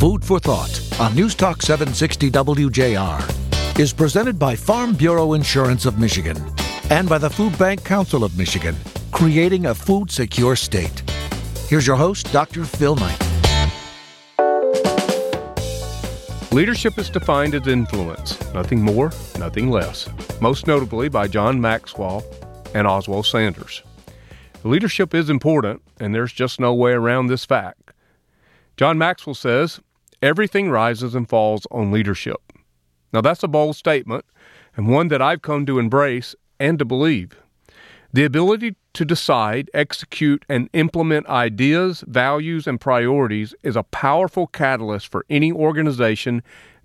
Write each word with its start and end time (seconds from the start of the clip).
Food 0.00 0.24
for 0.24 0.40
Thought 0.40 0.80
on 0.98 1.14
News 1.14 1.34
Talk 1.34 1.60
760 1.60 2.30
WJR 2.30 3.78
is 3.78 3.92
presented 3.92 4.38
by 4.38 4.56
Farm 4.56 4.94
Bureau 4.94 5.34
Insurance 5.34 5.84
of 5.84 5.98
Michigan 5.98 6.38
and 6.88 7.06
by 7.06 7.18
the 7.18 7.28
Food 7.28 7.58
Bank 7.58 7.84
Council 7.84 8.24
of 8.24 8.34
Michigan, 8.38 8.74
creating 9.12 9.66
a 9.66 9.74
food 9.74 10.10
secure 10.10 10.56
state. 10.56 11.02
Here's 11.68 11.86
your 11.86 11.96
host, 11.96 12.32
Dr. 12.32 12.64
Phil 12.64 12.96
Knight. 12.96 13.18
Leadership 16.50 16.96
is 16.96 17.10
defined 17.10 17.54
as 17.54 17.66
influence, 17.66 18.40
nothing 18.54 18.80
more, 18.80 19.12
nothing 19.38 19.68
less, 19.68 20.08
most 20.40 20.66
notably 20.66 21.10
by 21.10 21.28
John 21.28 21.60
Maxwell 21.60 22.24
and 22.74 22.86
Oswald 22.86 23.26
Sanders. 23.26 23.82
Leadership 24.64 25.14
is 25.14 25.28
important, 25.28 25.82
and 26.00 26.14
there's 26.14 26.32
just 26.32 26.58
no 26.58 26.72
way 26.72 26.92
around 26.92 27.26
this 27.26 27.44
fact. 27.44 27.92
John 28.78 28.96
Maxwell 28.96 29.34
says, 29.34 29.78
Everything 30.22 30.70
rises 30.70 31.14
and 31.14 31.28
falls 31.28 31.66
on 31.70 31.90
leadership. 31.90 32.40
Now, 33.12 33.20
that's 33.20 33.42
a 33.42 33.48
bold 33.48 33.76
statement, 33.76 34.24
and 34.76 34.88
one 34.88 35.08
that 35.08 35.22
I've 35.22 35.42
come 35.42 35.66
to 35.66 35.78
embrace 35.78 36.34
and 36.58 36.78
to 36.78 36.84
believe. 36.84 37.40
The 38.12 38.24
ability 38.24 38.76
to 38.94 39.04
decide, 39.04 39.70
execute, 39.72 40.44
and 40.48 40.68
implement 40.72 41.26
ideas, 41.28 42.04
values, 42.06 42.66
and 42.66 42.80
priorities 42.80 43.54
is 43.62 43.76
a 43.76 43.84
powerful 43.84 44.46
catalyst 44.46 45.08
for 45.10 45.24
any 45.30 45.52
organization, 45.52 46.42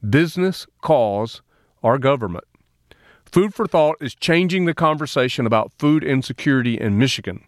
business, 0.07 0.67
cause, 0.81 1.41
or 1.81 1.97
government. 1.97 2.45
Food 3.25 3.53
for 3.53 3.67
Thought 3.67 3.97
is 3.99 4.15
changing 4.15 4.65
the 4.65 4.73
conversation 4.73 5.45
about 5.45 5.73
food 5.77 6.03
insecurity 6.03 6.79
in 6.79 6.97
Michigan. 6.97 7.43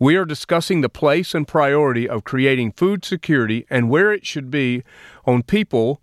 We 0.00 0.14
are 0.14 0.24
discussing 0.24 0.80
the 0.80 0.88
place 0.88 1.34
and 1.34 1.46
priority 1.46 2.08
of 2.08 2.22
creating 2.22 2.72
food 2.72 3.04
security 3.04 3.66
and 3.68 3.90
where 3.90 4.12
it 4.12 4.24
should 4.24 4.48
be 4.48 4.84
on 5.24 5.42
people 5.42 6.00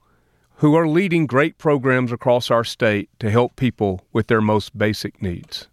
who 0.57 0.75
are 0.75 0.87
leading 0.87 1.27
great 1.27 1.57
programs 1.57 2.11
across 2.11 2.51
our 2.51 2.65
state 2.65 3.09
to 3.19 3.29
help 3.29 3.55
people 3.55 4.05
with 4.11 4.27
their 4.27 4.41
most 4.41 4.77
basic 4.77 5.21
needs. 5.21 5.67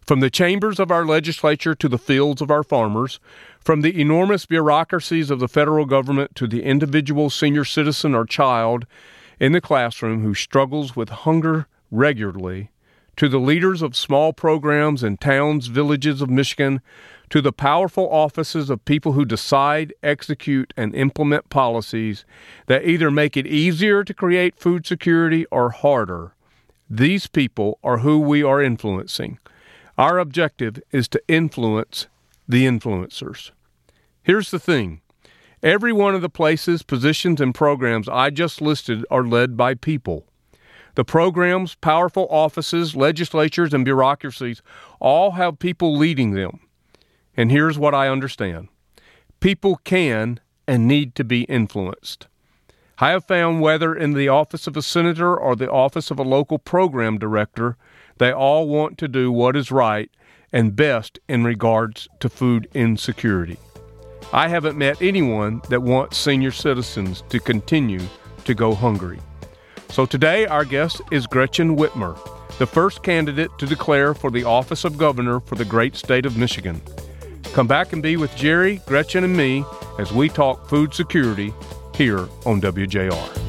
From 0.00 0.20
the 0.20 0.30
chambers 0.30 0.80
of 0.80 0.90
our 0.90 1.06
legislature 1.06 1.74
to 1.76 1.88
the 1.88 1.98
fields 1.98 2.42
of 2.42 2.50
our 2.50 2.62
farmers, 2.62 3.20
from 3.58 3.80
the 3.82 4.00
enormous 4.00 4.46
bureaucracies 4.46 5.30
of 5.30 5.38
the 5.40 5.48
federal 5.48 5.86
government 5.86 6.34
to 6.34 6.46
the 6.46 6.62
individual 6.62 7.30
senior 7.30 7.64
citizen 7.64 8.14
or 8.14 8.26
child 8.26 8.84
in 9.40 9.52
the 9.52 9.60
classroom 9.60 10.22
who 10.22 10.34
struggles 10.34 10.94
with 10.94 11.08
hunger 11.08 11.66
regularly, 11.90 12.70
to 13.16 13.28
the 13.28 13.38
leaders 13.38 13.82
of 13.82 13.96
small 13.96 14.32
programs 14.32 15.02
in 15.02 15.16
towns, 15.16 15.68
villages 15.68 16.20
of 16.20 16.30
Michigan, 16.30 16.80
to 17.30 17.40
the 17.40 17.52
powerful 17.52 18.08
offices 18.10 18.70
of 18.70 18.84
people 18.84 19.12
who 19.12 19.24
decide, 19.24 19.92
execute, 20.02 20.72
and 20.76 20.94
implement 20.94 21.48
policies 21.48 22.24
that 22.66 22.84
either 22.84 23.10
make 23.10 23.36
it 23.36 23.46
easier 23.46 24.04
to 24.04 24.14
create 24.14 24.58
food 24.58 24.86
security 24.86 25.46
or 25.46 25.70
harder. 25.70 26.34
These 26.88 27.26
people 27.26 27.78
are 27.82 27.98
who 27.98 28.18
we 28.18 28.42
are 28.42 28.62
influencing. 28.62 29.38
Our 29.96 30.18
objective 30.18 30.82
is 30.90 31.08
to 31.08 31.22
influence 31.28 32.08
the 32.46 32.66
influencers. 32.66 33.52
Here's 34.22 34.50
the 34.50 34.58
thing 34.58 35.00
every 35.62 35.92
one 35.92 36.14
of 36.14 36.20
the 36.20 36.28
places, 36.28 36.82
positions, 36.82 37.40
and 37.40 37.54
programs 37.54 38.08
I 38.08 38.30
just 38.30 38.60
listed 38.60 39.04
are 39.10 39.24
led 39.24 39.56
by 39.56 39.74
people. 39.74 40.26
The 40.94 41.04
programs, 41.04 41.74
powerful 41.74 42.26
offices, 42.30 42.94
legislatures, 42.94 43.74
and 43.74 43.84
bureaucracies 43.84 44.62
all 45.00 45.32
have 45.32 45.58
people 45.58 45.96
leading 45.96 46.32
them. 46.32 46.60
And 47.36 47.50
here's 47.50 47.78
what 47.78 47.94
I 47.94 48.08
understand 48.08 48.68
people 49.40 49.76
can 49.84 50.40
and 50.66 50.88
need 50.88 51.14
to 51.16 51.24
be 51.24 51.42
influenced. 51.44 52.28
I 52.98 53.10
have 53.10 53.24
found 53.24 53.60
whether 53.60 53.94
in 53.94 54.12
the 54.12 54.28
office 54.28 54.66
of 54.66 54.76
a 54.76 54.82
senator 54.82 55.36
or 55.36 55.56
the 55.56 55.70
office 55.70 56.10
of 56.10 56.18
a 56.18 56.22
local 56.22 56.58
program 56.58 57.18
director, 57.18 57.76
they 58.18 58.32
all 58.32 58.68
want 58.68 58.98
to 58.98 59.08
do 59.08 59.32
what 59.32 59.56
is 59.56 59.72
right 59.72 60.08
and 60.52 60.76
best 60.76 61.18
in 61.28 61.42
regards 61.42 62.08
to 62.20 62.28
food 62.28 62.68
insecurity. 62.72 63.58
I 64.32 64.48
haven't 64.48 64.78
met 64.78 65.02
anyone 65.02 65.60
that 65.68 65.82
wants 65.82 66.16
senior 66.16 66.52
citizens 66.52 67.24
to 67.28 67.40
continue 67.40 68.00
to 68.44 68.54
go 68.54 68.74
hungry. 68.74 69.18
So 69.94 70.04
today, 70.04 70.44
our 70.46 70.64
guest 70.64 71.02
is 71.12 71.24
Gretchen 71.24 71.76
Whitmer, 71.76 72.18
the 72.58 72.66
first 72.66 73.04
candidate 73.04 73.56
to 73.58 73.64
declare 73.64 74.12
for 74.12 74.28
the 74.28 74.42
office 74.42 74.84
of 74.84 74.98
governor 74.98 75.38
for 75.38 75.54
the 75.54 75.64
great 75.64 75.94
state 75.94 76.26
of 76.26 76.36
Michigan. 76.36 76.82
Come 77.52 77.68
back 77.68 77.92
and 77.92 78.02
be 78.02 78.16
with 78.16 78.34
Jerry, 78.34 78.82
Gretchen, 78.86 79.22
and 79.22 79.36
me 79.36 79.64
as 80.00 80.12
we 80.12 80.28
talk 80.28 80.68
food 80.68 80.92
security 80.92 81.54
here 81.94 82.28
on 82.44 82.60
WJR. 82.60 83.44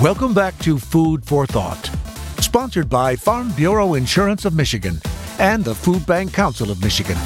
Welcome 0.00 0.32
back 0.32 0.56
to 0.60 0.78
Food 0.78 1.24
for 1.24 1.44
Thought, 1.44 1.90
sponsored 2.48 2.88
by 2.88 3.14
Farm 3.14 3.52
Bureau 3.52 3.92
Insurance 3.92 4.46
of 4.46 4.54
Michigan 4.54 4.98
and 5.38 5.62
the 5.62 5.74
Food 5.74 6.06
Bank 6.06 6.32
Council 6.32 6.70
of 6.70 6.82
Michigan. 6.82 7.18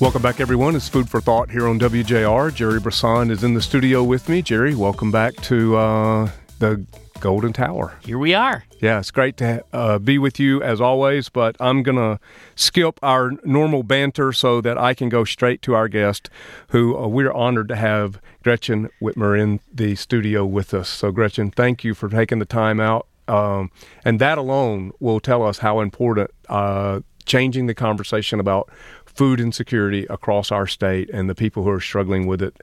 Welcome 0.00 0.22
back, 0.22 0.40
everyone. 0.40 0.74
It's 0.74 0.88
Food 0.88 1.10
for 1.10 1.20
Thought 1.20 1.50
here 1.50 1.68
on 1.68 1.78
WJR. 1.78 2.54
Jerry 2.54 2.80
Brisson 2.80 3.30
is 3.30 3.44
in 3.44 3.52
the 3.52 3.60
studio 3.60 4.02
with 4.02 4.30
me. 4.30 4.40
Jerry, 4.40 4.74
welcome 4.74 5.10
back 5.10 5.34
to 5.42 5.76
uh, 5.76 6.30
the 6.58 6.86
Golden 7.20 7.52
Tower. 7.52 7.98
Here 8.02 8.16
we 8.16 8.32
are. 8.32 8.64
Yeah, 8.80 8.98
it's 8.98 9.10
great 9.10 9.36
to 9.36 9.62
uh, 9.74 9.98
be 9.98 10.16
with 10.16 10.40
you 10.40 10.62
as 10.62 10.80
always, 10.80 11.28
but 11.28 11.54
I'm 11.60 11.82
going 11.82 11.98
to 11.98 12.18
skip 12.54 12.98
our 13.02 13.32
normal 13.44 13.82
banter 13.82 14.32
so 14.32 14.62
that 14.62 14.78
I 14.78 14.94
can 14.94 15.10
go 15.10 15.24
straight 15.24 15.60
to 15.62 15.74
our 15.74 15.88
guest, 15.88 16.30
who 16.68 16.96
uh, 16.96 17.08
we're 17.08 17.30
honored 17.30 17.68
to 17.68 17.76
have 17.76 18.22
Gretchen 18.42 18.88
Whitmer 19.02 19.38
in 19.38 19.60
the 19.70 19.96
studio 19.96 20.46
with 20.46 20.72
us. 20.72 20.88
So, 20.88 21.12
Gretchen, 21.12 21.50
thank 21.50 21.84
you 21.84 21.92
for 21.92 22.08
taking 22.08 22.38
the 22.38 22.46
time 22.46 22.80
out. 22.80 23.06
Um, 23.28 23.70
and 24.04 24.20
that 24.20 24.38
alone 24.38 24.92
will 25.00 25.20
tell 25.20 25.42
us 25.44 25.58
how 25.58 25.80
important 25.80 26.30
uh, 26.48 27.00
changing 27.24 27.66
the 27.66 27.74
conversation 27.74 28.40
about 28.40 28.68
food 29.06 29.40
insecurity 29.40 30.06
across 30.10 30.50
our 30.50 30.66
state 30.66 31.08
and 31.10 31.28
the 31.28 31.34
people 31.34 31.62
who 31.62 31.70
are 31.70 31.80
struggling 31.80 32.26
with 32.26 32.42
it 32.42 32.56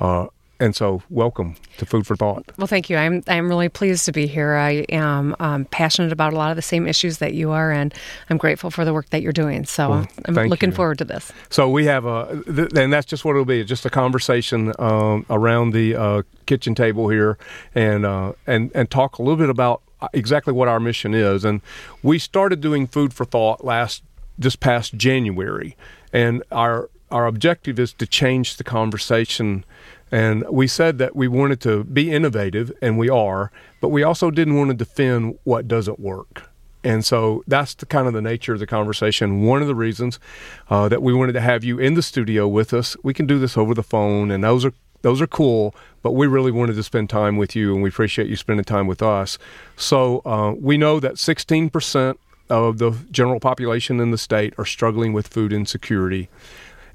uh, 0.00 0.26
and 0.62 0.76
so, 0.76 1.02
welcome 1.10 1.56
to 1.78 1.86
Food 1.86 2.06
for 2.06 2.14
Thought. 2.14 2.52
Well, 2.56 2.68
thank 2.68 2.88
you. 2.88 2.96
I'm 2.96 3.24
I'm 3.26 3.48
really 3.48 3.68
pleased 3.68 4.04
to 4.04 4.12
be 4.12 4.28
here. 4.28 4.54
I 4.54 4.84
am 4.90 5.34
um, 5.40 5.64
passionate 5.64 6.12
about 6.12 6.32
a 6.32 6.36
lot 6.36 6.50
of 6.50 6.56
the 6.56 6.62
same 6.62 6.86
issues 6.86 7.18
that 7.18 7.34
you 7.34 7.50
are, 7.50 7.72
and 7.72 7.92
I'm 8.30 8.36
grateful 8.36 8.70
for 8.70 8.84
the 8.84 8.92
work 8.92 9.10
that 9.10 9.22
you're 9.22 9.32
doing. 9.32 9.64
So 9.64 9.90
well, 9.90 10.06
I'm 10.24 10.34
looking 10.34 10.70
you. 10.70 10.76
forward 10.76 10.98
to 10.98 11.04
this. 11.04 11.32
So 11.50 11.68
we 11.68 11.86
have 11.86 12.04
a, 12.04 12.44
th- 12.46 12.70
and 12.76 12.92
that's 12.92 13.06
just 13.06 13.24
what 13.24 13.32
it'll 13.32 13.44
be, 13.44 13.64
just 13.64 13.84
a 13.86 13.90
conversation 13.90 14.72
um, 14.78 15.26
around 15.28 15.72
the 15.72 15.96
uh, 15.96 16.22
kitchen 16.46 16.76
table 16.76 17.08
here, 17.08 17.38
and 17.74 18.06
uh, 18.06 18.34
and 18.46 18.70
and 18.72 18.88
talk 18.88 19.18
a 19.18 19.22
little 19.22 19.36
bit 19.36 19.50
about 19.50 19.82
exactly 20.12 20.52
what 20.52 20.68
our 20.68 20.80
mission 20.80 21.14
is. 21.14 21.44
And 21.44 21.60
we 22.02 22.18
started 22.18 22.60
doing 22.60 22.86
Food 22.86 23.12
for 23.12 23.24
Thought 23.24 23.64
last 23.64 24.02
this 24.38 24.56
past 24.56 24.94
January, 24.94 25.76
and 26.12 26.42
our 26.50 26.88
our 27.10 27.26
objective 27.26 27.78
is 27.78 27.92
to 27.92 28.06
change 28.06 28.56
the 28.56 28.64
conversation 28.64 29.64
and 30.12 30.44
we 30.50 30.66
said 30.66 30.98
that 30.98 31.16
we 31.16 31.26
wanted 31.26 31.58
to 31.62 31.84
be 31.84 32.12
innovative, 32.12 32.70
and 32.82 32.98
we 32.98 33.08
are, 33.08 33.50
but 33.80 33.88
we 33.88 34.02
also 34.02 34.30
didn't 34.30 34.56
want 34.56 34.68
to 34.68 34.76
defend 34.76 35.38
what 35.44 35.66
doesn't 35.66 35.98
work. 35.98 36.50
And 36.84 37.02
so 37.02 37.42
that's 37.46 37.74
the 37.74 37.86
kind 37.86 38.06
of 38.06 38.12
the 38.12 38.20
nature 38.20 38.52
of 38.52 38.60
the 38.60 38.66
conversation. 38.66 39.42
One 39.42 39.62
of 39.62 39.68
the 39.68 39.74
reasons 39.74 40.20
uh, 40.68 40.88
that 40.90 41.00
we 41.02 41.14
wanted 41.14 41.32
to 41.32 41.40
have 41.40 41.64
you 41.64 41.78
in 41.78 41.94
the 41.94 42.02
studio 42.02 42.46
with 42.46 42.74
us, 42.74 42.94
we 43.02 43.14
can 43.14 43.26
do 43.26 43.38
this 43.38 43.56
over 43.56 43.72
the 43.72 43.82
phone, 43.82 44.30
and 44.30 44.44
those 44.44 44.66
are 44.66 44.74
those 45.00 45.20
are 45.22 45.26
cool. 45.26 45.74
But 46.02 46.12
we 46.12 46.26
really 46.26 46.50
wanted 46.50 46.74
to 46.74 46.82
spend 46.82 47.10
time 47.10 47.36
with 47.36 47.54
you, 47.54 47.74
and 47.74 47.82
we 47.82 47.88
appreciate 47.88 48.28
you 48.28 48.36
spending 48.36 48.64
time 48.64 48.86
with 48.86 49.02
us. 49.02 49.38
So 49.76 50.20
uh, 50.24 50.54
we 50.58 50.76
know 50.76 51.00
that 51.00 51.18
16 51.18 51.70
percent 51.70 52.18
of 52.50 52.78
the 52.78 52.92
general 53.10 53.40
population 53.40 54.00
in 54.00 54.10
the 54.10 54.18
state 54.18 54.52
are 54.58 54.64
struggling 54.66 55.12
with 55.12 55.28
food 55.28 55.52
insecurity 55.52 56.28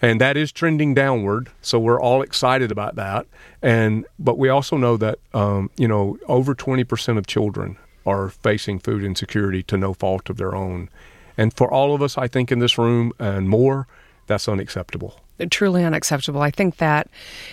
and 0.01 0.21
that 0.21 0.37
is 0.37 0.51
trending 0.51 0.93
downward. 0.93 1.49
So 1.61 1.79
we're 1.79 1.99
all 1.99 2.21
excited 2.21 2.71
about 2.71 2.95
that. 2.95 3.25
And 3.61 4.05
but 4.19 4.37
we 4.37 4.49
also 4.49 4.77
know 4.77 4.97
that 4.97 5.19
um, 5.33 5.69
you 5.77 5.87
know 5.87 6.17
over 6.27 6.53
twenty 6.53 6.83
percent 6.83 7.17
of 7.17 7.27
children 7.27 7.77
are 8.05 8.29
facing 8.29 8.79
food 8.79 9.03
insecurity 9.03 9.63
to 9.63 9.77
no 9.77 9.93
fault 9.93 10.29
of 10.29 10.37
their 10.37 10.55
own, 10.55 10.89
and 11.37 11.55
for 11.55 11.71
all 11.71 11.93
of 11.93 12.01
us, 12.01 12.17
I 12.17 12.27
think 12.27 12.51
in 12.51 12.59
this 12.59 12.77
room 12.77 13.11
and 13.19 13.49
more, 13.49 13.87
that's 14.27 14.47
unacceptable. 14.47 15.19
Truly 15.51 15.83
unacceptable. 15.83 16.41
I 16.41 16.51
think 16.51 16.77
that, 16.77 17.09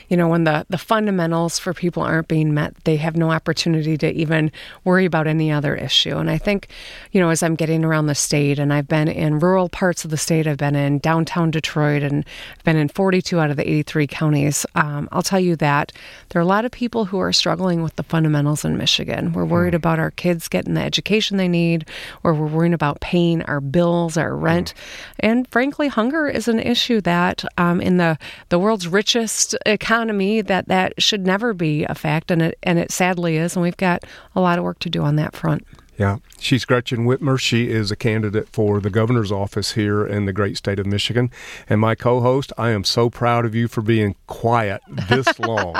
you 0.09 0.17
know, 0.17 0.29
when 0.29 0.45
the, 0.45 0.67
the 0.69 0.79
fundamentals 0.79 1.59
for 1.59 1.75
people 1.75 2.03
aren't 2.03 2.29
being 2.29 2.55
met, 2.55 2.75
they 2.85 2.97
have 2.97 3.17
no 3.17 3.31
opportunity 3.31 3.97
to 3.99 4.13
even 4.13 4.51
worry 4.85 5.05
about 5.05 5.27
any 5.27 5.53
other 5.53 5.75
issue. 5.75 6.17
And 6.17 6.31
I 6.31 6.39
think, 6.39 6.69
you 7.13 7.21
know, 7.21 7.31
as 7.31 7.43
I'm 7.43 7.55
getting 7.55 7.85
around 7.85 8.07
the 8.07 8.15
state 8.15 8.59
and 8.59 8.73
I've 8.73 8.89
been 8.89 9.09
in 9.09 9.39
rural 9.39 9.69
parts 9.69 10.05
of 10.05 10.11
the 10.11 10.17
state, 10.17 10.47
I've 10.47 10.57
been 10.57 10.77
in 10.77 10.99
downtown 10.99 11.51
Detroit 11.51 12.03
and 12.03 12.25
I've 12.57 12.65
been 12.65 12.77
in 12.77 12.89
42 12.89 13.39
out 13.39 13.51
of 13.51 13.57
the 13.57 13.69
83 13.69 14.07
counties, 14.07 14.67
um, 14.75 15.09
I'll 15.13 15.23
tell 15.23 15.41
you 15.41 15.57
that 15.57 15.93
there 16.31 16.41
are 16.41 16.43
a 16.43 16.47
lot 16.47 16.65
of 16.65 16.73
people 16.73 17.05
who 17.05 17.19
are 17.19 17.33
struggling 17.33 17.83
with 17.83 17.97
the 17.97 18.03
fundamentals 18.03 18.65
in 18.65 18.77
Michigan. 18.77 19.33
We're 19.33 19.45
worried 19.45 19.75
mm. 19.75 19.77
about 19.77 19.99
our 19.99 20.11
kids 20.11 20.49
getting 20.49 20.75
the 20.75 20.83
education 20.83 21.37
they 21.37 21.49
need, 21.49 21.87
or 22.23 22.35
we're 22.35 22.47
worrying 22.47 22.75
about 22.75 23.01
paying 23.01 23.43
our 23.43 23.61
bills, 23.61 24.17
our 24.17 24.35
rent. 24.35 24.75
Mm. 24.75 25.11
And 25.21 25.49
frankly, 25.49 25.89
hunger 25.89 26.27
is 26.27 26.49
an 26.49 26.61
issue 26.61 27.01
that 27.03 27.45
um, 27.59 27.74
in 27.81 27.97
the, 27.97 28.19
the 28.49 28.59
world's 28.59 28.89
richest 28.89 29.55
economy 29.67 30.41
that 30.41 30.69
that 30.69 31.01
should 31.03 31.27
never 31.27 31.53
be 31.53 31.85
a 31.85 31.95
fact, 31.95 32.31
and 32.31 32.43
it, 32.43 32.59
and 32.63 32.79
it 32.79 32.91
sadly 32.91 33.37
is. 33.37 33.57
And 33.57 33.63
we've 33.63 33.77
got 33.77 34.05
a 34.35 34.41
lot 34.41 34.59
of 34.59 34.65
work 34.65 34.79
to 34.81 34.91
do 34.91 35.03
on 35.03 35.17
that 35.17 35.35
front. 35.35 35.67
Yeah, 35.97 36.19
she's 36.41 36.65
Gretchen 36.65 37.07
Whitmer. 37.07 37.39
She 37.39 37.71
is 37.71 37.91
a 37.91 37.97
candidate 37.97 38.49
for 38.49 38.81
the 38.81 38.91
governor's 38.91 39.31
office 39.31 39.73
here 39.73 40.05
in 40.05 40.25
the 40.25 40.33
great 40.33 40.57
state 40.57 40.81
of 40.81 40.87
Michigan. 40.87 41.31
And 41.69 41.81
my 41.81 41.95
co 41.95 42.21
host, 42.21 42.53
I 42.59 42.71
am 42.71 42.83
so 42.83 43.09
proud 43.11 43.45
of 43.45 43.55
you 43.55 43.69
for 43.69 43.81
being 43.81 44.17
quiet 44.27 44.83
this 44.89 45.39
long. 45.39 45.77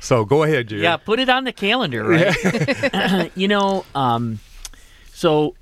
So 0.00 0.26
go 0.26 0.42
ahead, 0.42 0.68
Jerry. 0.68 0.82
Yeah, 0.82 0.98
put 0.98 1.18
it 1.18 1.30
on 1.30 1.44
the 1.44 1.52
calendar, 1.52 2.04
right? 2.04 3.30
You 3.36 3.48
know, 3.48 3.86
um, 3.94 4.38
so 5.14 5.54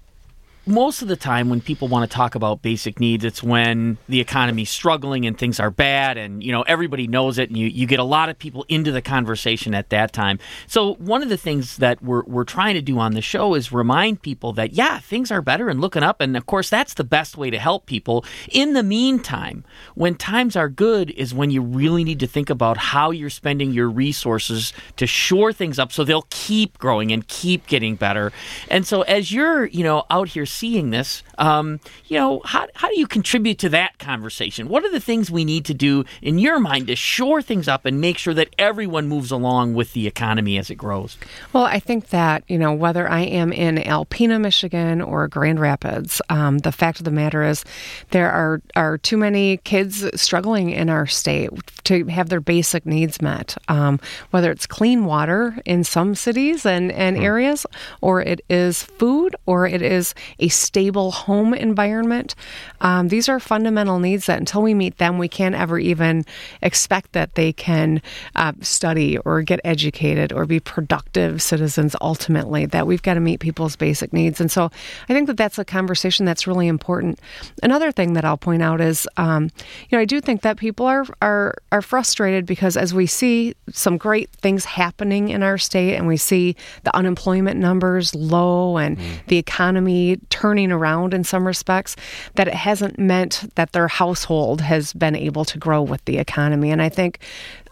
most 0.66 1.02
of 1.02 1.08
the 1.08 1.16
time 1.16 1.48
when 1.48 1.60
people 1.60 1.88
want 1.88 2.08
to 2.08 2.14
talk 2.14 2.34
about 2.34 2.62
basic 2.62 3.00
needs 3.00 3.24
it's 3.24 3.42
when 3.42 3.98
the 4.08 4.20
economy's 4.20 4.70
struggling 4.70 5.26
and 5.26 5.38
things 5.38 5.58
are 5.58 5.70
bad 5.70 6.16
and 6.16 6.42
you 6.42 6.52
know 6.52 6.62
everybody 6.62 7.06
knows 7.06 7.38
it 7.38 7.48
and 7.48 7.58
you, 7.58 7.66
you 7.66 7.86
get 7.86 7.98
a 7.98 8.04
lot 8.04 8.28
of 8.28 8.38
people 8.38 8.64
into 8.68 8.92
the 8.92 9.02
conversation 9.02 9.74
at 9.74 9.90
that 9.90 10.12
time. 10.12 10.38
So 10.66 10.94
one 10.94 11.22
of 11.22 11.28
the 11.28 11.36
things 11.36 11.76
that 11.78 12.02
we're, 12.02 12.22
we're 12.24 12.44
trying 12.44 12.74
to 12.74 12.82
do 12.82 12.98
on 12.98 13.12
the 13.12 13.20
show 13.20 13.54
is 13.54 13.72
remind 13.72 14.22
people 14.22 14.52
that 14.54 14.72
yeah 14.72 14.98
things 15.00 15.30
are 15.30 15.42
better 15.42 15.68
and 15.68 15.80
looking 15.80 16.02
up. 16.02 16.20
And 16.20 16.36
of 16.36 16.46
course 16.46 16.70
that's 16.70 16.94
the 16.94 17.04
best 17.04 17.36
way 17.36 17.50
to 17.50 17.58
help 17.58 17.86
people. 17.86 18.24
In 18.50 18.72
the 18.72 18.82
meantime 18.82 19.64
when 19.94 20.14
times 20.14 20.56
are 20.56 20.68
good 20.68 21.10
is 21.10 21.34
when 21.34 21.50
you 21.50 21.62
really 21.62 22.04
need 22.04 22.20
to 22.20 22.26
think 22.26 22.50
about 22.50 22.76
how 22.76 23.10
you're 23.10 23.30
spending 23.30 23.72
your 23.72 23.88
resources 23.88 24.72
to 24.96 25.06
shore 25.06 25.52
things 25.52 25.78
up 25.78 25.92
so 25.92 26.04
they'll 26.04 26.26
keep 26.30 26.78
growing 26.78 27.12
and 27.12 27.26
keep 27.28 27.66
getting 27.66 27.96
better. 27.96 28.32
And 28.68 28.86
so 28.86 29.02
as 29.02 29.32
you're 29.32 29.66
you 29.66 29.84
know 29.84 30.04
out 30.10 30.28
here 30.28 30.46
seeing 30.52 30.90
this, 30.90 31.22
um, 31.42 31.80
you 32.06 32.16
know, 32.16 32.40
how, 32.44 32.68
how 32.74 32.88
do 32.88 32.98
you 32.98 33.06
contribute 33.08 33.58
to 33.58 33.68
that 33.70 33.98
conversation? 33.98 34.68
What 34.68 34.84
are 34.84 34.92
the 34.92 35.00
things 35.00 35.28
we 35.28 35.44
need 35.44 35.64
to 35.64 35.74
do 35.74 36.04
in 36.22 36.38
your 36.38 36.60
mind 36.60 36.86
to 36.86 36.94
shore 36.94 37.42
things 37.42 37.66
up 37.66 37.84
and 37.84 38.00
make 38.00 38.16
sure 38.16 38.32
that 38.34 38.54
everyone 38.58 39.08
moves 39.08 39.32
along 39.32 39.74
with 39.74 39.92
the 39.92 40.06
economy 40.06 40.56
as 40.56 40.70
it 40.70 40.76
grows? 40.76 41.18
Well, 41.52 41.64
I 41.64 41.80
think 41.80 42.10
that, 42.10 42.44
you 42.46 42.58
know, 42.58 42.72
whether 42.72 43.10
I 43.10 43.22
am 43.22 43.52
in 43.52 43.78
Alpena, 43.78 44.40
Michigan 44.40 45.02
or 45.02 45.26
Grand 45.26 45.58
Rapids, 45.58 46.22
um, 46.30 46.58
the 46.58 46.70
fact 46.70 47.00
of 47.00 47.04
the 47.04 47.10
matter 47.10 47.42
is 47.42 47.64
there 48.10 48.30
are, 48.30 48.62
are 48.76 48.96
too 48.98 49.16
many 49.16 49.56
kids 49.58 50.08
struggling 50.20 50.70
in 50.70 50.88
our 50.88 51.08
state 51.08 51.50
to 51.84 52.04
have 52.06 52.28
their 52.28 52.40
basic 52.40 52.86
needs 52.86 53.20
met, 53.20 53.56
um, 53.66 53.98
whether 54.30 54.52
it's 54.52 54.68
clean 54.68 55.06
water 55.06 55.58
in 55.64 55.82
some 55.82 56.14
cities 56.14 56.64
and, 56.64 56.92
and 56.92 57.16
mm. 57.16 57.22
areas, 57.22 57.66
or 58.00 58.22
it 58.22 58.40
is 58.48 58.84
food, 58.84 59.34
or 59.44 59.66
it 59.66 59.82
is 59.82 60.14
a 60.38 60.46
stable 60.46 61.10
home 61.10 61.31
environment. 61.32 62.34
Um, 62.80 63.08
these 63.08 63.28
are 63.28 63.40
fundamental 63.40 63.98
needs 63.98 64.26
that 64.26 64.38
until 64.38 64.62
we 64.62 64.74
meet 64.74 64.98
them, 64.98 65.18
we 65.18 65.28
can't 65.28 65.54
ever 65.54 65.78
even 65.78 66.24
expect 66.60 67.12
that 67.12 67.34
they 67.34 67.52
can 67.52 68.02
uh, 68.36 68.52
study 68.60 69.18
or 69.18 69.42
get 69.42 69.60
educated 69.64 70.32
or 70.32 70.46
be 70.46 70.60
productive 70.60 71.42
citizens 71.42 71.96
ultimately, 72.00 72.66
that 72.66 72.86
we've 72.86 73.02
got 73.02 73.14
to 73.14 73.20
meet 73.20 73.40
people's 73.40 73.76
basic 73.76 74.12
needs. 74.12 74.40
And 74.40 74.50
so 74.50 74.70
I 75.08 75.12
think 75.12 75.26
that 75.26 75.36
that's 75.36 75.58
a 75.58 75.64
conversation 75.64 76.26
that's 76.26 76.46
really 76.46 76.68
important. 76.68 77.18
Another 77.62 77.92
thing 77.92 78.12
that 78.14 78.24
I'll 78.24 78.36
point 78.36 78.62
out 78.62 78.80
is, 78.80 79.08
um, 79.16 79.50
you 79.88 79.96
know, 79.96 80.00
I 80.00 80.04
do 80.04 80.20
think 80.20 80.42
that 80.42 80.56
people 80.56 80.86
are, 80.86 81.04
are, 81.20 81.54
are 81.70 81.82
frustrated 81.82 82.46
because 82.46 82.76
as 82.76 82.92
we 82.92 83.06
see 83.06 83.54
some 83.70 83.96
great 83.96 84.30
things 84.30 84.64
happening 84.64 85.28
in 85.28 85.42
our 85.42 85.58
state 85.58 85.96
and 85.96 86.06
we 86.06 86.16
see 86.16 86.56
the 86.84 86.94
unemployment 86.96 87.58
numbers 87.58 88.14
low 88.14 88.76
and 88.76 88.98
mm. 88.98 89.26
the 89.28 89.38
economy 89.38 90.18
turning 90.28 90.72
around 90.72 91.11
in 91.12 91.24
some 91.24 91.46
respects, 91.46 91.96
that 92.34 92.48
it 92.48 92.54
hasn't 92.54 92.98
meant 92.98 93.44
that 93.56 93.72
their 93.72 93.88
household 93.88 94.60
has 94.60 94.92
been 94.92 95.16
able 95.16 95.44
to 95.46 95.58
grow 95.58 95.82
with 95.82 96.04
the 96.04 96.18
economy. 96.18 96.70
And 96.70 96.82
I 96.82 96.88
think 96.88 97.18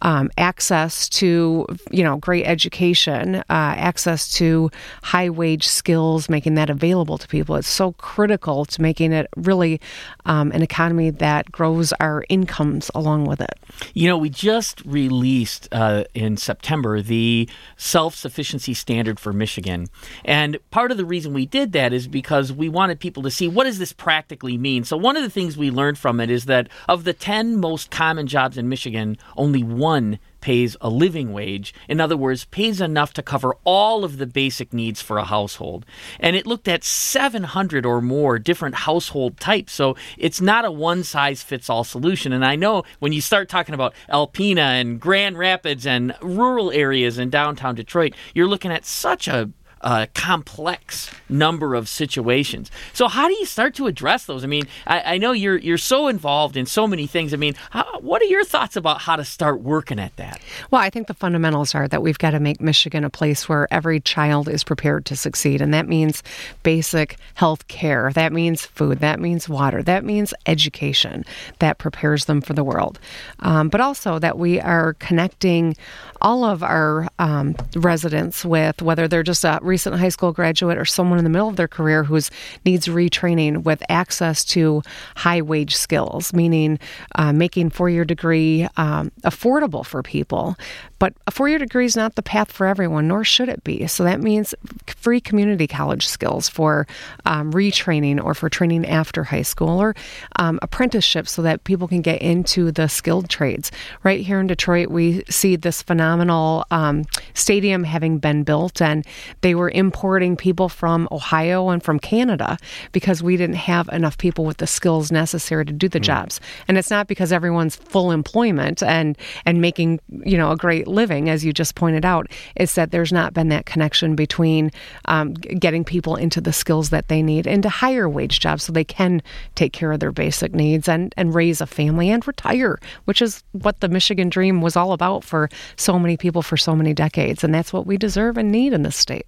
um, 0.02 0.30
access 0.38 1.08
to 1.10 1.66
you 1.90 2.02
know 2.02 2.16
great 2.16 2.44
education, 2.46 3.36
uh, 3.36 3.42
access 3.48 4.32
to 4.34 4.70
high 5.02 5.30
wage 5.30 5.66
skills, 5.66 6.28
making 6.28 6.54
that 6.54 6.70
available 6.70 7.18
to 7.18 7.28
people. 7.28 7.56
It's 7.56 7.68
so 7.68 7.92
critical 7.92 8.64
to 8.64 8.82
making 8.82 9.12
it 9.12 9.26
really 9.36 9.80
um, 10.24 10.52
an 10.52 10.62
economy 10.62 11.10
that 11.10 11.50
grows 11.52 11.92
our 11.94 12.24
incomes 12.28 12.90
along 12.94 13.26
with 13.26 13.40
it. 13.40 13.58
You 13.94 14.08
know, 14.08 14.16
we 14.16 14.30
just 14.30 14.84
released 14.84 15.68
uh, 15.72 16.04
in 16.14 16.36
September 16.36 17.02
the 17.02 17.48
self 17.76 18.14
sufficiency 18.14 18.74
standard 18.74 19.20
for 19.20 19.32
Michigan, 19.32 19.88
and 20.24 20.58
part 20.70 20.90
of 20.90 20.96
the 20.96 21.04
reason 21.04 21.32
we 21.32 21.46
did 21.46 21.72
that 21.72 21.92
is 21.92 22.08
because 22.08 22.52
we 22.52 22.68
wanted 22.68 23.00
people 23.00 23.22
to 23.22 23.29
see 23.30 23.48
what 23.48 23.64
does 23.64 23.78
this 23.78 23.92
practically 23.92 24.58
mean. 24.58 24.84
So 24.84 24.96
one 24.96 25.16
of 25.16 25.22
the 25.22 25.30
things 25.30 25.56
we 25.56 25.70
learned 25.70 25.98
from 25.98 26.20
it 26.20 26.30
is 26.30 26.46
that 26.46 26.68
of 26.88 27.04
the 27.04 27.12
ten 27.12 27.58
most 27.58 27.90
common 27.90 28.26
jobs 28.26 28.58
in 28.58 28.68
Michigan, 28.68 29.16
only 29.36 29.62
one 29.62 29.90
one 29.90 30.18
pays 30.40 30.76
a 30.80 30.88
living 30.88 31.32
wage. 31.32 31.74
In 31.88 32.00
other 32.00 32.16
words, 32.16 32.46
pays 32.46 32.80
enough 32.80 33.12
to 33.14 33.22
cover 33.22 33.56
all 33.64 34.04
of 34.04 34.16
the 34.16 34.26
basic 34.26 34.72
needs 34.72 35.02
for 35.02 35.18
a 35.18 35.24
household. 35.24 35.84
And 36.18 36.34
it 36.36 36.46
looked 36.46 36.68
at 36.68 36.84
700 36.84 37.84
or 37.84 38.00
more 38.00 38.38
different 38.38 38.76
household 38.76 39.38
types. 39.38 39.72
So 39.72 39.96
it's 40.16 40.40
not 40.40 40.64
a 40.64 40.70
one 40.70 41.02
size 41.04 41.42
fits 41.42 41.68
all 41.68 41.84
solution. 41.84 42.32
And 42.32 42.44
I 42.44 42.56
know 42.56 42.84
when 43.00 43.12
you 43.12 43.20
start 43.20 43.48
talking 43.48 43.74
about 43.74 43.94
Alpena 44.08 44.80
and 44.80 45.00
Grand 45.00 45.36
Rapids 45.36 45.86
and 45.86 46.14
rural 46.22 46.70
areas 46.70 47.18
in 47.18 47.28
downtown 47.28 47.74
Detroit, 47.74 48.14
you're 48.32 48.48
looking 48.48 48.72
at 48.72 48.86
such 48.86 49.28
a 49.28 49.50
uh, 49.82 50.06
complex 50.14 51.10
number 51.28 51.74
of 51.74 51.88
situations. 51.88 52.70
So 52.92 53.08
how 53.08 53.28
do 53.28 53.34
you 53.34 53.46
start 53.46 53.74
to 53.76 53.86
address 53.86 54.26
those? 54.26 54.44
I 54.44 54.46
mean, 54.46 54.64
I, 54.86 55.14
I 55.14 55.18
know 55.18 55.32
you're 55.32 55.56
you're 55.56 55.78
so 55.78 56.08
involved 56.08 56.56
in 56.56 56.66
so 56.66 56.86
many 56.86 57.06
things. 57.06 57.32
I 57.32 57.36
mean, 57.36 57.54
how, 57.70 58.00
what 58.00 58.20
are 58.22 58.26
your 58.26 58.44
thoughts 58.44 58.76
about 58.76 59.00
how 59.02 59.16
to 59.16 59.24
start 59.24 59.60
working 59.60 59.98
at 59.98 60.14
that? 60.16 60.40
Well, 60.70 60.80
I 60.80 60.90
think 60.90 61.06
the 61.06 61.14
fundamentals 61.14 61.74
are 61.74 61.88
that 61.88 62.02
we've 62.02 62.18
got 62.18 62.30
to 62.30 62.40
make 62.40 62.60
Michigan 62.60 63.04
a 63.04 63.10
place 63.10 63.48
where 63.48 63.72
every 63.72 64.00
child 64.00 64.48
is 64.48 64.64
prepared 64.64 65.06
to 65.06 65.16
succeed, 65.16 65.62
and 65.62 65.72
that 65.72 65.88
means 65.88 66.22
basic 66.62 67.16
health 67.34 67.66
care. 67.68 68.12
That 68.12 68.32
means 68.32 68.66
food. 68.66 68.98
That 68.98 69.20
means 69.20 69.48
water. 69.48 69.82
That 69.82 70.04
means 70.04 70.34
education 70.46 71.24
that 71.58 71.78
prepares 71.78 72.26
them 72.26 72.40
for 72.40 72.52
the 72.52 72.64
world. 72.64 72.98
Um, 73.40 73.68
but 73.68 73.80
also 73.80 74.18
that 74.18 74.38
we 74.38 74.60
are 74.60 74.94
connecting 74.94 75.76
all 76.20 76.44
of 76.44 76.62
our 76.62 77.08
um, 77.18 77.56
residents 77.74 78.44
with 78.44 78.82
whether 78.82 79.08
they're 79.08 79.22
just 79.22 79.44
a 79.44 79.58
recent 79.70 79.96
high 79.96 80.10
school 80.10 80.32
graduate 80.32 80.76
or 80.76 80.84
someone 80.84 81.18
in 81.18 81.24
the 81.24 81.30
middle 81.30 81.48
of 81.48 81.56
their 81.56 81.68
career 81.68 82.04
who 82.04 82.20
needs 82.66 82.86
retraining 82.88 83.62
with 83.62 83.82
access 83.88 84.44
to 84.44 84.82
high 85.16 85.40
wage 85.40 85.76
skills, 85.76 86.34
meaning 86.34 86.78
uh, 87.14 87.32
making 87.32 87.70
four 87.70 87.88
year 87.88 88.04
degree 88.04 88.68
um, 88.76 89.10
affordable 89.22 89.86
for 89.86 90.02
people. 90.02 90.56
But 91.00 91.14
a 91.26 91.32
four 91.32 91.48
year 91.48 91.58
degree 91.58 91.86
is 91.86 91.96
not 91.96 92.14
the 92.14 92.22
path 92.22 92.52
for 92.52 92.66
everyone, 92.66 93.08
nor 93.08 93.24
should 93.24 93.48
it 93.48 93.64
be. 93.64 93.86
So 93.88 94.04
that 94.04 94.20
means 94.20 94.54
free 94.86 95.20
community 95.20 95.66
college 95.66 96.06
skills 96.06 96.48
for 96.48 96.86
um, 97.24 97.52
retraining 97.52 98.22
or 98.22 98.34
for 98.34 98.48
training 98.48 98.86
after 98.86 99.24
high 99.24 99.42
school 99.42 99.80
or 99.80 99.96
um, 100.36 100.58
apprenticeships 100.62 101.32
so 101.32 101.42
that 101.42 101.64
people 101.64 101.88
can 101.88 102.02
get 102.02 102.20
into 102.20 102.70
the 102.70 102.86
skilled 102.86 103.30
trades. 103.30 103.72
Right 104.04 104.20
here 104.20 104.40
in 104.40 104.46
Detroit, 104.46 104.88
we 104.88 105.24
see 105.30 105.56
this 105.56 105.80
phenomenal 105.80 106.66
um, 106.70 107.04
stadium 107.32 107.82
having 107.82 108.18
been 108.18 108.44
built, 108.44 108.82
and 108.82 109.06
they 109.40 109.54
were 109.54 109.70
importing 109.70 110.36
people 110.36 110.68
from 110.68 111.08
Ohio 111.10 111.70
and 111.70 111.82
from 111.82 111.98
Canada 111.98 112.58
because 112.92 113.22
we 113.22 113.38
didn't 113.38 113.56
have 113.56 113.88
enough 113.88 114.18
people 114.18 114.44
with 114.44 114.58
the 114.58 114.66
skills 114.66 115.10
necessary 115.10 115.64
to 115.64 115.72
do 115.72 115.88
the 115.88 115.98
mm. 115.98 116.04
jobs. 116.04 116.40
And 116.68 116.76
it's 116.76 116.90
not 116.90 117.06
because 117.06 117.32
everyone's 117.32 117.76
full 117.76 118.10
employment 118.10 118.82
and 118.82 119.16
and 119.46 119.62
making 119.62 120.00
you 120.10 120.36
know 120.36 120.52
a 120.52 120.56
great 120.56 120.89
living, 120.90 121.28
as 121.28 121.44
you 121.44 121.52
just 121.52 121.74
pointed 121.74 122.04
out. 122.04 122.26
is 122.56 122.74
that 122.74 122.90
there's 122.90 123.12
not 123.12 123.34
been 123.34 123.48
that 123.48 123.66
connection 123.66 124.14
between 124.14 124.70
um, 125.06 125.34
getting 125.34 125.84
people 125.84 126.16
into 126.16 126.40
the 126.40 126.52
skills 126.52 126.90
that 126.90 127.08
they 127.08 127.22
need 127.22 127.46
into 127.46 127.68
higher 127.68 128.08
wage 128.08 128.40
jobs 128.40 128.64
so 128.64 128.72
they 128.72 128.84
can 128.84 129.22
take 129.54 129.72
care 129.72 129.92
of 129.92 130.00
their 130.00 130.12
basic 130.12 130.54
needs 130.54 130.88
and 130.88 131.14
and 131.16 131.34
raise 131.34 131.60
a 131.60 131.66
family 131.66 132.10
and 132.10 132.26
retire, 132.26 132.78
which 133.04 133.22
is 133.22 133.42
what 133.52 133.80
the 133.80 133.88
Michigan 133.88 134.28
dream 134.28 134.60
was 134.60 134.76
all 134.76 134.92
about 134.92 135.24
for 135.24 135.48
so 135.76 135.98
many 135.98 136.16
people 136.16 136.42
for 136.42 136.56
so 136.56 136.74
many 136.74 136.94
decades, 136.94 137.44
and 137.44 137.54
that's 137.54 137.72
what 137.72 137.86
we 137.86 137.96
deserve 137.96 138.36
and 138.36 138.50
need 138.52 138.72
in 138.72 138.82
this 138.82 138.96
state. 138.96 139.26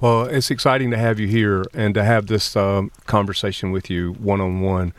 Well, 0.00 0.24
it's 0.24 0.50
exciting 0.50 0.90
to 0.92 0.96
have 0.96 1.20
you 1.20 1.26
here 1.28 1.62
and 1.74 1.92
to 1.94 2.02
have 2.02 2.26
this 2.26 2.56
um, 2.56 2.90
conversation 3.06 3.70
with 3.70 3.90
you 3.90 4.14
one 4.14 4.40
on 4.40 4.62
one. 4.62 4.94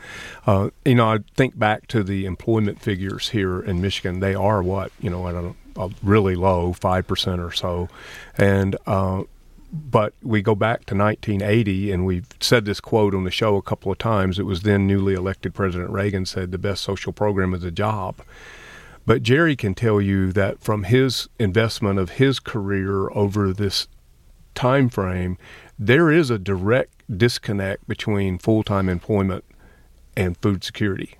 You 0.84 0.94
know, 0.94 1.08
I 1.08 1.18
think 1.34 1.58
back 1.58 1.88
to 1.88 2.04
the 2.04 2.24
employment 2.24 2.80
figures 2.80 3.30
here 3.30 3.60
in 3.60 3.80
Michigan. 3.80 4.20
They 4.20 4.34
are 4.34 4.62
what 4.62 4.92
you 5.00 5.10
know, 5.10 5.26
I 5.26 5.32
don't 5.32 5.44
know, 5.44 5.56
really 6.02 6.34
low, 6.34 6.72
five 6.72 7.06
percent 7.06 7.40
or 7.40 7.52
so, 7.52 7.88
and 8.36 8.76
uh, 8.86 9.22
but 9.72 10.12
we 10.22 10.42
go 10.42 10.54
back 10.54 10.84
to 10.86 10.94
1980, 10.94 11.92
and 11.92 12.04
we've 12.04 12.26
said 12.40 12.66
this 12.66 12.80
quote 12.80 13.14
on 13.14 13.24
the 13.24 13.30
show 13.30 13.56
a 13.56 13.62
couple 13.62 13.90
of 13.90 13.98
times. 13.98 14.38
It 14.38 14.42
was 14.42 14.62
then 14.62 14.86
newly 14.86 15.14
elected 15.14 15.54
President 15.54 15.90
Reagan 15.90 16.26
said, 16.26 16.52
"The 16.52 16.58
best 16.58 16.82
social 16.82 17.12
program 17.12 17.54
is 17.54 17.64
a 17.64 17.70
job." 17.70 18.16
But 19.04 19.22
Jerry 19.22 19.56
can 19.56 19.74
tell 19.74 20.00
you 20.00 20.32
that 20.32 20.60
from 20.60 20.84
his 20.84 21.28
investment 21.38 21.98
of 21.98 22.10
his 22.10 22.38
career 22.38 23.10
over 23.10 23.52
this 23.52 23.88
time 24.54 24.88
frame, 24.88 25.38
there 25.78 26.10
is 26.10 26.30
a 26.30 26.38
direct 26.38 27.02
disconnect 27.18 27.88
between 27.88 28.38
full 28.38 28.62
time 28.62 28.88
employment 28.88 29.44
and 30.16 30.36
food 30.38 30.62
security. 30.62 31.16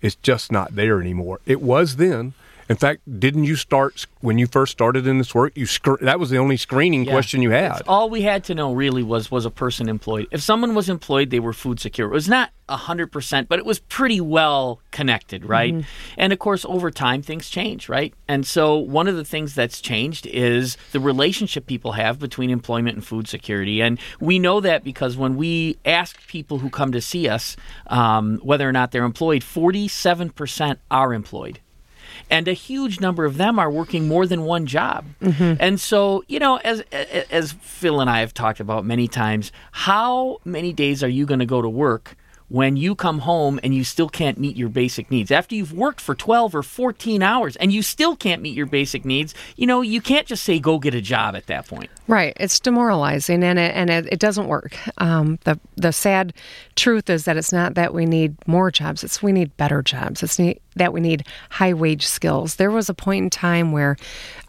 It's 0.00 0.16
just 0.16 0.50
not 0.50 0.74
there 0.74 1.00
anymore. 1.00 1.40
It 1.46 1.62
was 1.62 1.96
then. 1.96 2.34
In 2.72 2.78
fact, 2.78 3.02
didn't 3.20 3.44
you 3.44 3.54
start 3.56 4.06
when 4.22 4.38
you 4.38 4.46
first 4.46 4.72
started 4.72 5.06
in 5.06 5.18
this 5.18 5.34
work? 5.34 5.52
You 5.54 5.66
sc- 5.66 6.00
that 6.00 6.18
was 6.18 6.30
the 6.30 6.38
only 6.38 6.56
screening 6.56 7.04
Yeah. 7.04 7.12
question 7.12 7.42
you 7.42 7.50
had. 7.50 7.72
It's 7.72 7.82
all 7.86 8.08
we 8.08 8.22
had 8.22 8.44
to 8.44 8.54
know 8.54 8.72
really 8.72 9.02
was 9.02 9.30
was 9.30 9.44
a 9.44 9.50
person 9.50 9.90
employed. 9.90 10.26
If 10.30 10.40
someone 10.40 10.74
was 10.74 10.88
employed, 10.88 11.28
they 11.28 11.38
were 11.38 11.52
food 11.52 11.80
secure. 11.80 12.08
It 12.08 12.14
was 12.14 12.30
not 12.30 12.48
hundred 12.70 13.12
percent, 13.12 13.50
but 13.50 13.58
it 13.58 13.66
was 13.66 13.80
pretty 13.80 14.22
well 14.22 14.80
connected, 14.90 15.44
right? 15.44 15.84
And 16.16 16.32
of 16.32 16.38
course, 16.38 16.64
over 16.66 16.90
time, 16.90 17.20
things 17.20 17.50
change, 17.50 17.90
right? 17.90 18.14
And 18.26 18.46
so, 18.46 18.78
one 18.78 19.06
of 19.06 19.16
the 19.16 19.24
things 19.26 19.54
that's 19.54 19.82
changed 19.82 20.24
is 20.26 20.78
the 20.92 21.00
relationship 21.00 21.66
people 21.66 21.92
have 21.92 22.18
between 22.18 22.48
employment 22.48 22.96
and 22.96 23.04
food 23.06 23.28
security. 23.28 23.82
And 23.82 23.98
we 24.18 24.38
know 24.38 24.60
that 24.60 24.82
because 24.82 25.18
when 25.18 25.36
we 25.36 25.76
ask 25.84 26.26
people 26.26 26.60
who 26.60 26.70
come 26.70 26.92
to 26.92 27.02
see 27.02 27.28
us 27.28 27.54
um, 27.88 28.38
whether 28.42 28.66
or 28.66 28.72
not 28.72 28.92
they're 28.92 29.04
employed, 29.04 29.44
forty-seven 29.44 30.30
percent 30.30 30.78
are 30.90 31.12
employed 31.12 31.60
and 32.30 32.48
a 32.48 32.52
huge 32.52 33.00
number 33.00 33.24
of 33.24 33.36
them 33.36 33.58
are 33.58 33.70
working 33.70 34.08
more 34.08 34.26
than 34.26 34.42
one 34.42 34.66
job. 34.66 35.04
Mm-hmm. 35.20 35.54
And 35.60 35.80
so, 35.80 36.24
you 36.28 36.38
know, 36.38 36.56
as 36.58 36.80
as 36.90 37.52
Phil 37.52 38.00
and 38.00 38.08
I 38.08 38.20
have 38.20 38.34
talked 38.34 38.60
about 38.60 38.84
many 38.84 39.08
times, 39.08 39.52
how 39.72 40.38
many 40.44 40.72
days 40.72 41.02
are 41.02 41.08
you 41.08 41.26
going 41.26 41.40
to 41.40 41.46
go 41.46 41.62
to 41.62 41.68
work 41.68 42.16
when 42.48 42.76
you 42.76 42.94
come 42.94 43.20
home 43.20 43.58
and 43.62 43.74
you 43.74 43.82
still 43.82 44.08
can't 44.08 44.38
meet 44.38 44.56
your 44.56 44.68
basic 44.68 45.10
needs? 45.10 45.30
After 45.30 45.54
you've 45.54 45.72
worked 45.72 46.00
for 46.00 46.14
12 46.14 46.54
or 46.54 46.62
14 46.62 47.22
hours 47.22 47.56
and 47.56 47.72
you 47.72 47.82
still 47.82 48.14
can't 48.16 48.42
meet 48.42 48.54
your 48.54 48.66
basic 48.66 49.04
needs, 49.04 49.34
you 49.56 49.66
know, 49.66 49.80
you 49.80 50.00
can't 50.00 50.26
just 50.26 50.44
say 50.44 50.58
go 50.58 50.78
get 50.78 50.94
a 50.94 51.00
job 51.00 51.34
at 51.34 51.46
that 51.46 51.66
point. 51.66 51.90
Right. 52.08 52.36
It's 52.38 52.58
demoralizing 52.58 53.44
and 53.44 53.58
it, 53.58 53.74
and 53.74 53.88
it, 53.88 54.08
it 54.12 54.18
doesn't 54.18 54.48
work. 54.48 54.76
Um, 54.98 55.38
the 55.44 55.58
the 55.76 55.92
sad 55.92 56.32
truth 56.74 57.08
is 57.08 57.24
that 57.24 57.36
it's 57.36 57.52
not 57.52 57.74
that 57.74 57.94
we 57.94 58.06
need 58.06 58.36
more 58.46 58.70
jobs. 58.70 59.04
It's 59.04 59.22
we 59.22 59.32
need 59.32 59.56
better 59.56 59.82
jobs. 59.82 60.22
It's 60.22 60.38
need, 60.38 60.60
that 60.76 60.92
we 60.92 61.00
need 61.00 61.26
high 61.50 61.74
wage 61.74 62.06
skills. 62.06 62.56
There 62.56 62.70
was 62.70 62.88
a 62.88 62.94
point 62.94 63.24
in 63.24 63.30
time 63.30 63.72
where 63.72 63.96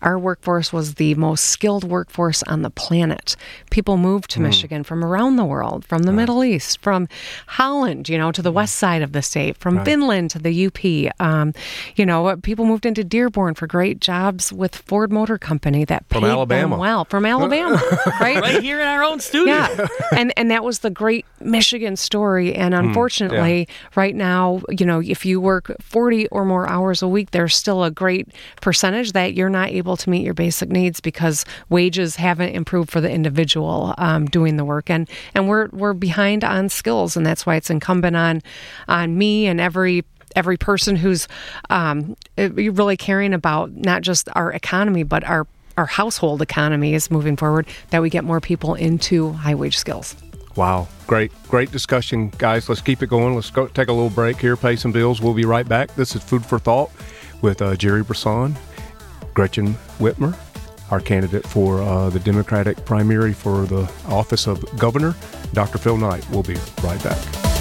our 0.02 0.18
workforce 0.18 0.74
was 0.74 0.96
the 0.96 1.16
most 1.16 1.46
skilled 1.46 1.84
workforce 1.84 2.44
on 2.44 2.62
the 2.62 2.70
planet. 2.70 3.36
People 3.70 3.98
moved 3.98 4.30
to 4.32 4.42
Michigan 4.42 4.84
from 4.84 5.04
around 5.04 5.36
the 5.38 5.46
world, 5.46 5.86
from 5.86 6.04
the 6.04 6.12
Middle 6.12 6.44
East, 6.44 6.82
from 6.82 7.08
Holland, 7.48 8.10
you 8.10 8.18
know, 8.18 8.32
to 8.32 8.42
the 8.42 8.52
west 8.52 8.76
side 8.76 9.02
of 9.02 9.14
the 9.14 9.22
state, 9.22 9.58
from 9.58 9.84
Finland 9.86 10.32
to 10.32 10.40
the 10.40 10.66
UP. 10.68 11.14
Um, 11.20 11.54
you 11.96 12.06
know, 12.06 12.36
people 12.38 12.66
moved 12.66 12.86
into 12.86 13.04
Dearborn 13.04 13.56
for 13.56 13.68
great 13.68 14.00
jobs 14.00 14.52
with 14.52 14.76
Ford 14.76 15.12
Motor 15.12 15.38
Company 15.38 15.86
that 15.86 16.06
From 16.10 16.24
paid 16.24 16.30
Alabama. 16.30 16.76
them 16.76 16.80
well. 16.80 17.06
From 17.06 17.26
Alabama, 17.26 17.43
right? 18.20 18.42
Right 18.42 18.62
here 18.62 18.80
in 18.80 18.88
our 18.88 19.04
own 19.04 19.20
studio. 19.20 19.54
Yeah, 19.54 19.88
and 20.16 20.34
and 20.38 20.52
that 20.52 20.64
was 20.64 20.80
the 20.80 20.90
great 20.90 21.26
Michigan 21.40 21.96
story. 21.96 22.54
And 22.54 22.74
Hmm, 22.74 22.88
unfortunately, 22.88 23.68
right 23.96 24.16
now, 24.16 24.62
you 24.70 24.86
know, 24.86 25.02
if 25.02 25.26
you 25.26 25.40
work 25.42 25.72
forty 25.82 26.28
or 26.28 26.46
more 26.46 26.68
hours 26.68 27.02
a 27.02 27.08
week, 27.08 27.32
there's 27.32 27.56
still 27.56 27.84
a 27.84 27.92
great 27.92 28.30
percentage 28.62 29.12
that 29.14 29.34
you're 29.34 29.50
not 29.50 29.70
able 29.70 29.98
to 29.98 30.10
meet 30.10 30.24
your 30.24 30.34
basic 30.34 30.70
needs 30.70 31.00
because 31.00 31.46
wages 31.70 32.16
haven't 32.18 32.56
improved 32.56 32.90
for 32.92 33.02
the 33.02 33.10
individual 33.10 33.94
um, 33.98 34.26
doing 34.26 34.58
the 34.58 34.66
work, 34.66 34.90
and 34.90 35.10
and 35.36 35.48
we're 35.48 35.68
we're 35.72 35.94
behind 35.94 36.44
on 36.44 36.70
skills, 36.70 37.16
and 37.18 37.26
that's 37.26 37.46
why 37.46 37.56
it's 37.56 37.70
incumbent 37.70 38.16
on 38.16 38.42
on 38.88 39.18
me 39.18 39.48
and 39.48 39.60
every 39.62 40.04
every 40.36 40.58
person 40.58 40.96
who's 40.96 41.28
um, 41.70 42.16
really 42.38 42.98
caring 42.98 43.34
about 43.34 43.72
not 43.72 44.02
just 44.02 44.28
our 44.34 44.52
economy 44.52 45.04
but 45.04 45.24
our 45.26 45.46
our 45.78 45.86
household 45.86 46.42
economy 46.42 46.94
is 46.94 47.10
moving 47.10 47.36
forward 47.36 47.68
that 47.90 48.02
we 48.02 48.10
get 48.10 48.24
more 48.24 48.40
people 48.40 48.76
into 48.76 49.32
high 49.32 49.56
wage 49.56 49.78
skills. 49.78 50.16
Wow, 50.56 50.88
great, 51.08 51.32
great 51.48 51.72
discussion, 51.72 52.30
guys. 52.38 52.70
Let's 52.70 52.82
keep 52.82 53.02
it 53.02 53.08
going. 53.08 53.34
Let's 53.34 53.50
go 53.50 53.68
take 53.68 53.88
a 53.88 53.94
little 53.94 54.10
break 54.10 54.38
here, 54.38 54.56
pay 54.56 54.76
some 54.76 54.92
bills. 54.92 55.22
We'll 55.22 55.34
be 55.34 55.46
right 55.46 55.68
back. 55.68 55.94
This 55.96 56.16
is 56.16 56.24
Food 56.24 56.46
for 56.46 56.60
Thought 56.60 56.92
with 57.42 57.62
uh, 57.62 57.76
Jerry 57.76 58.04
Brisson, 58.04 58.56
Gretchen 59.34 59.74
Whitmer, 59.98 60.38
our 60.92 61.00
candidate 61.00 61.46
for 61.48 61.82
uh, 61.82 62.10
the 62.12 62.20
Democratic 62.20 62.86
primary 62.86 63.34
for 63.34 63.66
the 63.66 63.92
office 64.08 64.48
of 64.48 64.64
governor, 64.78 65.16
Dr. 65.54 65.80
Phil 65.80 65.98
Knight. 65.98 66.28
We'll 66.30 66.44
be 66.44 66.56
right 66.84 67.04
back. 67.04 67.53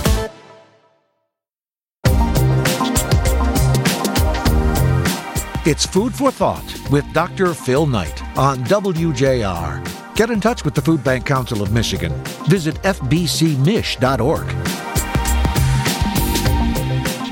It's 5.64 5.86
Food 5.86 6.12
for 6.12 6.32
Thought 6.32 6.90
with 6.90 7.04
Dr. 7.12 7.54
Phil 7.54 7.86
Knight 7.86 8.20
on 8.36 8.64
WJR. 8.64 10.16
Get 10.16 10.28
in 10.28 10.40
touch 10.40 10.64
with 10.64 10.74
the 10.74 10.82
Food 10.82 11.04
Bank 11.04 11.24
Council 11.24 11.62
of 11.62 11.70
Michigan. 11.72 12.12
Visit 12.48 12.74
fbcmich.org. 12.82 14.46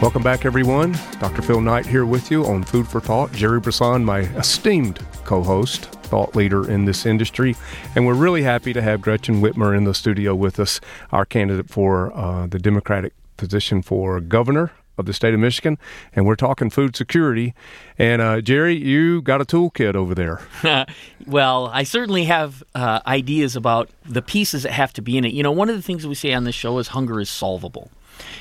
Welcome 0.00 0.22
back, 0.22 0.44
everyone. 0.44 0.96
Dr. 1.18 1.42
Phil 1.42 1.60
Knight 1.60 1.86
here 1.86 2.06
with 2.06 2.30
you 2.30 2.46
on 2.46 2.62
Food 2.62 2.86
for 2.86 3.00
Thought. 3.00 3.32
Jerry 3.32 3.58
Brisson, 3.58 4.04
my 4.04 4.20
esteemed 4.38 5.04
co 5.24 5.42
host, 5.42 5.86
thought 5.86 6.36
leader 6.36 6.70
in 6.70 6.84
this 6.84 7.06
industry. 7.06 7.56
And 7.96 8.06
we're 8.06 8.14
really 8.14 8.44
happy 8.44 8.72
to 8.74 8.80
have 8.80 9.00
Gretchen 9.00 9.42
Whitmer 9.42 9.76
in 9.76 9.82
the 9.82 9.92
studio 9.92 10.36
with 10.36 10.60
us, 10.60 10.80
our 11.10 11.24
candidate 11.24 11.68
for 11.68 12.16
uh, 12.16 12.46
the 12.46 12.60
Democratic 12.60 13.12
position 13.36 13.82
for 13.82 14.20
governor 14.20 14.70
of 15.00 15.06
the 15.06 15.12
state 15.12 15.34
of 15.34 15.40
Michigan. 15.40 15.78
And 16.12 16.26
we're 16.26 16.36
talking 16.36 16.70
food 16.70 16.94
security. 16.94 17.54
And 17.98 18.22
uh, 18.22 18.40
Jerry, 18.40 18.76
you 18.76 19.22
got 19.22 19.40
a 19.40 19.44
toolkit 19.44 19.94
over 19.94 20.14
there. 20.14 20.40
well, 21.26 21.66
I 21.72 21.82
certainly 21.82 22.24
have 22.24 22.62
uh, 22.74 23.00
ideas 23.06 23.56
about 23.56 23.90
the 24.04 24.22
pieces 24.22 24.62
that 24.62 24.72
have 24.72 24.92
to 24.94 25.02
be 25.02 25.18
in 25.18 25.24
it. 25.24 25.32
You 25.32 25.42
know, 25.42 25.52
one 25.52 25.68
of 25.68 25.76
the 25.76 25.82
things 25.82 26.06
we 26.06 26.14
say 26.14 26.32
on 26.32 26.44
this 26.44 26.54
show 26.54 26.78
is 26.78 26.88
hunger 26.88 27.20
is 27.20 27.28
solvable. 27.28 27.90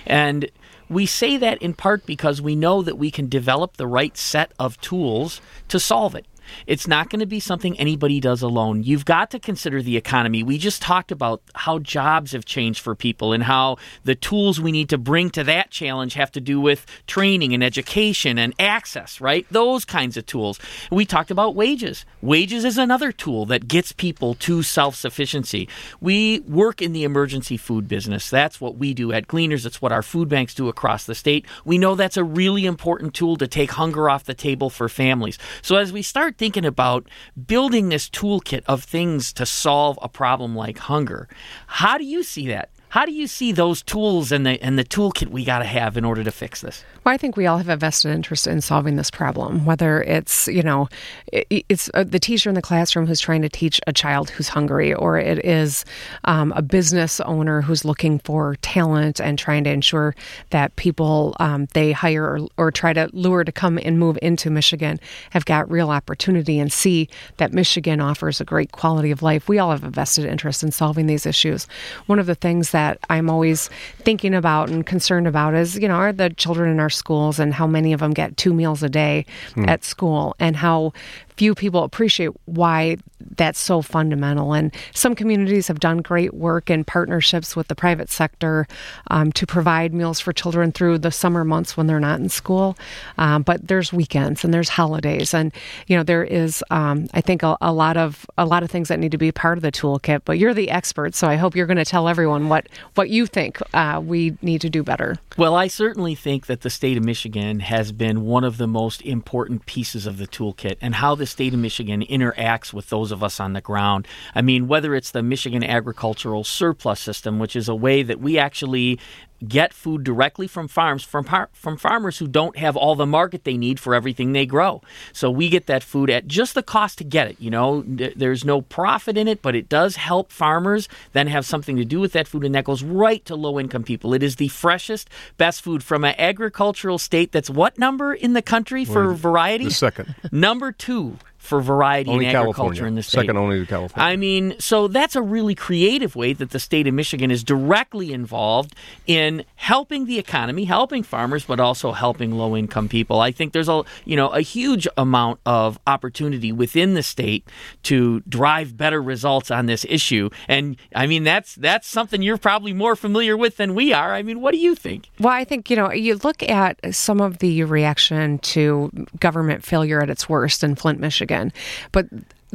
And 0.05 0.49
we 0.89 1.05
say 1.05 1.37
that 1.37 1.61
in 1.61 1.73
part 1.73 2.05
because 2.05 2.41
we 2.41 2.55
know 2.55 2.81
that 2.81 2.97
we 2.97 3.11
can 3.11 3.29
develop 3.29 3.77
the 3.77 3.87
right 3.87 4.17
set 4.17 4.51
of 4.59 4.79
tools 4.81 5.39
to 5.67 5.79
solve 5.79 6.15
it. 6.15 6.25
It's 6.67 6.87
not 6.87 7.09
going 7.09 7.19
to 7.19 7.25
be 7.25 7.39
something 7.39 7.79
anybody 7.79 8.19
does 8.19 8.41
alone. 8.41 8.83
You've 8.83 9.05
got 9.05 9.31
to 9.31 9.39
consider 9.39 9.81
the 9.81 9.97
economy. 9.97 10.43
We 10.43 10.57
just 10.57 10.81
talked 10.81 11.11
about 11.11 11.41
how 11.55 11.79
jobs 11.79 12.31
have 12.31 12.45
changed 12.45 12.81
for 12.81 12.95
people 12.95 13.33
and 13.33 13.43
how 13.43 13.77
the 14.03 14.15
tools 14.15 14.59
we 14.59 14.71
need 14.71 14.89
to 14.89 14.97
bring 14.97 15.29
to 15.31 15.43
that 15.43 15.71
challenge 15.71 16.13
have 16.13 16.31
to 16.33 16.41
do 16.41 16.59
with 16.59 16.85
training 17.07 17.53
and 17.53 17.63
education 17.63 18.37
and 18.37 18.53
access, 18.59 19.21
right? 19.21 19.45
Those 19.51 19.85
kinds 19.85 20.17
of 20.17 20.25
tools. 20.25 20.59
We 20.91 21.05
talked 21.05 21.31
about 21.31 21.55
wages. 21.55 22.05
Wages 22.21 22.65
is 22.65 22.77
another 22.77 23.11
tool 23.11 23.45
that 23.47 23.67
gets 23.67 23.91
people 23.91 24.35
to 24.35 24.63
self 24.63 24.95
sufficiency. 24.95 25.67
We 26.01 26.39
work 26.41 26.81
in 26.81 26.93
the 26.93 27.03
emergency 27.03 27.57
food 27.57 27.87
business. 27.87 28.29
That's 28.29 28.59
what 28.59 28.77
we 28.77 28.93
do 28.93 29.11
at 29.11 29.27
Gleaners. 29.27 29.65
It's 29.65 29.81
what 29.81 29.91
our 29.91 30.03
food 30.03 30.29
banks 30.29 30.53
do 30.53 30.67
across 30.67 31.05
the 31.05 31.15
state. 31.15 31.45
We 31.65 31.77
know 31.77 31.95
that's 31.95 32.17
a 32.17 32.23
really 32.23 32.65
important 32.65 33.13
tool 33.13 33.37
to 33.37 33.47
take 33.47 33.71
hunger 33.71 34.09
off 34.09 34.23
the 34.23 34.33
table 34.33 34.69
for 34.69 34.89
families. 34.89 35.37
So 35.61 35.75
as 35.75 35.93
we 35.93 36.01
start 36.01 36.37
thinking 36.39 36.65
about 36.65 37.07
building 37.45 37.89
this 37.89 38.09
toolkit 38.09 38.63
of 38.65 38.83
things 38.83 39.33
to 39.33 39.45
solve 39.45 39.99
a 40.01 40.07
problem 40.07 40.55
like 40.55 40.77
hunger, 40.79 41.27
how 41.67 41.97
do 41.97 42.05
you 42.05 42.23
see 42.23 42.47
that? 42.47 42.69
How 42.89 43.05
do 43.05 43.11
you 43.11 43.27
see 43.27 43.51
those 43.51 43.83
tools 43.83 44.31
and 44.31 44.47
the 44.47 44.59
and 44.63 44.77
the 44.77 44.83
toolkit 44.83 45.27
we 45.27 45.45
got 45.45 45.59
to 45.59 45.65
have 45.65 45.95
in 45.95 46.03
order 46.03 46.23
to 46.23 46.31
fix 46.31 46.61
this? 46.61 46.83
Well, 47.03 47.13
I 47.13 47.17
think 47.17 47.37
we 47.37 47.45
all 47.45 47.59
have 47.59 47.69
a 47.69 47.77
vested 47.77 48.11
interest 48.11 48.47
in 48.47 48.61
solving 48.61 48.95
this 48.95 49.11
problem, 49.11 49.63
whether 49.63 50.01
it's, 50.01 50.47
you 50.47 50.63
know, 50.63 50.89
it, 51.31 51.65
it's 51.69 51.91
uh, 51.93 52.03
the 52.03 52.17
teacher 52.19 52.49
in 52.49 52.55
the 52.55 52.63
classroom 52.63 53.05
who's 53.05 53.19
trying 53.19 53.43
to 53.43 53.49
teach 53.49 53.79
a 53.85 53.93
child 53.93 54.31
who's 54.31 54.47
hungry, 54.47 54.91
or 54.91 55.19
it 55.19 55.45
is 55.45 55.85
um, 56.25 56.51
a 56.55 56.63
business 56.63 57.19
owner 57.21 57.61
who's 57.61 57.85
looking 57.85 58.17
for 58.19 58.55
talent 58.61 59.21
and 59.21 59.37
trying 59.37 59.63
to 59.65 59.69
ensure 59.69 60.15
that 60.49 60.75
people 60.75 61.35
um, 61.39 61.67
they 61.73 61.91
hire 61.91 62.23
or, 62.23 62.47
or 62.57 62.71
try 62.71 62.91
to 62.91 63.07
lure 63.13 63.43
to 63.43 63.51
come 63.51 63.77
and 63.83 63.99
move 63.99 64.17
into 64.21 64.49
Michigan 64.49 64.99
have 65.29 65.45
got 65.45 65.69
real 65.69 65.91
opportunity 65.91 66.57
and 66.57 66.73
see 66.73 67.07
that 67.37 67.53
Michigan 67.53 68.01
offers 68.01 68.41
a 68.41 68.45
great 68.45 68.71
quality 68.71 69.11
of 69.11 69.21
life. 69.21 69.47
We 69.47 69.59
all 69.59 69.69
have 69.69 69.83
a 69.83 69.91
vested 69.91 70.25
interest 70.25 70.63
in 70.63 70.71
solving 70.71 71.05
these 71.05 71.27
issues. 71.27 71.67
One 72.07 72.17
of 72.17 72.25
the 72.25 72.33
things 72.33 72.71
that 72.71 72.78
I'm 73.09 73.29
always 73.29 73.69
thinking 73.99 74.33
about 74.33 74.69
and 74.69 74.85
concerned 74.85 75.27
about 75.27 75.53
is, 75.53 75.77
you 75.77 75.87
know, 75.87 75.95
are 75.95 76.13
the 76.13 76.29
children 76.31 76.71
in 76.71 76.79
our 76.79 76.89
schools 76.89 77.39
and 77.39 77.53
how 77.53 77.67
many 77.67 77.93
of 77.93 77.99
them 77.99 78.13
get 78.13 78.37
two 78.37 78.53
meals 78.53 78.83
a 78.83 78.89
day 78.89 79.25
hmm. 79.55 79.67
at 79.67 79.83
school 79.83 80.35
and 80.39 80.55
how 80.55 80.93
few 81.39 81.55
people 81.55 81.85
appreciate 81.85 82.31
why 82.43 82.97
that's 83.37 83.59
so 83.59 83.81
fundamental. 83.81 84.53
And 84.53 84.73
some 84.93 85.15
communities 85.15 85.67
have 85.69 85.79
done 85.79 85.99
great 85.99 86.33
work 86.33 86.69
in 86.69 86.83
partnerships 86.83 87.55
with 87.55 87.69
the 87.69 87.75
private 87.75 88.09
sector 88.09 88.67
um, 89.07 89.31
to 89.33 89.47
provide 89.47 89.93
meals 89.93 90.19
for 90.19 90.33
children 90.33 90.73
through 90.73 90.99
the 90.99 91.11
summer 91.11 91.45
months 91.45 91.77
when 91.77 91.87
they're 91.87 91.99
not 91.99 92.19
in 92.19 92.27
school. 92.27 92.77
Um, 93.17 93.43
but 93.43 93.67
there's 93.67 93.93
weekends 93.93 94.43
and 94.43 94.53
there's 94.53 94.67
holidays, 94.67 95.33
and 95.33 95.53
you 95.87 95.95
know 95.95 96.03
there 96.03 96.23
is, 96.23 96.63
um, 96.71 97.07
I 97.13 97.21
think, 97.21 97.43
a, 97.43 97.57
a, 97.61 97.71
lot 97.71 97.95
of 97.95 98.25
a 98.37 98.45
lot 98.45 98.63
of 98.63 98.69
things 98.69 98.89
that 98.89 98.99
need 98.99 99.11
to 99.11 99.17
be 99.17 99.31
part 99.31 99.57
of 99.57 99.61
the 99.61 99.71
toolkit. 99.71 100.21
But 100.25 100.37
you're 100.37 100.53
the 100.53 100.69
expert, 100.69 101.15
so 101.15 101.27
I 101.27 101.35
hope 101.35 101.55
you're 101.55 101.67
going 101.67 101.77
to 101.77 101.85
tell 101.85 102.09
everyone 102.09 102.49
what 102.49 102.67
what 102.95 103.09
you 103.09 103.25
think 103.25 103.59
uh, 103.73 104.01
we 104.03 104.37
need 104.41 104.59
to 104.61 104.69
do 104.69 104.83
better. 104.83 105.15
Well, 105.37 105.55
I 105.55 105.67
certainly 105.67 106.15
think 106.15 106.47
that 106.47 106.61
the 106.61 106.69
state 106.69 106.97
of 106.97 107.05
Michigan 107.05 107.61
has 107.61 107.93
been 107.93 108.25
one 108.25 108.43
of 108.43 108.57
the 108.57 108.67
most 108.67 109.01
important 109.03 109.65
pieces 109.65 110.05
of 110.05 110.17
the 110.17 110.27
toolkit, 110.27 110.75
and 110.81 110.95
how 110.95 111.15
the 111.15 111.28
state 111.29 111.53
of 111.53 111.59
Michigan 111.59 112.03
interacts 112.03 112.73
with 112.73 112.89
those 112.89 113.11
of 113.11 113.23
us 113.23 113.39
on 113.39 113.53
the 113.53 113.61
ground. 113.61 114.07
I 114.35 114.41
mean, 114.41 114.67
whether 114.67 114.95
it's 114.95 115.11
the 115.11 115.23
Michigan 115.23 115.63
Agricultural 115.63 116.43
Surplus 116.43 116.99
System, 116.99 117.39
which 117.39 117.55
is 117.55 117.69
a 117.69 117.75
way 117.75 118.03
that 118.03 118.19
we 118.19 118.37
actually 118.37 118.99
get 119.47 119.73
food 119.73 120.03
directly 120.03 120.47
from 120.47 120.67
farms 120.67 121.03
from 121.03 121.23
par- 121.23 121.49
from 121.53 121.77
farmers 121.77 122.17
who 122.17 122.27
don't 122.27 122.57
have 122.57 122.75
all 122.75 122.95
the 122.95 123.05
market 123.05 123.43
they 123.43 123.57
need 123.57 123.79
for 123.79 123.95
everything 123.95 124.33
they 124.33 124.45
grow. 124.45 124.81
So 125.13 125.31
we 125.31 125.49
get 125.49 125.65
that 125.67 125.83
food 125.83 126.09
at 126.09 126.27
just 126.27 126.55
the 126.55 126.63
cost 126.63 126.97
to 126.99 127.03
get 127.03 127.27
it. 127.27 127.37
You 127.39 127.49
know, 127.49 127.83
there's 127.85 128.43
no 128.43 128.61
profit 128.61 129.17
in 129.17 129.27
it, 129.27 129.41
but 129.41 129.55
it 129.55 129.69
does 129.69 129.95
help 129.95 130.31
farmers 130.31 130.89
then 131.13 131.27
have 131.27 131.45
something 131.45 131.77
to 131.77 131.85
do 131.85 131.99
with 131.99 132.13
that 132.13 132.27
food, 132.27 132.43
and 132.43 132.53
that 132.55 132.65
goes 132.65 132.83
right 132.83 133.23
to 133.25 133.35
low 133.35 133.59
income 133.59 133.83
people. 133.83 134.13
It 134.13 134.23
is 134.23 134.35
the 134.35 134.49
freshest, 134.49 135.09
best 135.37 135.61
food 135.61 135.83
from 135.83 136.03
an 136.03 136.15
agricultural 136.17 136.97
state 136.97 137.31
that's 137.31 137.49
what 137.49 137.77
number 137.77 138.13
in 138.13 138.33
the 138.33 138.41
country 138.41 138.85
for 138.85 139.13
variety? 139.13 139.65
The 139.65 139.71
second. 139.71 140.15
Number 140.31 140.71
two 140.71 141.17
for 141.39 141.61
variety 141.61 142.11
only 142.11 142.25
in 142.25 142.31
California. 142.31 142.51
agriculture 142.51 142.85
in 142.85 142.95
the 142.95 143.01
state. 143.01 143.21
Second 143.21 143.37
only 143.37 143.59
to 143.59 143.65
California. 143.65 144.07
I 144.07 144.17
mean, 144.17 144.55
so 144.59 144.89
that's 144.89 145.15
a 145.15 145.21
really 145.21 145.55
creative 145.55 146.15
way 146.15 146.33
that 146.33 146.51
the 146.51 146.59
state 146.59 146.85
of 146.85 146.93
Michigan 146.93 147.31
is 147.31 147.43
directly 147.45 148.11
involved 148.11 148.75
in 149.07 149.45
helping 149.55 150.05
the 150.05 150.19
economy, 150.19 150.65
helping 150.65 151.01
farmers, 151.01 151.45
but 151.45 151.59
also 151.59 151.93
helping 151.93 152.33
low 152.33 152.57
income 152.57 152.89
people. 152.89 153.21
I 153.21 153.31
think 153.31 153.53
there's 153.53 153.69
a 153.69 153.83
you 154.03 154.17
know 154.17 154.27
a 154.29 154.41
huge 154.41 154.85
amount 154.97 155.39
of 155.45 155.79
opportunity 155.87 156.51
within 156.51 156.93
the 156.93 157.01
state 157.01 157.47
to 157.83 158.19
drive 158.27 158.75
better 158.75 159.01
results 159.01 159.49
on 159.49 159.65
this 159.65 159.85
issue. 159.89 160.29
And 160.47 160.75
I 160.93 161.07
mean 161.07 161.23
that's 161.23 161.55
that's 161.55 161.87
something 161.87 162.21
you're 162.21 162.37
probably 162.37 162.73
more 162.73 162.97
familiar 162.97 163.37
with 163.37 163.55
than 163.57 163.75
we 163.75 163.93
are. 163.93 164.13
I 164.13 164.23
mean, 164.23 164.41
what 164.41 164.51
do 164.51 164.57
you 164.57 164.75
think? 164.75 165.09
Well, 165.19 165.33
I 165.33 165.45
think 165.45 165.69
you 165.69 165.77
know 165.77 165.91
you 165.91 166.15
look 166.17 166.43
at 166.43 166.93
some 166.93 167.21
of 167.21 167.37
the 167.37 167.63
reaction 167.63 168.39
to 168.39 168.91
government 169.21 169.63
failure 169.63 170.01
at 170.01 170.09
its 170.09 170.27
worst 170.27 170.65
in 170.65 170.75
Flint, 170.75 170.99
Michigan 170.99 171.28
again. 171.29 171.53
But 171.91 172.07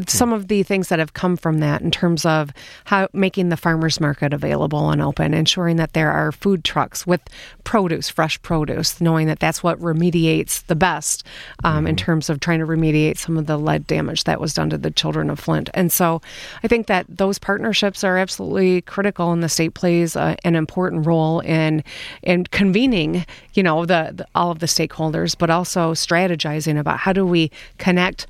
some 0.08 0.32
of 0.32 0.48
the 0.48 0.64
things 0.64 0.88
that 0.88 0.98
have 0.98 1.12
come 1.12 1.36
from 1.36 1.60
that 1.60 1.80
in 1.80 1.90
terms 1.90 2.26
of 2.26 2.50
how 2.84 3.08
making 3.12 3.48
the 3.48 3.56
farmers 3.56 4.00
market 4.00 4.32
available 4.32 4.90
and 4.90 5.00
open, 5.00 5.32
ensuring 5.32 5.76
that 5.76 5.92
there 5.92 6.10
are 6.10 6.32
food 6.32 6.64
trucks 6.64 7.06
with 7.06 7.20
produce, 7.62 8.08
fresh 8.08 8.40
produce, 8.42 9.00
knowing 9.00 9.28
that 9.28 9.38
that's 9.38 9.62
what 9.62 9.78
remediates 9.78 10.66
the 10.66 10.74
best 10.74 11.24
um, 11.62 11.76
mm-hmm. 11.76 11.86
in 11.88 11.96
terms 11.96 12.28
of 12.28 12.40
trying 12.40 12.58
to 12.58 12.66
remediate 12.66 13.18
some 13.18 13.36
of 13.36 13.46
the 13.46 13.56
lead 13.56 13.86
damage 13.86 14.24
that 14.24 14.40
was 14.40 14.52
done 14.52 14.68
to 14.68 14.78
the 14.78 14.90
children 14.90 15.30
of 15.30 15.38
Flint. 15.38 15.70
And 15.74 15.92
so 15.92 16.20
I 16.64 16.68
think 16.68 16.88
that 16.88 17.06
those 17.08 17.38
partnerships 17.38 18.02
are 18.02 18.18
absolutely 18.18 18.80
critical, 18.82 19.30
and 19.30 19.44
the 19.44 19.48
state 19.48 19.74
plays 19.74 20.16
uh, 20.16 20.34
an 20.42 20.56
important 20.56 21.06
role 21.06 21.38
in 21.40 21.84
in 22.22 22.44
convening, 22.46 23.24
you 23.52 23.62
know, 23.62 23.86
the, 23.86 24.10
the 24.12 24.26
all 24.34 24.50
of 24.50 24.58
the 24.58 24.66
stakeholders, 24.66 25.38
but 25.38 25.50
also 25.50 25.92
strategizing 25.92 26.78
about 26.78 26.98
how 26.98 27.12
do 27.12 27.24
we 27.24 27.52
connect 27.78 28.26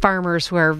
farmers 0.00 0.46
who 0.46 0.56
are 0.56 0.74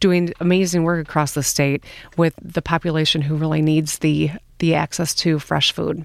doing 0.00 0.32
amazing 0.40 0.82
work 0.82 1.06
across 1.06 1.32
the 1.32 1.42
state 1.42 1.84
with 2.16 2.34
the 2.42 2.62
population 2.62 3.22
who 3.22 3.36
really 3.36 3.62
needs 3.62 3.98
the 3.98 4.30
the 4.58 4.74
access 4.74 5.14
to 5.14 5.38
fresh 5.38 5.72
food 5.72 6.04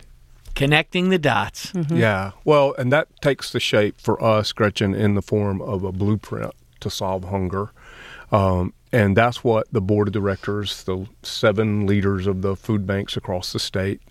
connecting 0.55 1.10
the 1.10 1.17
dots. 1.17 1.72
Mm-hmm. 1.72 1.98
Yeah. 1.98 2.32
Well, 2.46 2.75
and 2.77 2.91
that 2.91 3.08
takes 3.22 3.51
the 3.51 3.60
shape 3.60 4.00
for 4.00 4.24
us, 4.24 4.51
Gretchen, 4.51 4.93
in 4.93 5.15
the 5.15 5.22
form 5.22 5.62
of 5.62 5.84
a 5.84 5.91
blueprint 5.91 6.53
to 6.82 6.89
solve 6.89 7.25
hunger. 7.25 7.72
Um, 8.32 8.74
and 8.91 9.17
that's 9.17 9.43
what 9.43 9.67
the 9.72 9.82
board 9.82 10.08
of 10.08 10.13
directors, 10.13 10.84
the 10.84 11.08
seven 11.24 11.88
leaders 11.88 12.27
of 12.27 12.43
the 12.43 12.55
food 12.55 12.86
banks 12.86 13.17
across 13.17 13.51
the 13.51 13.60
state, 13.60 14.01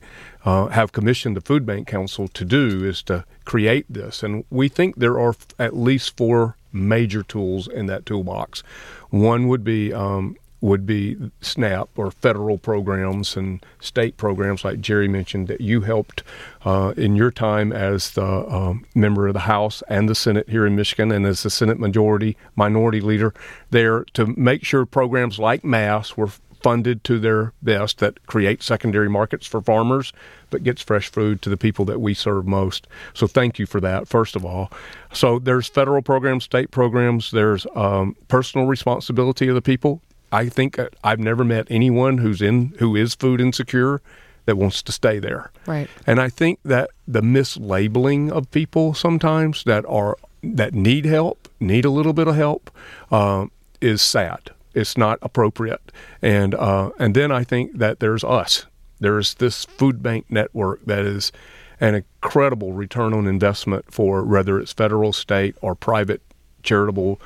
uh, 0.45 0.67
have 0.69 0.91
commissioned 0.91 1.37
the 1.37 1.41
Food 1.41 1.65
Bank 1.65 1.87
Council 1.87 2.27
to 2.29 2.45
do 2.45 2.85
is 2.85 3.03
to 3.05 3.25
create 3.45 3.87
this. 3.89 4.25
And 4.25 4.45
we 4.51 4.69
think 4.69 4.97
there 4.97 5.21
are 5.21 5.35
at 5.59 5.77
least 5.77 6.17
four 6.17 6.57
major 6.73 7.23
tools 7.23 7.69
in 7.69 7.87
that 7.87 8.07
toolbox. 8.07 8.63
One 9.11 9.49
would 9.49 9.65
be 9.65 9.93
um, 9.93 10.37
would 10.63 10.87
be 10.87 11.17
SNAP 11.41 11.89
or 11.97 12.11
federal 12.13 12.57
programs 12.57 13.37
and 13.37 13.67
state 13.81 14.17
programs 14.17 14.65
like 14.65 14.81
Jerry 14.81 15.09
mentioned 15.09 15.49
that 15.49 15.61
you 15.61 15.81
helped 15.81 16.23
uh, 16.65 16.95
in 16.97 17.17
your 17.17 17.33
time 17.33 17.73
as 17.73 18.13
the 18.13 18.25
um, 18.25 18.87
member 18.95 19.27
of 19.27 19.35
the 19.35 19.41
House 19.41 19.83
and 19.89 20.09
the 20.09 20.15
Senate 20.15 20.49
here 20.49 20.65
in 20.65 20.77
Michigan 20.77 21.11
and 21.11 21.27
as 21.27 21.43
the 21.43 21.51
Senate 21.51 21.81
Majority 21.81 22.37
Minority 22.55 23.01
Leader 23.01 23.35
there 23.71 24.05
to 24.15 24.27
make 24.39 24.65
sure 24.65 24.87
programs 24.87 25.41
like 25.41 25.65
MASS 25.65 26.17
were 26.17 26.31
funded 26.63 27.05
to 27.05 27.19
their 27.19 27.53
best 27.63 27.99
that 27.99 28.27
creates 28.27 28.67
secondary 28.67 29.09
markets 29.09 29.47
for 29.47 29.61
farmers 29.61 30.13
but 30.51 30.63
gets 30.63 30.83
fresh 30.83 31.09
food 31.11 31.43
to 31.43 31.51
the 31.51 31.57
people 31.57 31.85
that 31.87 32.01
we 32.01 32.15
serve 32.15 32.47
most. 32.47 32.87
So 33.15 33.27
thank 33.27 33.59
you 33.59 33.67
for 33.67 33.81
that, 33.81 34.07
first 34.07 34.37
of 34.37 34.45
all. 34.45 34.71
So 35.13 35.39
there's 35.39 35.67
federal 35.67 36.03
programs, 36.03 36.45
state 36.45 36.71
programs, 36.71 37.31
there's 37.33 37.67
um, 37.75 38.15
personal 38.29 38.67
responsibility 38.67 39.49
of 39.49 39.55
the 39.55 39.63
people. 39.63 40.01
I 40.31 40.49
think 40.49 40.79
uh, 40.79 40.89
I've 41.03 41.19
never 41.19 41.45
met 41.45 41.67
anyone 41.71 42.19
who's 42.19 42.41
in 42.41 42.75
who 42.79 42.95
is 42.95 43.15
food 43.15 43.41
insecure 43.41 44.01
that 44.45 44.57
wants 44.57 44.83
to 44.83 44.93
stay 44.93 45.19
there. 45.19 45.51
Right. 45.67 45.89
And 46.07 46.21
I 46.21 46.29
think 46.29 46.59
that 46.65 46.91
the 47.07 47.21
mislabeling 47.23 48.31
of 48.31 48.51
people 48.51 48.95
sometimes 48.95 49.65
that 49.65 49.85
are 49.87 50.17
that 50.43 50.75
need 50.75 51.05
help, 51.05 51.49
need 51.61 51.85
a 51.85 51.91
little 51.91 52.13
bit 52.13 52.29
of 52.29 52.35
help, 52.35 52.71
uh, 53.11 53.47
is 53.81 54.03
sad. 54.03 54.51
It's 54.75 54.97
not 54.97 55.19
appropriate. 55.23 55.93
And 56.21 56.55
uh, 56.55 56.91
and 56.99 57.15
then 57.15 57.31
I 57.33 57.45
think 57.45 57.79
that 57.79 58.01
there's 58.01 58.25
us. 58.25 58.67
There's 59.01 59.35
this 59.35 59.65
food 59.65 60.03
bank 60.03 60.27
network 60.29 60.85
that 60.87 61.05
is 61.05 61.33
an 61.81 61.97
incredible 61.97 62.73
return 62.73 63.13
on 63.13 63.27
investment 63.27 63.93
for 63.93 64.23
whether 64.23 64.61
it's 64.61 64.73
federal, 64.73 65.13
state, 65.13 65.57
or 65.61 65.75
private 65.75 66.23
charitable 66.63 67.21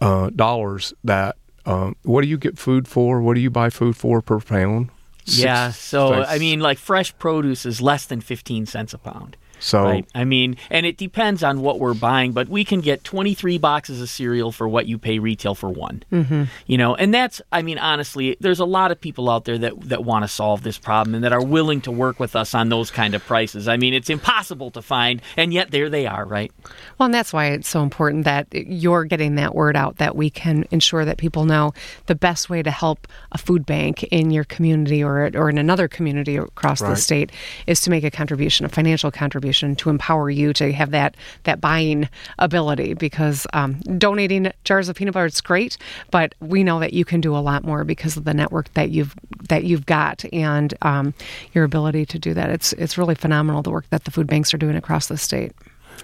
uh, 0.00 0.30
dollars 0.30 0.94
that 1.04 1.36
um, 1.66 1.96
what 2.02 2.22
do 2.22 2.28
you 2.28 2.38
get 2.38 2.58
food 2.58 2.88
for? 2.88 3.20
What 3.20 3.34
do 3.34 3.40
you 3.40 3.50
buy 3.50 3.70
food 3.70 3.96
for 3.96 4.22
per 4.22 4.40
pound? 4.40 4.90
yeah, 5.26 5.70
so 5.70 6.12
I 6.14 6.38
mean, 6.38 6.60
like 6.60 6.78
fresh 6.78 7.16
produce 7.18 7.66
is 7.66 7.80
less 7.80 8.06
than 8.06 8.20
fifteen 8.20 8.66
cents 8.66 8.94
a 8.94 8.98
pound. 8.98 9.36
So 9.60 9.84
right? 9.84 10.06
I 10.14 10.24
mean, 10.24 10.56
and 10.70 10.86
it 10.86 10.96
depends 10.96 11.44
on 11.44 11.60
what 11.60 11.78
we're 11.78 11.94
buying, 11.94 12.32
but 12.32 12.48
we 12.48 12.64
can 12.64 12.80
get 12.80 13.04
23 13.04 13.58
boxes 13.58 14.00
of 14.00 14.08
cereal 14.08 14.50
for 14.50 14.66
what 14.66 14.86
you 14.86 14.98
pay 14.98 15.18
retail 15.18 15.54
for 15.54 15.68
one. 15.68 16.02
Mm-hmm. 16.10 16.44
You 16.66 16.78
know, 16.78 16.94
and 16.94 17.12
that's 17.14 17.40
I 17.52 17.62
mean, 17.62 17.78
honestly, 17.78 18.36
there's 18.40 18.58
a 18.58 18.64
lot 18.64 18.90
of 18.90 19.00
people 19.00 19.30
out 19.30 19.44
there 19.44 19.58
that 19.58 19.80
that 19.88 20.04
want 20.04 20.24
to 20.24 20.28
solve 20.28 20.62
this 20.62 20.78
problem 20.78 21.14
and 21.14 21.24
that 21.24 21.32
are 21.32 21.44
willing 21.44 21.82
to 21.82 21.92
work 21.92 22.18
with 22.18 22.34
us 22.34 22.54
on 22.54 22.70
those 22.70 22.90
kind 22.90 23.14
of 23.14 23.24
prices. 23.24 23.68
I 23.68 23.76
mean, 23.76 23.94
it's 23.94 24.10
impossible 24.10 24.70
to 24.72 24.82
find, 24.82 25.20
and 25.36 25.52
yet 25.52 25.70
there 25.70 25.90
they 25.90 26.06
are, 26.06 26.24
right? 26.24 26.50
Well, 26.98 27.06
and 27.06 27.14
that's 27.14 27.32
why 27.32 27.46
it's 27.46 27.68
so 27.68 27.82
important 27.82 28.24
that 28.24 28.48
you're 28.52 29.04
getting 29.04 29.34
that 29.34 29.54
word 29.54 29.76
out 29.76 29.98
that 29.98 30.16
we 30.16 30.30
can 30.30 30.64
ensure 30.70 31.04
that 31.04 31.18
people 31.18 31.44
know 31.44 31.72
the 32.06 32.14
best 32.14 32.48
way 32.48 32.62
to 32.62 32.70
help 32.70 33.06
a 33.32 33.38
food 33.38 33.66
bank 33.66 34.04
in 34.04 34.30
your 34.30 34.44
community 34.44 35.04
or 35.04 35.30
or 35.34 35.50
in 35.50 35.58
another 35.58 35.86
community 35.86 36.36
across 36.36 36.80
right. 36.80 36.90
the 36.90 36.96
state 36.96 37.30
is 37.66 37.82
to 37.82 37.90
make 37.90 38.04
a 38.04 38.10
contribution, 38.10 38.64
a 38.64 38.68
financial 38.68 39.10
contribution 39.10 39.49
to 39.76 39.90
empower 39.90 40.30
you 40.30 40.52
to 40.54 40.72
have 40.72 40.90
that 40.90 41.16
that 41.44 41.60
buying 41.60 42.08
ability 42.38 42.94
because 42.94 43.46
um, 43.52 43.80
donating 43.98 44.52
jars 44.64 44.88
of 44.88 44.96
peanut 44.96 45.14
butter 45.14 45.26
is 45.26 45.40
great, 45.40 45.76
but 46.10 46.34
we 46.40 46.64
know 46.64 46.80
that 46.80 46.92
you 46.92 47.04
can 47.04 47.20
do 47.20 47.36
a 47.36 47.38
lot 47.38 47.64
more 47.64 47.84
because 47.84 48.16
of 48.16 48.24
the 48.24 48.34
network 48.34 48.72
that 48.74 48.90
you've 48.90 49.14
that 49.48 49.64
you've 49.64 49.86
got 49.86 50.24
and 50.32 50.74
um, 50.82 51.14
your 51.52 51.64
ability 51.64 52.06
to 52.06 52.18
do 52.18 52.34
that. 52.34 52.50
It's 52.50 52.72
it's 52.74 52.96
really 52.96 53.14
phenomenal 53.14 53.62
the 53.62 53.70
work 53.70 53.88
that 53.90 54.04
the 54.04 54.10
food 54.10 54.26
banks 54.26 54.54
are 54.54 54.58
doing 54.58 54.76
across 54.76 55.08
the 55.08 55.18
state. 55.18 55.52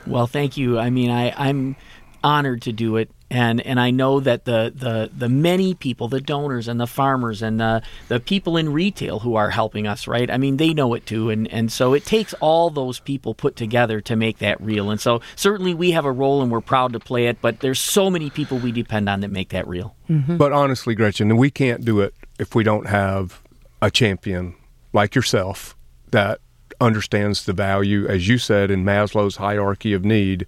Well, 0.07 0.27
thank 0.27 0.57
you. 0.57 0.79
I 0.79 0.91
mean, 0.91 1.11
I, 1.11 1.33
I'm 1.37 1.77
honored 2.23 2.63
to 2.63 2.73
do 2.73 2.97
it 2.97 3.11
and 3.31 3.61
and 3.61 3.81
I 3.81 3.91
know 3.91 4.21
that 4.21 4.45
the 4.45 4.73
the 4.75 5.11
the 5.17 5.29
many 5.29 5.75
people, 5.75 6.09
the 6.09 6.21
donors 6.21 6.69
and 6.69 6.79
the 6.79 6.87
farmers 6.87 7.43
and 7.43 7.59
the 7.59 7.83
the 8.09 8.21
people 8.21 8.57
in 8.57 8.73
retail 8.73 9.21
who 9.21 9.35
are 9.35 9.51
helping 9.51 9.87
us, 9.87 10.07
right? 10.07 10.31
I 10.31 10.37
mean, 10.37 10.59
they 10.59 10.73
know 10.73 10.95
it 10.95 11.07
too, 11.07 11.31
and 11.31 11.49
and 11.49 11.73
so 11.73 11.93
it 11.93 12.05
takes 12.05 12.35
all 12.35 12.71
those 12.71 13.01
people 13.01 13.35
put 13.35 13.57
together 13.57 14.01
to 14.03 14.15
make 14.15 14.39
that 14.39 14.61
real. 14.61 14.91
And 14.91 15.01
so 15.01 15.21
certainly 15.35 15.75
we 15.75 15.91
have 15.91 16.05
a 16.05 16.13
role, 16.13 16.41
and 16.41 16.53
we're 16.53 16.61
proud 16.61 16.93
to 16.93 17.01
play 17.01 17.27
it. 17.27 17.41
But 17.41 17.61
there's 17.61 17.81
so 17.81 18.11
many 18.11 18.31
people 18.31 18.59
we 18.59 18.71
depend 18.71 19.09
on 19.09 19.21
that 19.21 19.31
make 19.31 19.49
that 19.49 19.67
real. 19.67 19.97
Mm-hmm. 20.09 20.37
But 20.37 20.53
honestly, 20.53 20.95
Gretchen, 20.95 21.37
we 21.37 21.51
can't 21.51 21.85
do 21.85 22.01
it 22.01 22.15
if 22.39 22.55
we 22.55 22.63
don't 22.63 22.87
have 22.87 23.43
a 23.83 23.91
champion 23.91 24.55
like 24.93 25.15
yourself 25.15 25.77
that 26.13 26.41
understands 26.81 27.45
the 27.45 27.53
value, 27.53 28.07
as 28.07 28.29
you 28.29 28.39
said 28.39 28.71
in 28.71 28.85
Maslow's 28.85 29.37
hierarchy 29.37 29.93
of 29.93 30.05
need, 30.05 30.47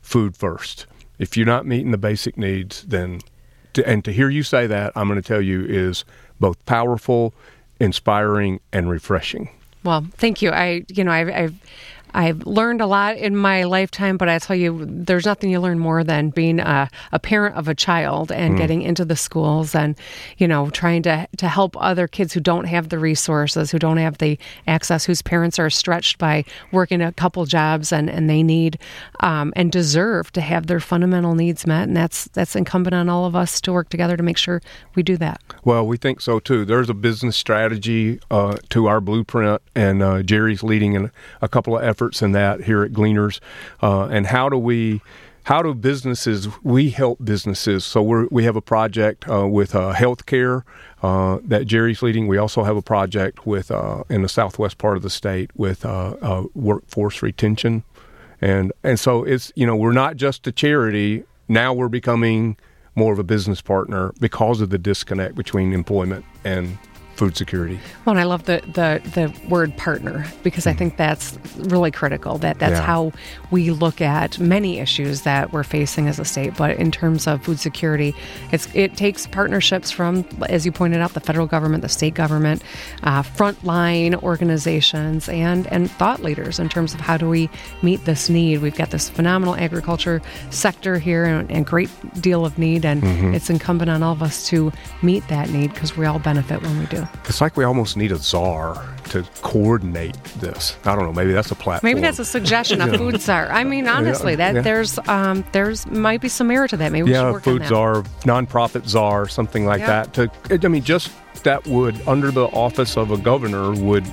food 0.00 0.36
first 0.36 0.86
if 1.20 1.36
you're 1.36 1.46
not 1.46 1.66
meeting 1.66 1.90
the 1.90 1.98
basic 1.98 2.36
needs, 2.38 2.82
then 2.82 3.20
to, 3.74 3.86
and 3.86 4.04
to 4.06 4.12
hear 4.12 4.30
you 4.30 4.42
say 4.42 4.66
that, 4.66 4.92
I'm 4.96 5.06
going 5.06 5.20
to 5.20 5.26
tell 5.26 5.42
you 5.42 5.64
is 5.66 6.04
both 6.40 6.64
powerful, 6.64 7.34
inspiring, 7.78 8.58
and 8.72 8.90
refreshing. 8.90 9.50
Well, 9.84 10.06
thank 10.16 10.40
you. 10.40 10.50
I, 10.50 10.84
you 10.88 11.04
know, 11.04 11.12
I've, 11.12 11.28
I've 11.28 11.54
I've 12.14 12.46
learned 12.46 12.80
a 12.80 12.86
lot 12.86 13.16
in 13.16 13.36
my 13.36 13.64
lifetime, 13.64 14.16
but 14.16 14.28
I 14.28 14.38
tell 14.38 14.56
you, 14.56 14.84
there's 14.88 15.26
nothing 15.26 15.50
you 15.50 15.60
learn 15.60 15.78
more 15.78 16.02
than 16.02 16.30
being 16.30 16.60
a, 16.60 16.88
a 17.12 17.18
parent 17.18 17.56
of 17.56 17.68
a 17.68 17.74
child 17.74 18.32
and 18.32 18.54
mm. 18.54 18.58
getting 18.58 18.82
into 18.82 19.04
the 19.04 19.16
schools 19.16 19.74
and, 19.74 19.96
you 20.38 20.48
know, 20.48 20.70
trying 20.70 21.02
to, 21.02 21.28
to 21.36 21.48
help 21.48 21.76
other 21.80 22.08
kids 22.08 22.32
who 22.32 22.40
don't 22.40 22.64
have 22.64 22.88
the 22.88 22.98
resources, 22.98 23.70
who 23.70 23.78
don't 23.78 23.98
have 23.98 24.18
the 24.18 24.38
access, 24.66 25.04
whose 25.04 25.22
parents 25.22 25.58
are 25.58 25.70
stretched 25.70 26.18
by 26.18 26.44
working 26.72 27.00
a 27.02 27.12
couple 27.12 27.44
jobs 27.44 27.92
and, 27.92 28.10
and 28.10 28.28
they 28.28 28.42
need 28.42 28.78
um, 29.20 29.52
and 29.54 29.70
deserve 29.70 30.32
to 30.32 30.40
have 30.40 30.66
their 30.66 30.80
fundamental 30.80 31.34
needs 31.34 31.66
met. 31.66 31.88
And 31.88 31.96
that's, 31.96 32.24
that's 32.32 32.56
incumbent 32.56 32.94
on 32.94 33.08
all 33.08 33.26
of 33.26 33.36
us 33.36 33.60
to 33.60 33.72
work 33.72 33.88
together 33.88 34.16
to 34.16 34.22
make 34.22 34.38
sure 34.38 34.60
we 34.94 35.02
do 35.02 35.16
that. 35.18 35.40
Well, 35.64 35.86
we 35.86 35.96
think 35.96 36.20
so 36.20 36.40
too. 36.40 36.64
There's 36.64 36.90
a 36.90 36.94
business 36.94 37.36
strategy 37.36 38.20
uh, 38.30 38.56
to 38.70 38.86
our 38.86 39.00
blueprint, 39.00 39.62
and 39.74 40.02
uh, 40.02 40.22
Jerry's 40.22 40.62
leading 40.62 40.94
in 40.94 41.10
a 41.40 41.48
couple 41.48 41.76
of 41.76 41.84
efforts 41.84 41.99
efforts 42.00 42.22
in 42.22 42.32
that 42.32 42.62
here 42.62 42.82
at 42.82 42.92
Gleaners, 42.92 43.40
uh, 43.82 44.06
and 44.06 44.26
how 44.26 44.48
do 44.48 44.56
we 44.56 45.02
how 45.44 45.62
do 45.62 45.74
businesses 45.74 46.48
we 46.62 46.90
help 46.90 47.18
businesses. 47.22 47.84
So 47.84 48.02
we 48.02 48.26
we 48.30 48.44
have 48.44 48.56
a 48.56 48.62
project 48.62 49.28
uh, 49.28 49.46
with 49.46 49.74
uh, 49.74 49.92
healthcare 49.92 50.62
uh, 51.02 51.38
that 51.44 51.66
Jerry's 51.66 52.02
leading. 52.02 52.26
We 52.26 52.38
also 52.38 52.62
have 52.62 52.76
a 52.76 52.82
project 52.82 53.46
with 53.46 53.70
uh, 53.70 54.04
in 54.08 54.22
the 54.22 54.28
southwest 54.28 54.78
part 54.78 54.96
of 54.96 55.02
the 55.02 55.10
state 55.10 55.50
with 55.54 55.84
uh, 55.84 56.16
uh, 56.22 56.44
workforce 56.54 57.22
retention. 57.22 57.84
And 58.40 58.72
and 58.82 58.98
so 58.98 59.24
it's 59.24 59.52
you 59.54 59.66
know 59.66 59.76
we're 59.76 59.92
not 59.92 60.16
just 60.16 60.46
a 60.46 60.52
charity. 60.52 61.24
Now 61.48 61.74
we're 61.74 61.88
becoming 61.88 62.56
more 62.94 63.12
of 63.12 63.18
a 63.18 63.24
business 63.24 63.60
partner 63.60 64.12
because 64.20 64.60
of 64.60 64.70
the 64.70 64.78
disconnect 64.78 65.34
between 65.34 65.72
employment 65.72 66.24
and 66.44 66.78
food 67.20 67.36
security. 67.36 67.78
Well, 68.06 68.14
and 68.14 68.20
I 68.20 68.24
love 68.24 68.44
the 68.46 68.62
the, 68.64 69.02
the 69.10 69.48
word 69.48 69.76
partner 69.76 70.24
because 70.42 70.64
mm 70.64 70.70
I 70.70 70.72
mm-hmm. 70.72 70.78
think 70.78 70.96
that's 70.96 71.38
really 71.58 71.90
critical. 71.90 72.38
That 72.38 72.58
that's 72.58 72.78
yeah. 72.78 72.82
how 72.82 73.12
we 73.50 73.70
look 73.72 74.00
at 74.00 74.38
many 74.38 74.78
issues 74.78 75.22
that 75.22 75.52
we're 75.52 75.64
facing 75.64 76.06
as 76.06 76.18
a 76.18 76.24
state. 76.24 76.56
But 76.56 76.76
in 76.76 76.90
terms 76.90 77.26
of 77.26 77.42
food 77.42 77.58
security, 77.58 78.14
it's 78.52 78.68
it 78.74 78.96
takes 78.96 79.26
partnerships 79.26 79.90
from, 79.90 80.24
as 80.48 80.64
you 80.64 80.72
pointed 80.72 81.00
out, 81.00 81.12
the 81.12 81.20
federal 81.20 81.46
government, 81.46 81.82
the 81.82 81.88
state 81.88 82.14
government, 82.14 82.62
uh, 83.02 83.22
frontline 83.22 84.14
organizations, 84.22 85.28
and 85.28 85.66
and 85.66 85.90
thought 85.90 86.22
leaders 86.22 86.58
in 86.58 86.68
terms 86.70 86.94
of 86.94 87.00
how 87.00 87.18
do 87.18 87.28
we 87.28 87.50
meet 87.82 88.04
this 88.06 88.30
need. 88.30 88.62
We've 88.62 88.76
got 88.76 88.90
this 88.90 89.10
phenomenal 89.10 89.56
agriculture 89.56 90.22
sector 90.50 90.98
here 90.98 91.24
and, 91.24 91.50
and 91.50 91.66
great 91.66 91.90
deal 92.22 92.46
of 92.46 92.56
need, 92.58 92.86
and 92.86 93.02
mm-hmm. 93.02 93.34
it's 93.34 93.50
incumbent 93.50 93.90
on 93.90 94.02
all 94.02 94.12
of 94.12 94.22
us 94.22 94.48
to 94.48 94.72
meet 95.02 95.26
that 95.28 95.50
need 95.50 95.74
because 95.74 95.96
we 95.96 96.06
all 96.06 96.20
benefit 96.20 96.62
when 96.62 96.78
we 96.78 96.86
do. 96.86 97.06
It's 97.26 97.40
like 97.40 97.56
we 97.56 97.64
almost 97.64 97.96
need 97.96 98.12
a 98.12 98.16
czar 98.16 98.82
to 99.10 99.22
coordinate 99.42 100.22
this. 100.38 100.76
I 100.84 100.94
don't 100.94 101.04
know. 101.04 101.12
Maybe 101.12 101.32
that's 101.32 101.50
a 101.50 101.54
platform. 101.54 101.88
Maybe 101.88 102.00
that's 102.00 102.18
a 102.18 102.24
suggestion. 102.24 102.80
A 102.80 102.86
food 102.98 103.20
czar. 103.20 103.48
I 103.50 103.64
mean, 103.64 103.86
honestly, 103.88 104.36
that 104.36 104.54
yeah. 104.54 104.60
there's 104.62 104.98
um, 105.06 105.44
there's 105.52 105.86
might 105.86 106.20
be 106.20 106.28
some 106.28 106.48
merit 106.48 106.70
to 106.70 106.76
that. 106.78 106.92
Maybe 106.92 107.10
yeah, 107.10 107.38
food 107.38 107.66
czar, 107.66 108.02
nonprofit 108.22 108.88
czar, 108.88 109.28
something 109.28 109.66
like 109.66 109.80
that. 109.80 110.12
To 110.14 110.30
I 110.50 110.68
mean, 110.68 110.82
just 110.82 111.10
that 111.44 111.66
would 111.66 112.00
under 112.06 112.30
the 112.30 112.46
office 112.46 112.96
of 112.96 113.10
a 113.10 113.18
governor 113.18 113.72
would 113.72 114.06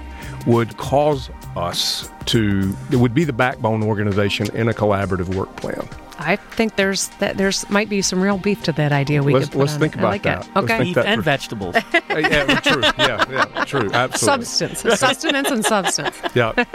would 0.45 0.77
cause 0.77 1.29
us 1.55 2.09
to 2.25 2.75
it 2.91 2.97
would 2.97 3.13
be 3.13 3.23
the 3.23 3.33
backbone 3.33 3.83
organization 3.83 4.53
in 4.55 4.69
a 4.69 4.73
collaborative 4.73 5.33
work 5.35 5.53
plan. 5.57 5.87
I 6.19 6.35
think 6.35 6.75
there's 6.75 7.09
that 7.19 7.37
there's 7.37 7.69
might 7.69 7.89
be 7.89 8.01
some 8.01 8.21
real 8.21 8.37
beef 8.37 8.63
to 8.63 8.71
that 8.73 8.91
idea. 8.91 9.21
We 9.23 9.33
let's, 9.33 9.49
could 9.49 9.59
let's 9.59 9.75
think 9.75 9.95
it. 9.95 9.99
about 9.99 10.09
like 10.09 10.23
that. 10.23 10.47
It. 10.47 10.55
Okay, 10.55 10.83
beef 10.83 10.97
and 10.97 11.23
vegetables. 11.23 11.75
yeah, 11.93 12.59
true. 12.59 12.81
Yeah, 12.81 13.25
yeah, 13.29 13.65
true. 13.65 13.91
Absolutely. 13.91 14.45
Substance, 14.45 14.99
sustenance, 14.99 15.51
and 15.51 15.65
substance. 15.65 16.15
Yeah. 16.33 16.65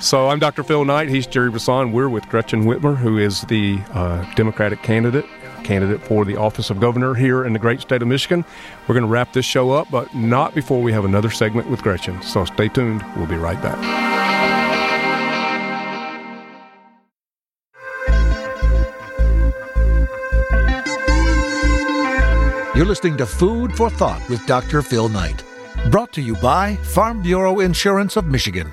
So 0.00 0.28
I'm 0.28 0.38
Dr. 0.38 0.62
Phil 0.62 0.84
Knight. 0.84 1.08
He's 1.08 1.26
Jerry 1.26 1.50
Brisson. 1.50 1.92
We're 1.92 2.10
with 2.10 2.28
Gretchen 2.28 2.64
Whitmer, 2.64 2.94
who 2.94 3.16
is 3.16 3.42
the 3.42 3.78
uh, 3.94 4.30
Democratic 4.34 4.82
candidate 4.82 5.24
candidate 5.64 6.00
for 6.02 6.24
the 6.24 6.36
office 6.36 6.70
of 6.70 6.80
governor 6.80 7.14
here 7.14 7.44
in 7.44 7.52
the 7.52 7.58
great 7.58 7.80
state 7.80 8.00
of 8.00 8.08
Michigan. 8.08 8.44
We're 8.86 8.94
going 8.94 9.04
to 9.04 9.10
wrap 9.10 9.32
this 9.34 9.44
show 9.44 9.70
up, 9.70 9.90
but 9.90 10.14
not 10.14 10.54
before 10.54 10.80
we 10.80 10.92
have 10.92 11.04
another 11.04 11.30
segment 11.30 11.68
with 11.68 11.82
Gretchen. 11.82 12.20
So 12.22 12.44
stay 12.46 12.68
tuned. 12.68 13.04
We'll 13.16 13.26
be 13.26 13.36
right 13.36 13.60
back. 13.62 14.17
You're 22.78 22.86
listening 22.86 23.16
to 23.16 23.26
Food 23.26 23.76
for 23.76 23.90
Thought 23.90 24.28
with 24.28 24.46
Dr. 24.46 24.82
Phil 24.82 25.08
Knight. 25.08 25.42
Brought 25.90 26.12
to 26.12 26.22
you 26.22 26.36
by 26.36 26.76
Farm 26.76 27.20
Bureau 27.20 27.58
Insurance 27.58 28.16
of 28.16 28.26
Michigan 28.26 28.70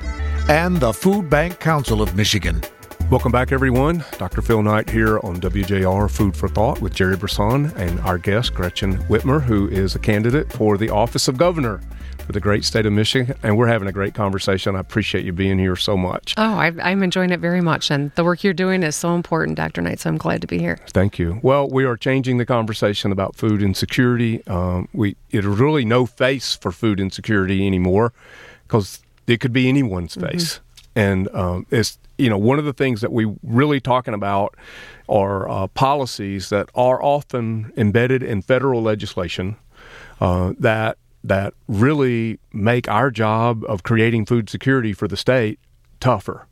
and 0.48 0.78
the 0.78 0.94
Food 0.94 1.28
Bank 1.28 1.60
Council 1.60 2.04
of 2.04 2.15
Michigan. 2.15 2.62
Welcome 3.10 3.32
back, 3.32 3.52
everyone. 3.52 4.06
Dr. 4.20 4.44
Phil 4.44 4.62
Knight 4.62 4.91
here 4.91 5.18
on 5.24 5.41
WJR 5.41 6.08
Food 6.12 6.38
for 6.38 6.48
Thought 6.48 6.82
with 6.82 6.94
Jerry 6.94 7.18
Brisson 7.18 7.76
and 7.78 8.00
our 8.02 8.20
guest, 8.20 8.54
Gretchen 8.54 8.98
Whitmer, 9.06 9.41
who 9.41 9.68
is 9.70 9.96
a 9.96 10.00
candidate 10.00 10.54
for 10.54 10.78
the 10.78 10.91
office 10.91 11.28
of 11.28 11.38
governor 11.38 11.82
for 12.26 12.32
the 12.32 12.40
great 12.40 12.66
state 12.66 12.86
of 12.86 12.94
Michigan, 12.94 13.38
and 13.44 13.58
we're 13.58 13.68
having 13.68 13.88
a 13.88 13.92
great 13.92 14.16
conversation. 14.16 14.76
I 14.76 14.80
appreciate 14.80 15.26
you 15.26 15.32
being 15.32 15.60
here 15.60 15.76
so 15.76 15.96
much. 15.96 16.34
Oh, 16.38 16.56
I, 16.56 16.92
am 16.92 17.04
enjoying 17.04 17.30
it 17.30 17.40
very 17.40 17.62
much, 17.62 17.92
and 17.92 18.12
the 18.16 18.24
work 18.24 18.44
you're 18.44 18.54
doing 18.54 18.82
is 18.84 18.96
so 18.96 19.14
important, 19.14 19.58
Dr. 19.58 19.82
Knight. 19.82 20.00
So 20.00 20.10
I'm 20.10 20.18
glad 20.18 20.42
to 20.42 20.48
be 20.48 20.58
here. 20.58 20.80
Thank 20.88 21.20
you. 21.20 21.40
Well, 21.44 21.70
we 21.70 21.86
are 21.86 21.96
changing 21.96 22.38
the 22.38 22.46
conversation 22.46 23.12
about 23.12 23.36
food 23.36 23.62
insecurity. 23.62 24.46
Um, 24.48 24.90
we 24.92 25.16
there's 25.30 25.46
really 25.46 25.86
no 25.86 26.06
face 26.06 26.56
for 26.56 26.72
food 26.72 27.00
insecurity 27.00 27.66
anymore 27.66 28.12
because 28.64 29.02
it 29.28 29.40
could 29.40 29.54
be 29.54 29.70
anyone's 29.70 30.16
mm-hmm. 30.16 30.28
face, 30.28 30.60
and 30.96 31.28
um, 31.36 31.68
it's 31.70 32.00
you 32.18 32.30
know 32.30 32.38
one 32.38 32.58
of 32.58 32.66
the 32.66 32.74
things 32.74 33.02
that 33.02 33.12
we 33.12 33.32
really 33.44 33.80
talking 33.80 34.16
about 34.16 34.56
are 35.08 35.48
uh, 35.48 35.68
policies 35.68 36.50
that 36.50 36.70
are 36.74 37.02
often 37.04 37.72
embedded 37.78 38.24
in 38.24 38.42
federal 38.42 38.82
legislation 38.82 39.58
uh, 40.20 40.54
that 40.58 40.98
that 41.28 41.54
really 41.68 42.40
make 42.54 42.88
our 42.88 43.10
job 43.12 43.64
of 43.68 43.82
creating 43.82 44.26
food 44.26 44.50
security 44.50 44.94
for 44.94 45.08
the 45.08 45.18
state 45.18 45.60
tougher. 46.00 46.48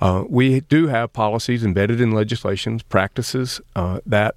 Uh, 0.00 0.24
we 0.28 0.60
do 0.60 0.88
have 0.88 1.12
policies 1.12 1.64
embedded 1.64 2.00
in 2.00 2.10
legislations, 2.10 2.82
practices 2.82 3.60
uh, 3.74 4.00
that 4.04 4.36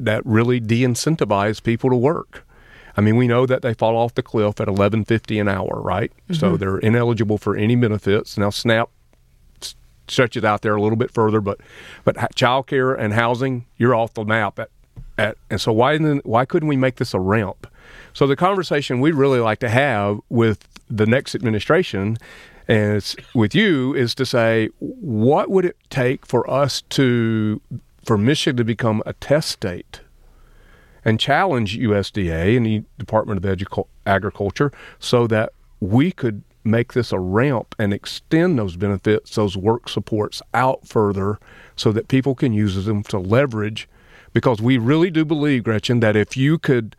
that 0.00 0.26
really 0.26 0.60
de-incentivize 0.60 1.62
people 1.62 1.88
to 1.90 1.96
work. 1.96 2.44
I 2.96 3.00
mean, 3.00 3.16
we 3.16 3.26
know 3.28 3.46
that 3.46 3.62
they 3.62 3.74
fall 3.74 3.96
off 3.96 4.14
the 4.14 4.22
cliff 4.22 4.60
at 4.60 4.68
eleven 4.68 5.04
fifty 5.04 5.38
an 5.38 5.48
hour, 5.48 5.80
right? 5.80 6.10
Mm-hmm. 6.10 6.34
So 6.34 6.56
they're 6.56 6.78
ineligible 6.78 7.38
for 7.38 7.56
any 7.56 7.76
benefits. 7.76 8.36
Now, 8.36 8.50
SNAP 8.50 8.90
stretches 10.08 10.44
out 10.44 10.62
there 10.62 10.74
a 10.74 10.82
little 10.82 10.96
bit 10.96 11.10
further, 11.10 11.40
but 11.40 11.60
but 12.04 12.16
child 12.34 12.66
care 12.66 12.92
and 12.92 13.14
housing, 13.14 13.66
you're 13.76 13.94
off 13.94 14.14
the 14.14 14.24
map 14.24 14.58
at, 14.58 14.70
at 15.18 15.36
and 15.50 15.60
so 15.60 15.72
why 15.72 15.92
didn't, 15.92 16.26
why 16.26 16.44
couldn't 16.44 16.68
we 16.68 16.76
make 16.76 16.96
this 16.96 17.14
a 17.14 17.20
ramp? 17.20 17.66
So 18.12 18.26
the 18.26 18.36
conversation 18.36 19.00
we'd 19.00 19.14
really 19.14 19.40
like 19.40 19.60
to 19.60 19.68
have 19.68 20.20
with 20.28 20.66
the 20.88 21.06
next 21.06 21.34
administration 21.34 22.16
and 22.68 23.14
with 23.34 23.54
you 23.54 23.94
is 23.94 24.14
to 24.16 24.26
say 24.26 24.70
what 24.78 25.50
would 25.50 25.64
it 25.64 25.76
take 25.90 26.26
for 26.26 26.48
us 26.50 26.82
to 26.90 27.60
for 28.04 28.16
Michigan 28.16 28.56
to 28.56 28.64
become 28.64 29.02
a 29.04 29.12
test 29.14 29.50
state 29.50 30.00
and 31.04 31.20
challenge 31.20 31.78
USDA 31.78 32.56
and 32.56 32.66
the 32.66 32.82
Department 32.98 33.44
of 33.44 33.58
Edu- 33.58 33.86
Agriculture 34.06 34.72
so 34.98 35.26
that 35.26 35.52
we 35.80 36.10
could 36.10 36.42
make 36.64 36.94
this 36.94 37.12
a 37.12 37.18
ramp 37.18 37.74
and 37.78 37.92
extend 37.92 38.58
those 38.58 38.76
benefits, 38.76 39.34
those 39.36 39.56
work 39.56 39.88
supports 39.88 40.42
out 40.52 40.86
further 40.86 41.38
so 41.76 41.92
that 41.92 42.08
people 42.08 42.34
can 42.34 42.52
use 42.52 42.84
them 42.84 43.02
to 43.04 43.18
leverage 43.18 43.88
because 44.36 44.60
we 44.60 44.76
really 44.76 45.10
do 45.10 45.24
believe 45.24 45.64
Gretchen 45.64 46.00
that 46.00 46.14
if 46.14 46.36
you 46.36 46.58
could 46.58 46.94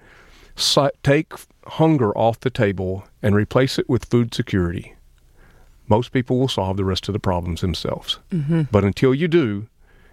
take 1.04 1.34
hunger 1.68 2.12
off 2.18 2.40
the 2.40 2.50
table 2.50 3.04
and 3.22 3.36
replace 3.36 3.78
it 3.78 3.88
with 3.88 4.06
food 4.06 4.34
security, 4.34 4.96
most 5.88 6.12
people 6.12 6.40
will 6.40 6.48
solve 6.48 6.78
the 6.78 6.84
rest 6.84 7.08
of 7.08 7.14
the 7.14 7.20
problems 7.20 7.62
themselves. 7.62 8.18
Mm-hmm. 8.32 8.64
But 8.72 8.84
until 8.84 9.14
you 9.14 9.28
do, 9.28 9.68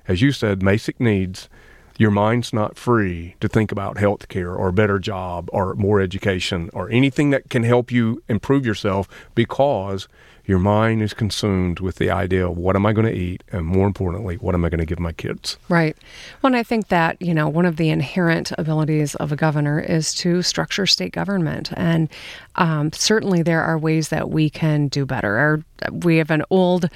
as 0.06 0.20
you 0.20 0.32
said, 0.32 0.58
basic 0.58 1.00
needs, 1.00 1.48
your 1.96 2.10
mind's 2.10 2.52
not 2.52 2.76
free 2.76 3.36
to 3.40 3.48
think 3.48 3.72
about 3.72 3.96
health 3.96 4.28
care 4.28 4.54
or 4.54 4.68
a 4.68 4.74
better 4.74 4.98
job 4.98 5.48
or 5.50 5.74
more 5.76 6.02
education 6.02 6.68
or 6.74 6.90
anything 6.90 7.30
that 7.30 7.48
can 7.48 7.62
help 7.62 7.90
you 7.90 8.22
improve 8.28 8.66
yourself 8.66 9.08
because 9.34 10.08
your 10.46 10.58
mind 10.58 11.02
is 11.02 11.14
consumed 11.14 11.80
with 11.80 11.96
the 11.96 12.10
idea 12.10 12.48
of 12.48 12.56
what 12.56 12.76
am 12.76 12.84
I 12.84 12.92
going 12.92 13.06
to 13.06 13.14
eat 13.14 13.42
and 13.50 13.64
more 13.64 13.86
importantly, 13.86 14.36
what 14.36 14.54
am 14.54 14.64
I 14.64 14.68
going 14.68 14.80
to 14.80 14.86
give 14.86 15.00
my 15.00 15.12
kids? 15.12 15.56
Right. 15.68 15.96
Well, 16.42 16.48
and 16.48 16.56
I 16.56 16.62
think 16.62 16.88
that, 16.88 17.20
you 17.20 17.32
know, 17.32 17.48
one 17.48 17.66
of 17.66 17.76
the 17.76 17.90
inherent 17.90 18.52
abilities 18.58 19.14
of 19.16 19.32
a 19.32 19.36
governor 19.36 19.80
is 19.80 20.14
to 20.16 20.42
structure 20.42 20.86
state 20.86 21.12
government. 21.12 21.72
And 21.76 22.08
um, 22.56 22.92
certainly 22.92 23.42
there 23.42 23.62
are 23.62 23.78
ways 23.78 24.08
that 24.08 24.30
we 24.30 24.48
can 24.48 24.88
do 24.88 25.04
better. 25.04 25.36
Our, 25.36 25.64
we 25.90 26.18
have 26.18 26.30
an 26.30 26.44
old 26.50 26.88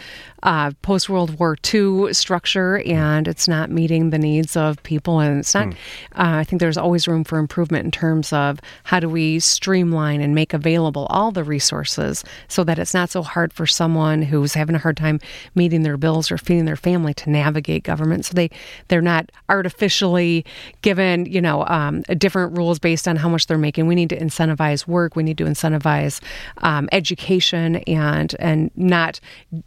uh, 0.44 0.70
post 0.82 1.08
World 1.08 1.38
War 1.38 1.56
II 1.74 2.12
structure, 2.14 2.78
and 2.86 3.26
it's 3.26 3.48
not 3.48 3.70
meeting 3.70 4.10
the 4.10 4.18
needs 4.18 4.56
of 4.56 4.80
people. 4.84 5.18
And 5.18 5.40
it's 5.40 5.54
not. 5.54 5.68
Mm. 5.68 5.72
Uh, 5.72 6.38
I 6.38 6.44
think 6.44 6.60
there's 6.60 6.76
always 6.76 7.08
room 7.08 7.24
for 7.24 7.38
improvement 7.38 7.84
in 7.84 7.90
terms 7.90 8.32
of 8.32 8.60
how 8.84 9.00
do 9.00 9.08
we 9.08 9.40
streamline 9.40 10.20
and 10.20 10.34
make 10.34 10.54
available 10.54 11.06
all 11.10 11.32
the 11.32 11.42
resources 11.42 12.24
so 12.46 12.62
that 12.64 12.78
it's 12.78 12.94
not 12.94 13.10
so 13.10 13.22
hard 13.22 13.52
for 13.52 13.66
someone 13.66 14.22
who's 14.22 14.54
having 14.54 14.76
a 14.76 14.78
hard 14.78 14.96
time 14.96 15.18
meeting 15.54 15.82
their 15.82 15.96
bills 15.96 16.30
or 16.30 16.38
feeding 16.38 16.66
their 16.66 16.76
family 16.76 17.14
to 17.14 17.30
navigate 17.30 17.82
government. 17.82 18.24
So 18.24 18.34
they 18.34 18.50
they're 18.86 19.00
not 19.02 19.30
artificially 19.48 20.44
given, 20.82 21.26
you 21.26 21.40
know, 21.40 21.66
um, 21.66 22.02
different 22.16 22.56
rules 22.56 22.78
based 22.78 23.08
on 23.08 23.16
how 23.16 23.28
much 23.28 23.46
they're 23.46 23.58
making. 23.58 23.88
We 23.88 23.96
need 23.96 24.10
to 24.10 24.18
incentivize 24.18 24.86
work. 24.86 25.16
We 25.16 25.24
need 25.24 25.38
to 25.38 25.47
incentivize 25.48 26.20
um, 26.58 26.88
education 26.92 27.76
and 27.76 28.34
and 28.38 28.70
not, 28.76 29.20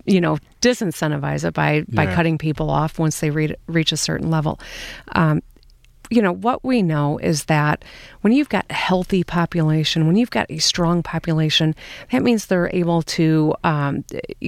you 0.05 0.21
know, 0.21 0.37
disincentivize 0.61 1.47
it 1.47 1.53
by 1.53 1.83
by 1.89 2.03
yeah. 2.03 2.15
cutting 2.15 2.37
people 2.37 2.69
off 2.69 2.99
once 2.99 3.19
they 3.19 3.29
re- 3.29 3.55
reach 3.67 3.91
a 3.91 3.97
certain 3.97 4.29
level. 4.29 4.59
Um, 5.13 5.41
you 6.11 6.21
know, 6.21 6.33
what 6.33 6.63
we 6.63 6.83
know 6.83 7.17
is 7.19 7.45
that 7.45 7.85
when 8.19 8.33
you've 8.33 8.49
got 8.49 8.65
a 8.69 8.73
healthy 8.73 9.23
population, 9.23 10.07
when 10.07 10.17
you've 10.17 10.29
got 10.29 10.45
a 10.51 10.57
strong 10.57 11.01
population, 11.01 11.73
that 12.11 12.21
means 12.21 12.45
they're 12.45 12.69
able 12.73 13.01
to 13.03 13.55
um, 13.63 14.03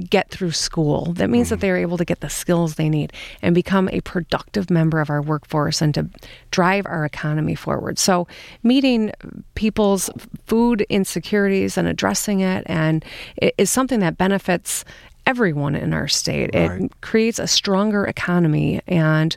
get 0.09 0.29
through 0.29 0.51
school. 0.51 1.13
That 1.13 1.29
means 1.29 1.47
mm-hmm. 1.47 1.53
that 1.53 1.61
they're 1.61 1.77
able 1.77 1.97
to 1.97 2.03
get 2.03 2.19
the 2.19 2.29
skills 2.29 2.75
they 2.75 2.89
need 2.89 3.13
and 3.41 3.55
become 3.55 3.87
a 3.93 4.01
productive 4.01 4.69
member 4.69 4.99
of 4.99 5.09
our 5.09 5.21
workforce 5.21 5.81
and 5.81 5.93
to 5.93 6.09
drive 6.51 6.85
our 6.85 7.05
economy 7.05 7.55
forward. 7.55 7.97
So, 7.97 8.27
meeting 8.61 9.13
people's 9.55 10.09
food 10.45 10.81
insecurities 10.89 11.77
and 11.77 11.87
addressing 11.87 12.41
it 12.41 12.65
and 12.65 13.05
it 13.37 13.55
is 13.57 13.71
something 13.71 14.01
that 14.01 14.17
benefits 14.17 14.83
everyone 15.25 15.75
in 15.75 15.93
our 15.93 16.07
state. 16.07 16.51
Right. 16.53 16.81
It 16.81 17.01
creates 17.01 17.39
a 17.39 17.47
stronger 17.47 18.05
economy, 18.05 18.81
and 18.87 19.35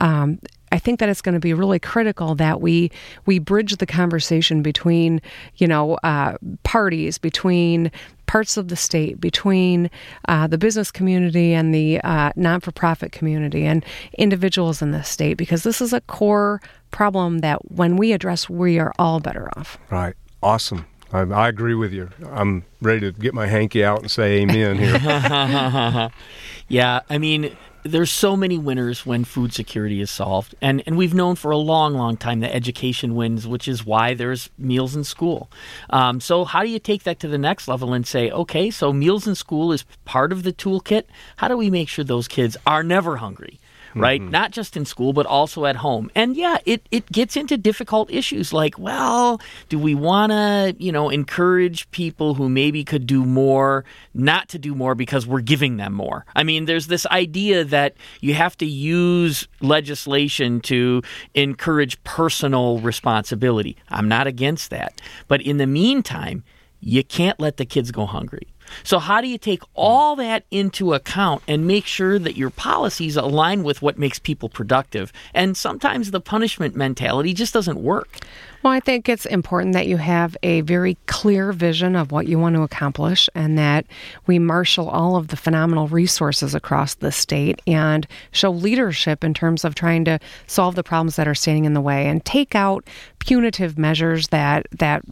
um, 0.00 0.40
I 0.72 0.78
think 0.78 1.00
that 1.00 1.08
it's 1.08 1.22
going 1.22 1.34
to 1.34 1.40
be 1.40 1.54
really 1.54 1.78
critical 1.78 2.34
that 2.36 2.60
we 2.60 2.90
we 3.26 3.38
bridge 3.38 3.76
the 3.76 3.86
conversation 3.86 4.62
between 4.62 5.20
you 5.56 5.66
know 5.66 5.94
uh, 6.02 6.36
parties, 6.62 7.18
between 7.18 7.90
parts 8.26 8.56
of 8.56 8.68
the 8.68 8.76
state, 8.76 9.20
between 9.20 9.90
uh, 10.28 10.46
the 10.46 10.58
business 10.58 10.90
community 10.90 11.52
and 11.52 11.74
the 11.74 12.00
uh, 12.02 12.30
non 12.36 12.60
for 12.60 12.72
profit 12.72 13.12
community 13.12 13.64
and 13.64 13.84
individuals 14.16 14.82
in 14.82 14.92
the 14.92 15.02
state, 15.02 15.34
because 15.34 15.62
this 15.62 15.80
is 15.80 15.92
a 15.92 16.00
core 16.02 16.60
problem 16.90 17.38
that 17.38 17.70
when 17.72 17.96
we 17.96 18.12
address, 18.12 18.48
we 18.48 18.78
are 18.78 18.92
all 18.98 19.20
better 19.20 19.50
off. 19.56 19.78
Right. 19.90 20.14
Awesome. 20.42 20.86
I, 21.12 21.20
I, 21.20 21.48
agree 21.48 21.74
with 21.74 21.92
you. 21.92 22.10
I'm 22.30 22.64
ready 22.80 23.00
to 23.00 23.12
get 23.12 23.34
my 23.34 23.46
hanky 23.46 23.84
out 23.84 24.00
and 24.00 24.10
say 24.10 24.40
amen 24.40 24.76
here. 24.78 24.96
yeah, 26.68 27.00
I 27.08 27.18
mean, 27.18 27.56
there's 27.82 28.10
so 28.10 28.36
many 28.36 28.58
winners 28.58 29.06
when 29.06 29.24
food 29.24 29.52
security 29.52 30.00
is 30.00 30.10
solved. 30.10 30.54
And 30.60 30.82
and 30.86 30.96
we've 30.96 31.14
known 31.14 31.36
for 31.36 31.50
a 31.50 31.56
long, 31.56 31.94
long 31.94 32.16
time 32.16 32.40
that 32.40 32.54
education 32.54 33.14
wins, 33.14 33.46
which 33.46 33.68
is 33.68 33.84
why 33.84 34.14
there's 34.14 34.50
meals 34.58 34.94
in 34.94 35.04
school. 35.04 35.50
Um, 35.90 36.20
so 36.20 36.44
how 36.44 36.62
do 36.62 36.68
you 36.68 36.78
take 36.78 37.04
that 37.04 37.20
to 37.20 37.28
the 37.28 37.38
next 37.38 37.68
level 37.68 37.92
and 37.94 38.06
say, 38.06 38.30
okay, 38.30 38.70
so 38.70 38.92
meals 38.92 39.26
in 39.26 39.34
school 39.34 39.72
is 39.72 39.84
part 40.04 40.32
of 40.32 40.42
the 40.42 40.52
toolkit. 40.52 41.04
How 41.36 41.48
do 41.48 41.56
we 41.56 41.70
make 41.70 41.88
sure 41.88 42.04
those 42.04 42.28
kids 42.28 42.56
are 42.66 42.82
never 42.82 43.16
hungry? 43.16 43.58
Right? 44.00 44.20
Mm-hmm. 44.20 44.30
Not 44.30 44.50
just 44.50 44.76
in 44.76 44.84
school, 44.84 45.12
but 45.12 45.26
also 45.26 45.64
at 45.64 45.76
home. 45.76 46.10
And 46.14 46.36
yeah, 46.36 46.58
it, 46.64 46.86
it 46.90 47.10
gets 47.10 47.36
into 47.36 47.56
difficult 47.56 48.10
issues 48.10 48.52
like, 48.52 48.78
well, 48.78 49.40
do 49.68 49.78
we 49.78 49.94
want 49.94 50.32
to, 50.32 50.74
you 50.78 50.92
know, 50.92 51.08
encourage 51.08 51.90
people 51.90 52.34
who 52.34 52.48
maybe 52.48 52.84
could 52.84 53.06
do 53.06 53.24
more 53.24 53.84
not 54.14 54.48
to 54.50 54.58
do 54.58 54.74
more 54.74 54.94
because 54.94 55.26
we're 55.26 55.40
giving 55.40 55.76
them 55.76 55.92
more? 55.92 56.24
I 56.34 56.42
mean, 56.42 56.64
there's 56.64 56.86
this 56.86 57.06
idea 57.06 57.64
that 57.64 57.94
you 58.20 58.34
have 58.34 58.56
to 58.58 58.66
use 58.66 59.48
legislation 59.60 60.60
to 60.62 61.02
encourage 61.34 62.02
personal 62.04 62.78
responsibility. 62.78 63.76
I'm 63.88 64.08
not 64.08 64.26
against 64.26 64.70
that. 64.70 65.00
But 65.28 65.42
in 65.42 65.58
the 65.58 65.66
meantime, 65.66 66.44
you 66.80 67.02
can't 67.02 67.38
let 67.40 67.56
the 67.56 67.64
kids 67.64 67.90
go 67.90 68.06
hungry. 68.06 68.46
So, 68.84 68.98
how 68.98 69.20
do 69.20 69.28
you 69.28 69.38
take 69.38 69.62
all 69.74 70.16
that 70.16 70.44
into 70.50 70.94
account 70.94 71.42
and 71.48 71.66
make 71.66 71.86
sure 71.86 72.18
that 72.18 72.36
your 72.36 72.50
policies 72.50 73.16
align 73.16 73.62
with 73.62 73.82
what 73.82 73.98
makes 73.98 74.18
people 74.18 74.48
productive? 74.48 75.12
And 75.34 75.56
sometimes 75.56 76.10
the 76.10 76.20
punishment 76.20 76.76
mentality 76.76 77.34
just 77.34 77.54
doesn't 77.54 77.82
work. 77.82 78.18
Well, 78.62 78.72
I 78.72 78.80
think 78.80 79.08
it's 79.08 79.24
important 79.24 79.74
that 79.74 79.86
you 79.86 79.98
have 79.98 80.36
a 80.42 80.62
very 80.62 80.96
clear 81.06 81.52
vision 81.52 81.94
of 81.94 82.10
what 82.10 82.26
you 82.26 82.40
want 82.40 82.56
to 82.56 82.62
accomplish 82.62 83.28
and 83.34 83.56
that 83.56 83.86
we 84.26 84.40
marshal 84.40 84.88
all 84.88 85.14
of 85.14 85.28
the 85.28 85.36
phenomenal 85.36 85.86
resources 85.86 86.56
across 86.56 86.94
the 86.94 87.12
state 87.12 87.62
and 87.68 88.06
show 88.32 88.50
leadership 88.50 89.22
in 89.22 89.32
terms 89.32 89.64
of 89.64 89.76
trying 89.76 90.04
to 90.06 90.18
solve 90.48 90.74
the 90.74 90.82
problems 90.82 91.14
that 91.16 91.28
are 91.28 91.36
standing 91.36 91.66
in 91.66 91.74
the 91.74 91.80
way 91.80 92.06
and 92.08 92.24
take 92.24 92.56
out 92.56 92.84
punitive 93.20 93.78
measures 93.78 94.28
that 94.28 94.66
that 94.72 95.02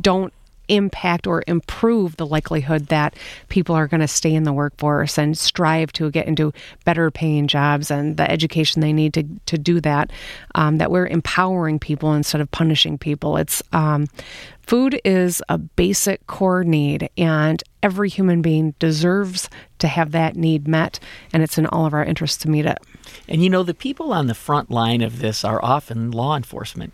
don't 0.00 0.32
impact 0.68 1.26
or 1.26 1.42
improve 1.46 2.16
the 2.16 2.26
likelihood 2.26 2.86
that 2.88 3.14
people 3.48 3.74
are 3.74 3.86
going 3.86 4.00
to 4.00 4.08
stay 4.08 4.34
in 4.34 4.44
the 4.44 4.52
workforce 4.52 5.18
and 5.18 5.36
strive 5.36 5.92
to 5.92 6.10
get 6.10 6.26
into 6.26 6.52
better 6.84 7.10
paying 7.10 7.46
jobs 7.46 7.90
and 7.90 8.16
the 8.16 8.30
education 8.30 8.80
they 8.80 8.92
need 8.92 9.14
to, 9.14 9.24
to 9.46 9.58
do 9.58 9.80
that. 9.80 10.10
Um, 10.54 10.78
that 10.78 10.90
we're 10.90 11.06
empowering 11.06 11.78
people 11.78 12.12
instead 12.12 12.40
of 12.40 12.50
punishing 12.50 12.98
people. 12.98 13.36
It's 13.36 13.62
um, 13.72 14.06
food 14.66 15.00
is 15.04 15.42
a 15.48 15.58
basic 15.58 16.26
core 16.26 16.64
need, 16.64 17.10
and 17.16 17.62
every 17.82 18.08
human 18.08 18.42
being 18.42 18.74
deserves 18.78 19.48
to 19.78 19.88
have 19.88 20.12
that 20.12 20.36
need 20.36 20.68
met, 20.68 20.98
and 21.32 21.42
it's 21.42 21.58
in 21.58 21.66
all 21.66 21.86
of 21.86 21.94
our 21.94 22.04
interests 22.04 22.38
to 22.38 22.50
meet 22.50 22.66
it. 22.66 22.78
And 23.28 23.42
you 23.42 23.50
know, 23.50 23.62
the 23.62 23.74
people 23.74 24.12
on 24.12 24.26
the 24.26 24.34
front 24.34 24.70
line 24.70 25.02
of 25.02 25.18
this 25.18 25.44
are 25.44 25.62
often 25.62 26.10
law 26.10 26.36
enforcement. 26.36 26.92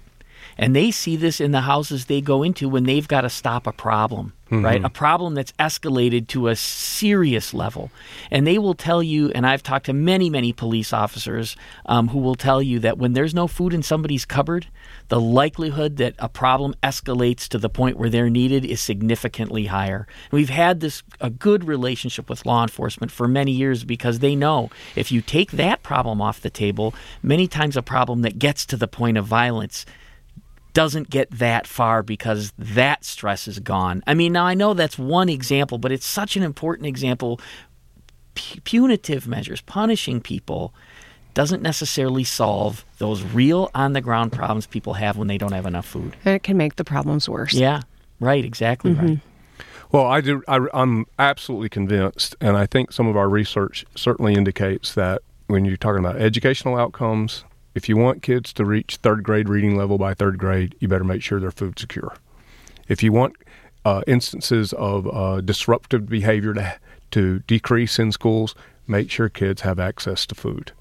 And 0.58 0.74
they 0.74 0.90
see 0.90 1.14
this 1.14 1.40
in 1.40 1.52
the 1.52 1.60
houses 1.60 2.06
they 2.06 2.20
go 2.20 2.42
into 2.42 2.68
when 2.68 2.84
they've 2.84 3.06
got 3.06 3.20
to 3.20 3.30
stop 3.30 3.66
a 3.66 3.72
problem, 3.72 4.32
mm-hmm. 4.50 4.64
right? 4.64 4.84
A 4.84 4.90
problem 4.90 5.34
that's 5.34 5.52
escalated 5.52 6.26
to 6.28 6.48
a 6.48 6.56
serious 6.56 7.54
level. 7.54 7.92
And 8.32 8.44
they 8.44 8.58
will 8.58 8.74
tell 8.74 9.00
you, 9.00 9.30
and 9.30 9.46
I've 9.46 9.62
talked 9.62 9.86
to 9.86 9.92
many, 9.92 10.28
many 10.28 10.52
police 10.52 10.92
officers 10.92 11.56
um, 11.86 12.08
who 12.08 12.18
will 12.18 12.34
tell 12.34 12.60
you 12.60 12.80
that 12.80 12.98
when 12.98 13.12
there's 13.12 13.34
no 13.34 13.46
food 13.46 13.72
in 13.72 13.84
somebody's 13.84 14.24
cupboard, 14.24 14.66
the 15.08 15.20
likelihood 15.20 15.96
that 15.98 16.14
a 16.18 16.28
problem 16.28 16.74
escalates 16.82 17.46
to 17.48 17.58
the 17.58 17.70
point 17.70 17.96
where 17.96 18.10
they're 18.10 18.28
needed 18.28 18.64
is 18.64 18.80
significantly 18.80 19.66
higher. 19.66 20.08
And 20.30 20.38
we've 20.38 20.50
had 20.50 20.80
this 20.80 21.04
a 21.20 21.30
good 21.30 21.64
relationship 21.64 22.28
with 22.28 22.44
law 22.44 22.62
enforcement 22.62 23.12
for 23.12 23.28
many 23.28 23.52
years 23.52 23.84
because 23.84 24.18
they 24.18 24.34
know 24.34 24.70
if 24.96 25.12
you 25.12 25.22
take 25.22 25.52
that 25.52 25.84
problem 25.84 26.20
off 26.20 26.40
the 26.40 26.50
table, 26.50 26.94
many 27.22 27.46
times 27.46 27.76
a 27.76 27.82
problem 27.82 28.22
that 28.22 28.40
gets 28.40 28.66
to 28.66 28.76
the 28.76 28.88
point 28.88 29.16
of 29.16 29.24
violence 29.24 29.86
doesn't 30.78 31.10
get 31.10 31.28
that 31.32 31.66
far 31.66 32.04
because 32.04 32.52
that 32.56 33.04
stress 33.04 33.48
is 33.48 33.58
gone. 33.58 34.00
I 34.06 34.14
mean, 34.14 34.32
now 34.32 34.44
I 34.44 34.54
know 34.54 34.74
that's 34.74 34.96
one 34.96 35.28
example, 35.28 35.76
but 35.76 35.90
it's 35.90 36.06
such 36.06 36.36
an 36.36 36.44
important 36.44 36.86
example. 36.86 37.40
P- 38.36 38.60
punitive 38.60 39.26
measures, 39.26 39.60
punishing 39.60 40.20
people, 40.20 40.72
doesn't 41.34 41.62
necessarily 41.62 42.22
solve 42.22 42.84
those 42.98 43.24
real 43.24 43.72
on 43.74 43.92
the 43.92 44.00
ground 44.00 44.30
problems 44.30 44.68
people 44.68 44.94
have 44.94 45.16
when 45.16 45.26
they 45.26 45.36
don't 45.36 45.50
have 45.50 45.66
enough 45.66 45.84
food. 45.84 46.14
And 46.24 46.36
it 46.36 46.44
can 46.44 46.56
make 46.56 46.76
the 46.76 46.84
problems 46.84 47.28
worse. 47.28 47.54
Yeah, 47.54 47.80
right, 48.20 48.44
exactly 48.44 48.92
mm-hmm. 48.92 49.06
right. 49.06 49.20
Well, 49.90 50.06
I 50.06 50.20
do. 50.20 50.44
I, 50.46 50.64
I'm 50.72 51.06
absolutely 51.18 51.70
convinced, 51.70 52.36
and 52.40 52.56
I 52.56 52.66
think 52.66 52.92
some 52.92 53.08
of 53.08 53.16
our 53.16 53.28
research 53.28 53.84
certainly 53.96 54.34
indicates 54.34 54.94
that 54.94 55.22
when 55.48 55.64
you're 55.64 55.76
talking 55.76 55.98
about 55.98 56.18
educational 56.18 56.76
outcomes 56.76 57.44
if 57.74 57.88
you 57.88 57.96
want 57.96 58.22
kids 58.22 58.52
to 58.54 58.64
reach 58.64 58.96
third 58.96 59.22
grade 59.22 59.48
reading 59.48 59.76
level 59.76 59.98
by 59.98 60.14
third 60.14 60.38
grade, 60.38 60.74
you 60.80 60.88
better 60.88 61.04
make 61.04 61.22
sure 61.22 61.38
they're 61.38 61.50
food 61.50 61.78
secure. 61.78 62.14
If 62.88 63.02
you 63.02 63.12
want 63.12 63.36
uh, 63.84 64.02
instances 64.06 64.72
of 64.72 65.06
uh, 65.06 65.40
disruptive 65.40 66.08
behavior 66.08 66.54
to, 66.54 66.78
to 67.12 67.38
decrease 67.40 67.98
in 67.98 68.12
schools, 68.12 68.54
make 68.86 69.10
sure 69.10 69.28
kids 69.28 69.62
have 69.62 69.78
access 69.78 70.26
to 70.26 70.34
food. 70.34 70.72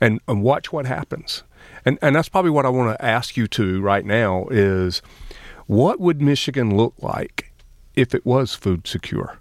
And, 0.00 0.20
and 0.26 0.42
watch 0.42 0.72
what 0.72 0.86
happens. 0.86 1.44
And, 1.84 1.98
and 2.02 2.16
that's 2.16 2.28
probably 2.28 2.50
what 2.50 2.66
I 2.66 2.70
want 2.70 2.98
to 2.98 3.04
ask 3.04 3.36
you 3.36 3.46
to 3.48 3.80
right 3.80 4.04
now 4.04 4.46
is 4.50 5.00
what 5.66 6.00
would 6.00 6.20
Michigan 6.20 6.76
look 6.76 6.94
like 6.98 7.52
if 7.94 8.14
it 8.14 8.26
was 8.26 8.54
food 8.54 8.86
secure? 8.86 9.38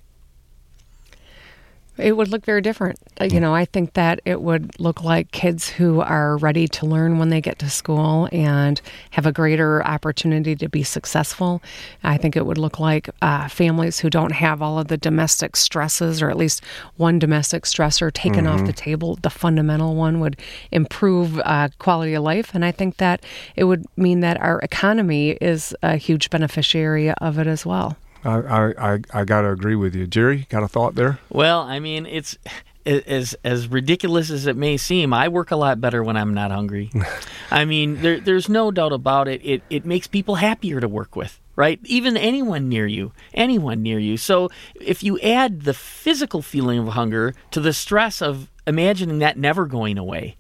It 1.98 2.16
would 2.16 2.30
look 2.30 2.46
very 2.46 2.62
different. 2.62 3.00
Uh, 3.20 3.26
you 3.26 3.40
know, 3.40 3.54
I 3.54 3.66
think 3.66 3.94
that 3.94 4.22
it 4.24 4.42
would 4.42 4.80
look 4.80 5.04
like 5.04 5.32
kids 5.32 5.70
who 5.70 6.00
are 6.00 6.38
ready 6.38 6.68
to 6.70 6.86
learn 6.86 7.20
when 7.20 7.30
they 7.30 7.42
get 7.42 7.60
to 7.60 7.70
school 7.70 8.30
and 8.32 8.82
have 9.12 9.26
a 9.26 9.32
greater 9.32 9.84
opportunity 9.86 10.56
to 10.56 10.70
be 10.70 10.84
successful. 10.84 11.62
I 12.04 12.18
think 12.18 12.36
it 12.36 12.46
would 12.46 12.58
look 12.58 12.80
like 12.80 13.10
uh, 13.22 13.50
families 13.50 14.00
who 14.00 14.10
don't 14.10 14.32
have 14.32 14.62
all 14.62 14.80
of 14.80 14.88
the 14.88 14.98
domestic 14.98 15.56
stresses, 15.56 16.22
or 16.22 16.30
at 16.30 16.38
least 16.38 16.64
one 16.96 17.20
domestic 17.20 17.64
stressor 17.64 18.12
taken 18.12 18.46
mm-hmm. 18.46 18.62
off 18.62 18.66
the 18.66 18.74
table. 18.74 19.18
The 19.22 19.30
fundamental 19.30 19.96
one 19.96 20.22
would 20.22 20.38
improve 20.72 21.40
uh, 21.40 21.70
quality 21.78 22.14
of 22.14 22.24
life. 22.24 22.56
And 22.56 22.64
I 22.64 22.72
think 22.72 22.98
that 22.98 23.24
it 23.56 23.66
would 23.66 23.86
mean 23.98 24.22
that 24.22 24.40
our 24.40 24.60
economy 24.60 25.32
is 25.42 25.76
a 25.84 25.98
huge 25.98 26.30
beneficiary 26.30 27.12
of 27.12 27.38
it 27.38 27.48
as 27.48 27.66
well. 27.66 27.98
I, 28.24 28.74
I, 28.78 29.00
I 29.14 29.26
got 29.26 29.42
to 29.42 29.50
agree 29.50 29.76
with 29.76 29.96
you. 29.96 30.08
Jerry, 30.08 30.46
got 30.50 30.64
a 30.64 30.68
thought 30.68 30.96
there? 30.96 31.20
Well, 31.30 31.62
I 31.62 31.80
mean, 31.80 32.06
it's 32.06 32.38
as 32.86 33.36
as 33.44 33.68
ridiculous 33.68 34.30
as 34.30 34.48
it 34.48 34.56
may 34.56 34.78
seem, 34.78 35.14
I 35.14 35.28
work 35.28 35.52
a 35.52 35.56
lot 35.56 35.82
better 35.82 36.04
when 36.04 36.18
I'm 36.18 36.34
not 36.34 36.52
hungry. 36.52 36.92
I 37.52 37.66
mean, 37.66 38.02
there, 38.02 38.20
there's 38.20 38.50
no 38.50 38.72
doubt 38.72 38.94
about 38.94 39.28
it. 39.28 39.42
It 39.44 39.64
it 39.70 39.86
makes 39.86 40.08
people 40.08 40.36
happier 40.36 40.80
to 40.80 40.88
work 40.88 41.16
with, 41.16 41.40
right? 41.56 41.80
Even 41.84 42.18
anyone 42.18 42.70
near 42.70 42.88
you, 42.88 43.12
anyone 43.34 43.82
near 43.82 44.00
you. 44.00 44.18
So 44.18 44.50
if 44.76 45.04
you 45.04 45.20
add 45.20 45.62
the 45.62 45.74
physical 45.74 46.42
feeling 46.42 46.80
of 46.80 46.88
hunger 46.90 47.34
to 47.52 47.60
the 47.60 47.74
stress 47.74 48.22
of 48.22 48.50
imagining 48.66 49.20
that 49.20 49.38
never 49.38 49.66
going 49.66 49.98
away, 49.98 50.38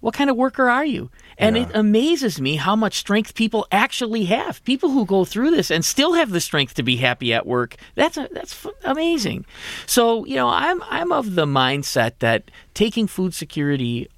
what 0.00 0.14
kind 0.14 0.30
of 0.30 0.36
worker 0.36 0.68
are 0.68 0.84
you? 0.84 1.10
And 1.38 1.56
yeah. 1.56 1.64
it 1.64 1.70
amazes 1.74 2.40
me 2.40 2.56
how 2.56 2.74
much 2.74 2.96
strength 2.96 3.34
people 3.34 3.66
actually 3.70 4.24
have. 4.24 4.62
People 4.64 4.90
who 4.90 5.06
go 5.06 5.24
through 5.24 5.50
this 5.50 5.70
and 5.70 5.84
still 5.84 6.14
have 6.14 6.30
the 6.30 6.40
strength 6.40 6.74
to 6.74 6.82
be 6.82 6.96
happy 6.96 7.32
at 7.32 7.46
work. 7.46 7.76
That's 7.94 8.16
a, 8.16 8.28
that's 8.32 8.66
amazing. 8.84 9.44
So, 9.86 10.24
you 10.24 10.36
know, 10.36 10.48
I'm 10.48 10.82
I'm 10.84 11.12
of 11.12 11.34
the 11.34 11.46
mindset 11.46 12.12
that 12.20 12.50
taking 12.74 13.06
food 13.06 13.34
security 13.34 14.08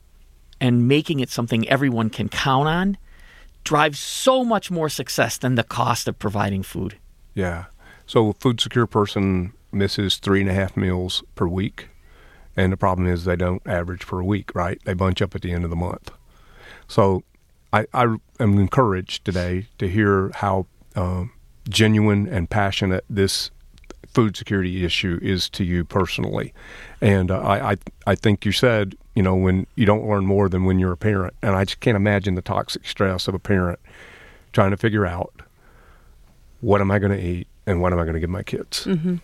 and 0.61 0.87
making 0.87 1.21
it 1.21 1.31
something 1.31 1.68
everyone 1.68 2.11
can 2.11 2.29
count 2.29 2.68
on 2.68 2.97
drives 3.64 3.99
so 3.99 4.45
much 4.45 4.71
more 4.71 4.88
success 4.88 5.38
than 5.38 5.55
the 5.55 5.64
cost 5.64 6.09
of 6.09 6.18
providing 6.18 6.62
food. 6.62 6.99
Yeah. 7.35 7.66
So 8.07 8.29
a 8.29 8.33
food 8.35 8.61
secure 8.61 8.87
person 8.87 9.53
misses 9.71 10.16
three 10.16 10.40
and 10.40 10.51
a 10.51 10.53
half 10.53 10.77
meals 10.77 11.23
per 11.35 11.47
week 11.47 11.88
and 12.57 12.73
the 12.73 12.77
problem 12.77 13.07
is 13.07 13.25
they 13.25 13.37
don't 13.37 13.62
average 13.67 14.05
for 14.05 14.21
a 14.21 14.25
week, 14.25 14.55
right? 14.55 14.81
They 14.85 14.95
bunch 14.95 15.23
up 15.23 15.35
at 15.35 15.43
the 15.43 15.53
end 15.53 15.65
of 15.65 15.71
the 15.71 15.77
month. 15.77 16.11
So 16.87 17.23
I, 17.73 17.87
I 17.95 18.03
am 18.41 18.59
encouraged 18.59 19.25
today 19.25 19.67
to 19.79 19.88
hear 19.88 20.31
how 20.35 20.67
um, 20.95 21.33
genuine 21.69 22.29
and 22.29 22.49
passionate 22.51 23.05
this 23.09 23.51
food 24.12 24.37
security 24.37 24.85
issue 24.85 25.19
is 25.23 25.49
to 25.51 25.65
you 25.65 25.85
personally. 25.85 26.53
And 27.01 27.31
uh, 27.31 27.41
I, 27.41 27.73
I, 27.73 27.77
I 28.09 28.15
think 28.15 28.45
you 28.45 28.53
said, 28.53 28.95
you 29.15 29.23
know, 29.23 29.35
when 29.35 29.67
you 29.75 29.87
don't 29.87 30.07
learn 30.07 30.27
more 30.27 30.49
than 30.49 30.65
when 30.65 30.79
you're 30.79 30.93
a 30.93 30.97
parent. 30.97 31.35
And 31.43 31.57
I 31.57 31.65
just 31.65 31.81
can't 31.81 31.97
imagine 31.97 32.35
the 32.35 32.43
toxic 32.43 32.87
stress 32.87 33.27
of 33.27 33.35
a 33.35 33.38
parent 33.38 33.79
trying 34.53 34.71
to 34.71 34.77
figure 34.77 35.07
out 35.07 35.33
what 36.61 36.83
am 36.83 36.91
I 36.91 36.99
going 36.99 37.12
to 37.12 37.23
eat 37.23 37.49
and 37.67 37.81
what 37.81 37.93
am 37.93 37.99
I 37.99 38.03
going 38.03 38.15
to 38.15 38.21
give 38.21 38.31
my 38.31 38.43
kids. 38.43 38.85
Mm-hmm. 38.85 39.17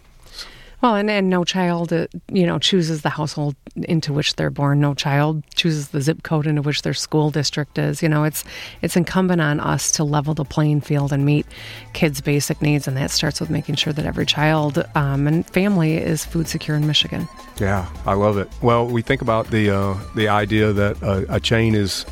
Well, 0.80 0.94
and, 0.94 1.10
and 1.10 1.28
no 1.28 1.42
child, 1.42 1.92
uh, 1.92 2.06
you 2.32 2.46
know, 2.46 2.60
chooses 2.60 3.02
the 3.02 3.08
household 3.08 3.56
into 3.74 4.12
which 4.12 4.36
they're 4.36 4.50
born. 4.50 4.80
No 4.80 4.94
child 4.94 5.42
chooses 5.54 5.88
the 5.88 6.00
zip 6.00 6.22
code 6.22 6.46
into 6.46 6.62
which 6.62 6.82
their 6.82 6.94
school 6.94 7.30
district 7.30 7.78
is. 7.78 8.00
You 8.00 8.08
know, 8.08 8.22
it's 8.22 8.44
it's 8.80 8.96
incumbent 8.96 9.40
on 9.40 9.58
us 9.58 9.90
to 9.92 10.04
level 10.04 10.34
the 10.34 10.44
playing 10.44 10.82
field 10.82 11.12
and 11.12 11.24
meet 11.24 11.46
kids' 11.94 12.20
basic 12.20 12.62
needs, 12.62 12.86
and 12.86 12.96
that 12.96 13.10
starts 13.10 13.40
with 13.40 13.50
making 13.50 13.74
sure 13.74 13.92
that 13.92 14.06
every 14.06 14.26
child 14.26 14.84
um, 14.94 15.26
and 15.26 15.44
family 15.50 15.96
is 15.96 16.24
food 16.24 16.46
secure 16.46 16.76
in 16.76 16.86
Michigan. 16.86 17.28
Yeah, 17.60 17.88
I 18.06 18.14
love 18.14 18.38
it. 18.38 18.48
Well, 18.62 18.86
we 18.86 19.02
think 19.02 19.20
about 19.20 19.48
the 19.50 19.70
uh, 19.70 19.96
the 20.14 20.28
idea 20.28 20.72
that 20.72 21.02
a, 21.02 21.34
a 21.34 21.40
chain 21.40 21.74
is 21.74 22.06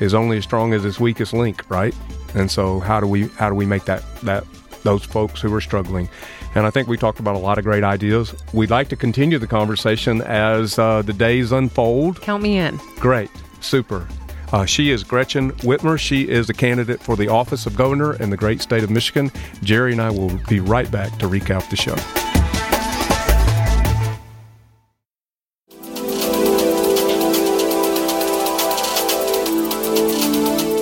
is 0.00 0.12
only 0.12 0.38
as 0.38 0.44
strong 0.44 0.72
as 0.72 0.84
its 0.84 0.98
weakest 0.98 1.32
link, 1.32 1.68
right? 1.70 1.94
And 2.34 2.50
so, 2.50 2.80
how 2.80 2.98
do 3.00 3.06
we 3.06 3.28
how 3.28 3.48
do 3.48 3.54
we 3.54 3.64
make 3.64 3.84
that 3.84 4.02
that 4.22 4.44
those 4.88 5.04
folks 5.04 5.40
who 5.40 5.52
are 5.54 5.60
struggling 5.60 6.08
and 6.54 6.66
I 6.66 6.70
think 6.70 6.88
we 6.88 6.96
talked 6.96 7.20
about 7.20 7.36
a 7.36 7.38
lot 7.38 7.58
of 7.58 7.64
great 7.64 7.84
ideas. 7.84 8.34
We'd 8.52 8.70
like 8.70 8.88
to 8.88 8.96
continue 8.96 9.38
the 9.38 9.46
conversation 9.46 10.22
as 10.22 10.78
uh, 10.78 11.02
the 11.02 11.12
days 11.12 11.52
unfold. 11.52 12.20
Count 12.22 12.42
me 12.42 12.58
in. 12.58 12.80
Great. 12.96 13.30
Super. 13.60 14.08
Uh, 14.50 14.64
she 14.64 14.90
is 14.90 15.04
Gretchen 15.04 15.52
Whitmer. 15.58 15.98
She 15.98 16.28
is 16.28 16.48
a 16.48 16.54
candidate 16.54 17.00
for 17.00 17.16
the 17.16 17.28
office 17.28 17.66
of 17.66 17.76
governor 17.76 18.14
in 18.14 18.30
the 18.30 18.36
great 18.36 18.62
state 18.62 18.82
of 18.82 18.90
Michigan. 18.90 19.30
Jerry 19.62 19.92
and 19.92 20.00
I 20.00 20.10
will 20.10 20.36
be 20.48 20.60
right 20.60 20.90
back 20.90 21.16
to 21.18 21.28
recap 21.28 21.68
the 21.68 21.76
show. 21.76 21.94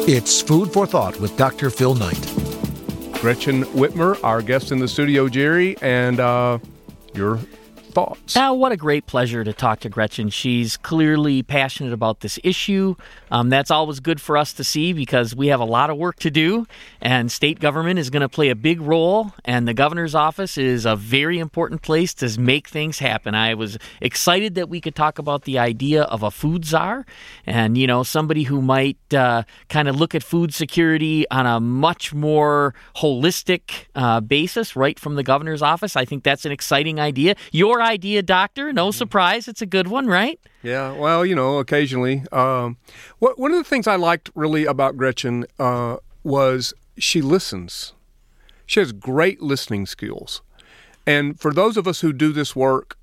It's 0.09 0.41
Food 0.41 0.73
for 0.73 0.87
Thought 0.87 1.19
with 1.19 1.37
Dr. 1.37 1.69
Phil 1.69 1.97
Knight. 1.97 2.36
Gretchen 3.21 3.65
Whitmer, 3.65 4.23
our 4.23 4.43
guest 4.43 4.73
in 4.73 4.79
the 4.79 4.87
studio, 4.87 5.29
Jerry, 5.29 5.77
and 5.81 6.21
uh, 6.21 6.59
your 7.15 7.41
thoughts. 7.97 8.37
Now, 8.37 8.53
what 8.53 8.73
a 8.73 8.77
great 8.77 9.07
pleasure 9.07 9.43
to 9.43 9.55
talk 9.55 9.81
to 9.81 9.89
Gretchen. 9.89 10.29
She's 10.29 10.77
clearly 10.77 11.43
passionate 11.43 11.95
about 11.95 12.21
this 12.21 12.39
issue. 12.45 12.95
Um, 13.31 13.49
that's 13.49 13.71
always 13.71 14.01
good 14.01 14.21
for 14.21 14.37
us 14.37 14.53
to 14.53 14.65
see 14.65 14.93
because 14.93 15.35
we 15.35 15.47
have 15.47 15.61
a 15.61 15.65
lot 15.65 15.89
of 15.89 15.97
work 15.97 16.17
to 16.17 16.31
do, 16.31 16.67
and 17.01 17.33
state 17.33 17.59
government 17.59 17.99
is 17.99 18.11
going 18.11 18.21
to 18.21 18.29
play 18.29 18.51
a 18.51 18.55
big 18.55 18.83
role, 18.83 19.33
and 19.47 19.67
the 19.67 19.73
governor's 19.73 20.15
office 20.15 20.59
is 20.59 20.85
a 20.85 20.95
very 20.95 21.39
important 21.39 21.81
place 21.81 22.13
to 22.13 22.39
make 22.39 22.69
things 22.69 22.99
happen. 22.99 23.35
I 23.35 23.55
was 23.55 23.79
excited 24.03 24.57
that 24.57 24.69
we 24.69 24.79
could 24.79 24.95
talk 24.95 25.19
about 25.19 25.45
the 25.45 25.59
idea 25.59 26.03
of 26.03 26.23
a 26.23 26.31
food 26.31 26.67
czar, 26.67 27.07
and 27.47 27.79
you 27.79 27.87
know, 27.87 28.03
somebody 28.03 28.43
who 28.43 28.61
might 28.61 28.99
uh, 29.15 29.45
kind 29.71 29.89
of 29.89 29.97
look 29.97 30.15
at 30.15 30.23
food 30.23 30.53
security 30.53 31.27
on 31.31 31.47
a 31.47 31.61
much 31.61 32.13
more 32.13 32.75
holistic 32.97 33.87
uh, 33.95 34.21
basis, 34.21 34.77
right 34.77 35.01
from 35.01 35.15
the 35.15 35.23
governor's 35.23 35.63
office. 35.63 35.97
I 35.97 36.05
think 36.05 36.25
that's 36.25 36.45
an 36.45 36.53
exciting 36.53 37.01
idea. 37.01 37.37
Your 37.53 37.86
idea, 37.87 38.23
Doctor. 38.23 38.73
No 38.73 38.89
mm-hmm. 38.89 38.99
surprise. 38.99 39.49
It's 39.49 39.63
a 39.63 39.67
good 39.67 39.89
one, 39.89 40.07
right? 40.07 40.39
Yeah. 40.63 40.93
Well, 40.93 41.25
you 41.25 41.35
know, 41.35 41.59
occasionally. 41.59 42.23
Um, 42.33 42.77
what, 43.19 43.39
one 43.39 43.53
of 43.53 43.59
the 43.59 43.65
things 43.65 43.87
I 43.87 43.97
liked 43.97 44.31
really 44.35 44.67
about 44.67 44.97
Gretchen 44.97 45.47
uh, 45.59 45.97
was 46.23 46.75
she 46.99 47.23
listens. 47.23 47.95
She 48.67 48.81
has 48.81 48.93
great 48.93 49.41
listening 49.41 49.87
skills. 49.87 50.43
And 51.07 51.39
for 51.41 51.53
those 51.53 51.77
of 51.77 51.87
us 51.87 52.01
who 52.01 52.13
do 52.13 52.33
this 52.33 52.57
work, 52.57 52.99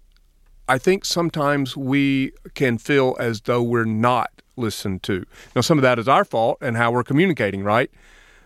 I 0.67 0.77
think 0.77 1.05
sometimes 1.05 1.75
we 1.75 2.33
can 2.53 2.77
feel 2.77 3.15
as 3.19 3.41
though 3.41 3.63
we're 3.63 3.85
not 3.85 4.29
listened 4.55 5.03
to. 5.03 5.25
Now, 5.55 5.61
some 5.61 5.77
of 5.77 5.81
that 5.81 5.99
is 5.99 6.07
our 6.07 6.25
fault 6.25 6.57
and 6.61 6.77
how 6.77 6.91
we're 6.91 7.03
communicating, 7.03 7.63
right? 7.63 7.89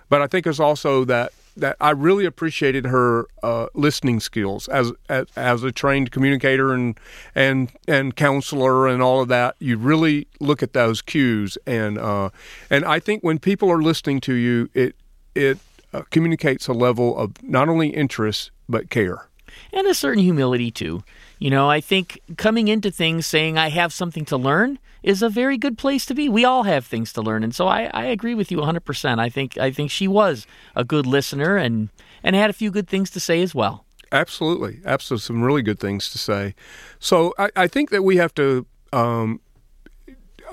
But 0.09 0.21
I 0.21 0.27
think 0.27 0.43
there's 0.43 0.59
also 0.59 1.03
that 1.05 1.33
that 1.57 1.77
I 1.79 1.91
really 1.91 2.25
appreciated 2.25 2.85
her 2.85 3.27
uh, 3.43 3.67
listening 3.73 4.19
skills 4.19 4.67
as, 4.67 4.91
as, 5.09 5.25
as 5.35 5.63
a 5.63 5.71
trained 5.71 6.11
communicator 6.11 6.73
and 6.73 6.99
and 7.35 7.71
and 7.87 8.15
counselor 8.15 8.87
and 8.87 9.01
all 9.01 9.21
of 9.21 9.27
that. 9.27 9.55
You 9.59 9.77
really 9.77 10.27
look 10.39 10.63
at 10.63 10.73
those 10.73 11.01
cues 11.01 11.57
and 11.65 11.97
uh, 11.97 12.29
and 12.69 12.85
I 12.85 12.99
think 12.99 13.23
when 13.23 13.39
people 13.39 13.71
are 13.71 13.81
listening 13.81 14.21
to 14.21 14.33
you, 14.33 14.69
it 14.73 14.95
it 15.35 15.57
uh, 15.93 16.03
communicates 16.11 16.67
a 16.67 16.73
level 16.73 17.17
of 17.17 17.31
not 17.43 17.69
only 17.69 17.89
interest 17.89 18.51
but 18.69 18.89
care 18.89 19.27
and 19.73 19.87
a 19.87 19.93
certain 19.93 20.23
humility 20.23 20.71
too. 20.71 21.03
You 21.39 21.49
know, 21.49 21.69
I 21.69 21.81
think 21.81 22.19
coming 22.37 22.67
into 22.67 22.89
things 22.89 23.25
saying 23.25 23.57
I 23.57 23.69
have 23.69 23.93
something 23.93 24.25
to 24.25 24.37
learn 24.37 24.79
is 25.03 25.21
a 25.21 25.29
very 25.29 25.57
good 25.57 25.77
place 25.77 26.05
to 26.07 26.15
be. 26.15 26.27
We 26.27 26.43
all 26.43 26.63
have 26.63 26.85
things 26.85 27.13
to 27.13 27.21
learn, 27.21 27.43
and 27.43 27.53
so 27.53 27.67
I, 27.67 27.89
I 27.93 28.05
agree 28.05 28.33
with 28.33 28.51
you 28.51 28.57
100%. 28.57 29.19
I 29.19 29.29
think 29.29 29.57
I 29.57 29.71
think 29.71 29.91
she 29.91 30.07
was 30.07 30.47
a 30.75 30.83
good 30.83 31.05
listener 31.05 31.55
and 31.57 31.89
and 32.23 32.35
had 32.35 32.49
a 32.49 32.53
few 32.53 32.71
good 32.71 32.87
things 32.87 33.11
to 33.11 33.19
say 33.19 33.41
as 33.41 33.53
well. 33.53 33.85
Absolutely, 34.11 34.81
absolutely, 34.85 35.21
some 35.21 35.43
really 35.43 35.61
good 35.61 35.79
things 35.79 36.09
to 36.09 36.17
say. 36.17 36.55
So 36.99 37.33
I, 37.37 37.49
I 37.55 37.67
think 37.67 37.89
that 37.91 38.03
we 38.03 38.17
have 38.17 38.33
to 38.35 38.65
um, 38.93 39.41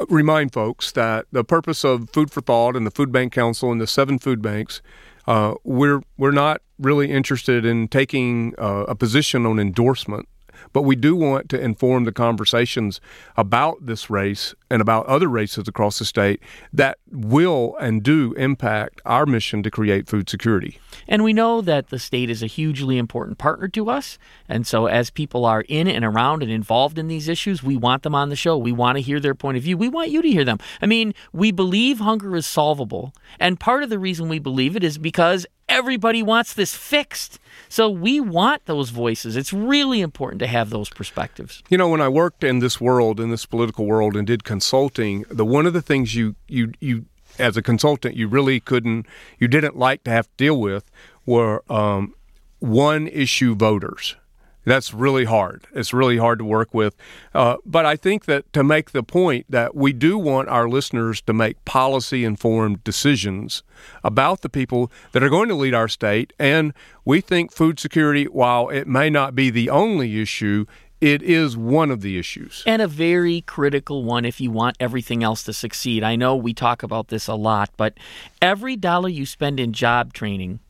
remind 0.09 0.53
folks 0.53 0.93
that 0.93 1.27
the 1.33 1.45
purpose 1.45 1.85
of 1.85 2.11
Food 2.11 2.31
for 2.31 2.41
Thought 2.41 2.77
and 2.77 2.87
the 2.87 2.91
Food 2.91 3.13
Bank 3.13 3.33
Council 3.33 3.73
and 3.73 3.81
the 3.81 3.87
seven 3.87 4.19
food 4.19 4.43
banks, 4.43 4.83
uh, 5.27 5.55
we're 5.65 6.03
we're 6.19 6.33
not 6.33 6.61
really 6.79 7.11
interested 7.11 7.65
in 7.65 7.89
taking 7.89 8.55
uh, 8.59 8.85
a 8.89 8.95
position 8.95 9.47
on 9.47 9.59
endorsement 9.59 10.29
but 10.73 10.83
we 10.83 10.97
do 10.97 11.17
want 11.17 11.49
to 11.51 11.61
inform 11.61 12.05
the 12.05 12.13
conversations 12.13 13.01
about 13.37 13.87
this 13.87 14.11
race 14.11 14.55
and 14.71 14.81
about 14.81 15.07
other 15.07 15.29
races 15.29 15.69
across 15.69 15.99
the 15.99 16.05
state 16.05 16.41
that 16.73 16.99
will 17.11 17.77
and 17.81 18.03
do 18.03 18.33
impact 18.35 19.01
our 19.05 19.27
mission 19.27 19.63
to 19.63 19.71
create 19.71 20.09
food 20.09 20.29
security. 20.29 20.79
And 21.07 21.23
we 21.23 21.33
know 21.33 21.61
that 21.61 21.89
the 21.89 21.99
state 21.99 22.31
is 22.31 22.43
a 22.43 22.47
hugely 22.47 22.99
important 22.99 23.39
partner 23.39 23.69
to 23.69 23.91
us. 23.91 24.19
And 24.49 24.67
so, 24.67 24.87
as 24.87 25.11
people 25.11 25.45
are 25.45 25.63
in 25.69 25.87
and 25.87 26.05
around 26.05 26.43
and 26.43 26.51
involved 26.51 26.99
in 26.99 27.09
these 27.09 27.29
issues, 27.29 27.63
we 27.63 27.77
want 27.77 28.03
them 28.03 28.15
on 28.15 28.29
the 28.29 28.37
show. 28.37 28.57
We 28.57 28.73
want 28.73 28.97
to 28.97 29.03
hear 29.03 29.21
their 29.21 29.35
point 29.35 29.57
of 29.57 29.63
view. 29.63 29.77
We 29.77 29.89
want 29.89 30.11
you 30.11 30.23
to 30.23 30.29
hear 30.29 30.45
them. 30.45 30.59
I 30.83 30.87
mean, 30.87 31.15
we 31.33 31.53
believe 31.53 31.99
hunger 31.99 32.35
is 32.37 32.47
solvable. 32.47 33.13
And 33.39 33.61
part 33.61 33.83
of 33.83 33.91
the 33.91 33.99
reason 33.99 34.29
we 34.29 34.39
believe 34.39 34.77
it 34.77 34.85
is 34.85 34.99
because 34.99 35.47
everybody 35.69 36.23
wants 36.23 36.55
this 36.55 36.75
fixed. 36.75 37.39
So 37.69 37.89
we 37.91 38.21
want 38.21 38.67
those 38.67 38.91
voices. 38.91 39.37
It's 39.37 39.53
really 39.53 40.01
important 40.01 40.41
to 40.41 40.47
have 40.47 40.71
those 40.71 40.89
perspectives. 40.89 41.63
You 41.69 41.79
know, 41.79 41.89
when 41.89 42.01
I 42.01 42.09
worked 42.09 42.45
in 42.45 42.61
this 42.61 42.81
world, 42.81 43.21
in 43.21 43.31
this 43.31 43.47
political 43.47 43.87
world, 43.87 44.17
and 44.17 44.27
did 44.27 44.45
consulting, 44.45 45.25
the 45.31 45.45
one 45.45 45.67
of 45.67 45.73
the 45.73 45.83
things 45.83 46.15
you 46.15 46.37
you 46.49 46.73
you 46.81 47.07
as 47.39 47.57
a 47.57 47.63
consultant 47.63 48.15
you 48.15 48.29
really 48.29 48.61
couldn't 48.61 49.07
you 49.41 49.49
didn't 49.49 49.77
like 49.77 50.05
to 50.05 50.11
have 50.11 50.27
to 50.27 50.37
deal 50.37 50.61
with 50.61 50.89
were 51.27 51.65
um, 51.73 52.15
one 52.61 53.09
issue 53.09 53.55
voters. 53.55 54.17
That's 54.65 54.95
really 54.95 55.25
hard. 55.25 55.67
It's 55.75 55.93
really 55.93 56.17
hard 56.17 56.39
to 56.39 56.45
work 56.45 56.73
with. 56.73 56.97
Uh, 57.35 57.57
but 57.65 57.85
I 57.85 57.97
think 57.97 58.25
that 58.27 58.51
to 58.53 58.65
make 58.65 58.93
the 58.93 59.03
point 59.03 59.47
that 59.49 59.75
we 59.75 59.93
do 59.93 60.19
want 60.19 60.49
our 60.49 60.69
listeners 60.69 61.21
to 61.23 61.33
make 61.33 61.65
policy 61.65 62.25
informed 62.25 62.83
decisions 62.85 63.63
about 64.03 64.41
the 64.41 64.49
people 64.49 64.91
that 65.13 65.23
are 65.23 65.29
going 65.29 65.49
to 65.49 65.55
lead 65.55 65.75
our 65.75 65.89
state. 65.89 66.33
And 66.39 66.73
we 67.05 67.21
think 67.21 67.53
food 67.53 67.79
security, 67.79 68.25
while 68.25 68.69
it 68.69 68.87
may 68.87 69.11
not 69.11 69.35
be 69.35 69.51
the 69.51 69.71
only 69.71 70.21
issue, 70.21 70.65
it 71.01 71.23
is 71.23 71.55
one 71.55 71.91
of 71.91 72.01
the 72.01 72.19
issues. 72.19 72.63
And 72.67 72.81
a 72.81 72.89
very 72.89 73.43
critical 73.43 74.05
one 74.05 74.25
if 74.25 74.41
you 74.41 74.51
want 74.51 74.79
everything 74.81 75.23
else 75.23 75.43
to 75.43 75.53
succeed. 75.53 76.03
I 76.03 76.17
know 76.17 76.35
we 76.35 76.55
talk 76.55 76.83
about 76.83 77.09
this 77.09 77.27
a 77.27 77.35
lot, 77.35 77.71
but 77.77 77.99
every 78.41 78.77
dollar 78.77 79.11
you 79.11 79.27
spend 79.27 79.61
in 79.61 79.75
job 79.75 80.15
training 80.15 80.61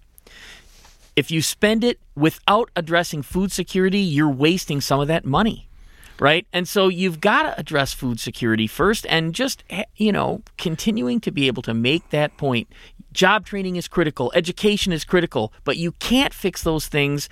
if 1.16 1.30
you 1.30 1.42
spend 1.42 1.84
it 1.84 1.98
without 2.16 2.70
addressing 2.76 3.22
food 3.22 3.52
security, 3.52 4.00
you're 4.00 4.28
wasting 4.28 4.80
some 4.80 5.00
of 5.00 5.08
that 5.08 5.24
money. 5.24 5.68
Right. 6.20 6.46
And 6.52 6.68
so 6.68 6.86
you've 6.88 7.20
got 7.20 7.42
to 7.42 7.58
address 7.58 7.92
food 7.92 8.20
security 8.20 8.68
first 8.68 9.04
and 9.08 9.34
just, 9.34 9.64
eh, 9.68 9.84
you 9.96 10.12
know, 10.12 10.42
continuing 10.56 11.20
to 11.20 11.32
be 11.32 11.48
able 11.48 11.62
to 11.62 11.74
make 11.74 12.10
that 12.10 12.36
point. 12.36 12.68
Job 13.12 13.44
training 13.44 13.76
is 13.76 13.88
critical, 13.88 14.30
education 14.34 14.92
is 14.92 15.04
critical, 15.04 15.52
but 15.64 15.76
you 15.76 15.92
can't 15.92 16.32
fix 16.32 16.62
those 16.62 16.86
things 16.86 17.28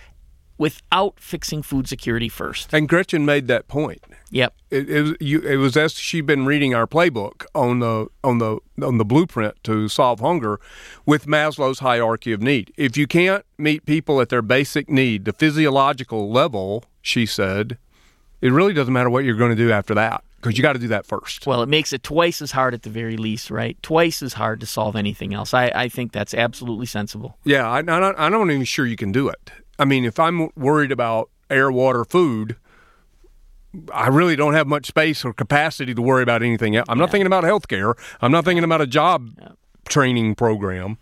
without 0.58 1.18
fixing 1.18 1.62
food 1.62 1.88
security 1.88 2.28
first. 2.28 2.72
And 2.72 2.88
Gretchen 2.88 3.24
made 3.24 3.46
that 3.48 3.68
point. 3.68 4.02
Yep. 4.30 4.54
It, 4.70 4.88
it, 4.88 5.02
was, 5.02 5.12
you, 5.20 5.40
it 5.40 5.56
was 5.56 5.76
as 5.76 5.92
she'd 5.94 6.26
been 6.26 6.46
reading 6.46 6.74
our 6.74 6.86
playbook 6.86 7.44
on 7.54 7.80
the 7.80 8.06
on 8.24 8.38
the 8.38 8.58
on 8.82 8.96
the 8.98 9.04
blueprint 9.04 9.62
to 9.64 9.88
solve 9.88 10.20
hunger 10.20 10.58
with 11.04 11.26
Maslow's 11.26 11.80
hierarchy 11.80 12.32
of 12.32 12.40
need. 12.40 12.72
If 12.76 12.96
you 12.96 13.06
can't 13.06 13.44
meet 13.58 13.84
people 13.84 14.20
at 14.20 14.30
their 14.30 14.42
basic 14.42 14.88
need, 14.88 15.26
the 15.26 15.32
physiological 15.32 16.30
level, 16.30 16.84
she 17.02 17.26
said, 17.26 17.76
it 18.40 18.52
really 18.52 18.72
doesn't 18.72 18.92
matter 18.92 19.10
what 19.10 19.24
you're 19.24 19.36
going 19.36 19.54
to 19.54 19.56
do 19.56 19.70
after 19.70 19.94
that 19.94 20.24
because 20.42 20.56
you 20.56 20.62
got 20.62 20.72
to 20.72 20.78
do 20.78 20.88
that 20.88 21.06
first. 21.06 21.46
Well, 21.46 21.62
it 21.62 21.68
makes 21.68 21.92
it 21.92 22.02
twice 22.02 22.42
as 22.42 22.50
hard 22.50 22.74
at 22.74 22.82
the 22.82 22.90
very 22.90 23.16
least, 23.16 23.50
right? 23.50 23.80
Twice 23.82 24.22
as 24.22 24.32
hard 24.32 24.60
to 24.60 24.66
solve 24.66 24.96
anything 24.96 25.32
else. 25.32 25.54
I, 25.54 25.70
I 25.74 25.88
think 25.88 26.10
that's 26.10 26.34
absolutely 26.34 26.86
sensible. 26.86 27.38
Yeah, 27.44 27.70
I, 27.70 27.82
not, 27.82 28.14
I'm 28.18 28.32
not 28.32 28.50
even 28.50 28.64
sure 28.64 28.84
you 28.84 28.96
can 28.96 29.12
do 29.12 29.28
it. 29.28 29.52
I 29.82 29.84
mean, 29.84 30.04
if 30.04 30.20
I'm 30.20 30.48
worried 30.54 30.92
about 30.92 31.28
air, 31.50 31.72
water, 31.72 32.04
food, 32.04 32.54
I 33.92 34.06
really 34.06 34.36
don't 34.36 34.54
have 34.54 34.68
much 34.68 34.86
space 34.86 35.24
or 35.24 35.32
capacity 35.32 35.92
to 35.92 36.00
worry 36.00 36.22
about 36.22 36.40
anything 36.40 36.76
else. 36.76 36.86
I'm 36.88 36.98
yeah. 36.98 37.02
not 37.02 37.10
thinking 37.10 37.26
about 37.26 37.42
health 37.42 37.66
care. 37.66 37.96
I'm 38.20 38.30
not 38.30 38.44
thinking 38.44 38.62
about 38.62 38.80
a 38.80 38.86
job 38.86 39.30
yeah. 39.40 39.48
training 39.88 40.36
program. 40.36 40.98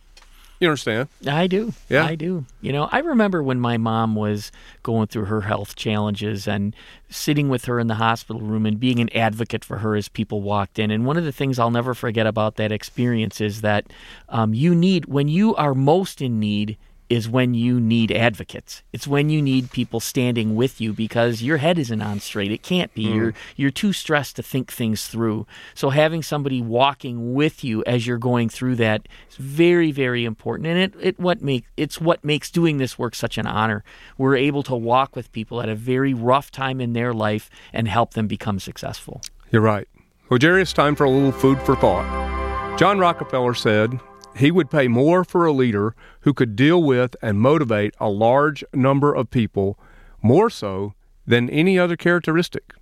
You 0.61 0.69
understand? 0.69 1.11
I 1.27 1.47
do. 1.47 1.75
Yeah. 1.91 2.07
I 2.07 2.15
do. 2.15 2.47
You 2.63 2.73
know, 2.73 2.89
I 2.91 3.01
remember 3.01 3.43
when 3.43 3.61
my 3.61 3.77
mom 3.77 4.15
was 4.15 4.51
going 4.83 5.09
through 5.09 5.27
her 5.27 5.43
health 5.43 5.77
challenges 5.77 6.49
and 6.49 6.75
sitting 7.11 7.51
with 7.51 7.67
her 7.67 7.79
in 7.81 7.87
the 7.87 7.97
hospital 7.97 8.41
room 8.41 8.65
and 8.65 8.81
being 8.81 8.99
an 8.99 9.15
advocate 9.15 9.63
for 9.63 9.79
her 9.79 9.95
as 9.95 10.09
people 10.09 10.41
walked 10.41 10.79
in. 10.79 10.91
And 10.91 11.05
one 11.05 11.19
of 11.19 11.25
the 11.25 11.33
things 11.33 11.59
I'll 11.59 11.71
never 11.71 11.93
forget 11.93 12.27
about 12.27 12.57
that 12.57 12.73
experience 12.73 13.43
is 13.43 13.61
that 13.61 13.93
um, 14.31 14.55
you 14.55 14.75
need, 14.75 15.05
when 15.05 15.29
you 15.29 15.55
are 15.57 15.75
most 15.75 16.23
in 16.23 16.41
need, 16.41 16.79
is 17.11 17.29
when 17.29 17.53
you 17.55 17.81
need 17.81 18.13
advocates. 18.13 18.83
It's 18.93 19.07
when 19.07 19.29
you 19.29 19.43
need 19.43 19.73
people 19.73 19.99
standing 19.99 20.55
with 20.55 20.81
you 20.81 20.93
because 20.93 21.43
your 21.43 21.57
head 21.57 21.77
isn't 21.77 22.01
on 22.01 22.21
straight. 22.21 22.53
It 22.53 22.63
can't 22.63 22.95
be. 22.95 23.07
Mm. 23.07 23.15
You're 23.17 23.35
you're 23.57 23.71
too 23.71 23.93
stressed 23.93 24.37
to 24.37 24.43
think 24.43 24.73
things 24.73 25.09
through. 25.09 25.47
So 25.75 25.91
having 25.91 26.23
somebody 26.23 26.63
walking 26.63 27.35
with 27.35 27.65
you 27.65 27.83
as 27.85 28.07
you're 28.07 28.17
going 28.17 28.49
through 28.49 28.77
that 28.77 29.09
is 29.29 29.37
very 29.37 29.91
very 29.91 30.25
important. 30.25 30.69
And 30.69 30.79
it, 30.79 30.95
it 31.01 31.19
what 31.19 31.43
make 31.43 31.65
it's 31.77 32.01
what 32.01 32.25
makes 32.25 32.51
doing 32.51 32.79
this 32.79 32.99
work 32.99 33.17
such 33.17 33.37
an 33.37 33.47
honor. 33.47 33.83
We're 34.17 34.37
able 34.37 34.63
to 34.63 34.77
walk 34.77 35.17
with 35.17 35.33
people 35.33 35.61
at 35.61 35.69
a 35.69 35.75
very 35.75 36.15
rough 36.15 36.53
time 36.53 36.81
in 36.81 36.93
their 36.93 37.13
life 37.13 37.51
and 37.73 37.89
help 37.89 38.15
them 38.15 38.29
become 38.29 38.61
successful. 38.61 39.21
You're 39.51 39.63
right. 39.63 39.89
Well, 40.29 40.39
Jerry, 40.39 40.63
it's 40.63 40.73
time 40.73 40.95
for 40.95 41.03
a 41.03 41.11
little 41.11 41.33
food 41.33 41.61
for 41.63 41.75
thought. 41.75 42.79
John 42.79 43.01
Rockefeller 43.01 43.53
said, 43.55 43.99
he 44.37 44.51
would 44.51 44.71
pay 44.71 44.89
more 44.89 45.25
for 45.25 45.45
a 45.45 45.53
leader 45.53 45.95
who 46.21 46.33
could 46.33 46.57
deal 46.57 46.83
with 46.83 47.17
and 47.23 47.41
motivate 47.41 47.95
a 47.99 48.09
large 48.09 48.65
number 48.73 49.15
of 49.15 49.31
people 49.31 49.79
more 50.23 50.51
so 50.51 50.95
than 51.27 51.51
any 51.51 51.79
other 51.79 51.97
characteristic. 51.97 52.75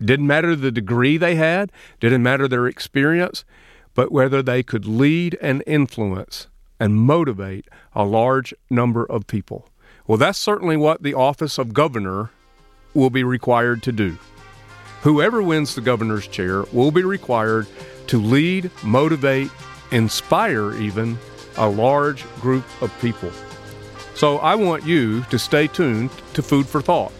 Didn't 0.00 0.26
matter 0.26 0.56
the 0.56 0.72
degree 0.72 1.16
they 1.16 1.36
had, 1.36 1.70
didn't 2.00 2.22
matter 2.22 2.48
their 2.48 2.66
experience, 2.66 3.44
but 3.94 4.10
whether 4.10 4.42
they 4.42 4.62
could 4.62 4.86
lead 4.86 5.38
and 5.40 5.62
influence 5.66 6.48
and 6.80 6.96
motivate 6.96 7.66
a 7.94 8.04
large 8.04 8.52
number 8.68 9.04
of 9.04 9.26
people. 9.26 9.68
Well, 10.06 10.18
that's 10.18 10.38
certainly 10.38 10.76
what 10.76 11.02
the 11.02 11.14
office 11.14 11.58
of 11.58 11.74
governor 11.74 12.30
will 12.94 13.10
be 13.10 13.22
required 13.22 13.82
to 13.84 13.92
do. 13.92 14.18
Whoever 15.02 15.42
wins 15.42 15.74
the 15.74 15.80
governor's 15.80 16.26
chair 16.26 16.64
will 16.72 16.90
be 16.90 17.04
required 17.04 17.66
to 18.08 18.20
lead, 18.20 18.70
motivate, 18.82 19.50
inspire 19.92 20.74
even 20.74 21.18
a 21.56 21.68
large 21.68 22.24
group 22.40 22.64
of 22.82 22.92
people. 23.00 23.30
So 24.14 24.38
I 24.38 24.54
want 24.54 24.84
you 24.84 25.22
to 25.24 25.38
stay 25.38 25.66
tuned 25.66 26.10
to 26.34 26.42
Food 26.42 26.66
for 26.66 26.82
Thought 26.82 27.12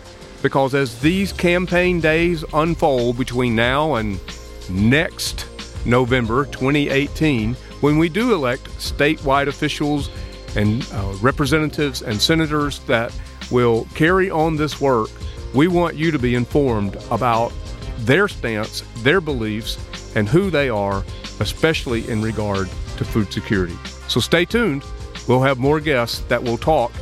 because 0.43 0.75
as 0.75 1.01
these 1.01 1.33
campaign 1.33 2.01
days 2.01 2.45
unfold 2.53 3.17
between 3.17 3.55
now 3.55 3.95
and 3.95 4.21
next 4.69 5.47
November 5.87 6.45
2018, 6.47 7.55
when 7.81 7.99
we 7.99 8.09
do 8.09 8.35
elect 8.35 8.65
statewide 8.79 9.47
officials 9.47 10.11
and 10.57 10.87
uh, 10.93 11.13
representatives 11.21 12.03
and 12.03 12.21
senators 12.21 12.81
that 12.81 13.13
will 13.51 13.87
carry 13.95 14.31
on 14.31 14.57
this 14.57 14.81
work, 14.81 15.11
we 15.55 15.69
want 15.69 15.97
you 15.97 16.11
to 16.11 16.19
be 16.19 16.35
informed 16.35 16.97
about 17.11 17.53
their 17.99 18.29
stance, 18.29 18.83
their 18.99 19.21
beliefs, 19.21 19.79
and 20.15 20.29
who 20.29 20.51
they 20.51 20.69
are 20.69 21.05
especially 21.41 22.09
in 22.09 22.23
regard 22.23 22.69
to 22.97 23.05
food 23.05 23.33
security. 23.33 23.77
So 24.09 24.21
stay 24.21 24.45
tuned. 24.45 24.85
We'll 25.29 25.43
have 25.43 25.59
more 25.59 25.81
guests 25.81 26.21
that 26.29 26.43
will 26.43 26.59
talk 26.59 26.93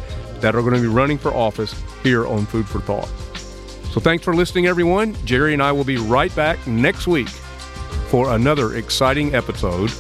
that 0.41 0.55
are 0.55 0.63
going 0.63 0.75
to 0.75 0.81
be 0.81 0.89
running 0.89 1.19
for 1.19 1.33
office 1.35 1.75
here 2.03 2.27
on 2.27 2.47
Food 2.47 2.67
for 2.67 2.81
Thought. 2.81 3.09
So 3.93 4.01
thanks 4.01 4.25
for 4.25 4.35
listening, 4.35 4.67
everyone. 4.67 5.15
Jerry 5.25 5.53
and 5.53 5.63
I 5.63 5.73
will 5.73 5.85
be 5.85 5.97
right 5.97 6.35
back 6.35 6.65
next 6.67 7.07
week 7.07 7.29
for 8.09 8.35
another 8.35 8.77
exciting 8.77 9.35
episode 9.35 9.91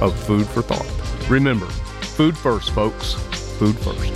of 0.00 0.18
Food 0.26 0.46
for 0.46 0.62
Thought. 0.62 1.30
Remember, 1.30 1.66
food 1.66 2.36
first, 2.36 2.70
folks. 2.72 3.14
Food 3.58 3.76
first. 3.78 4.12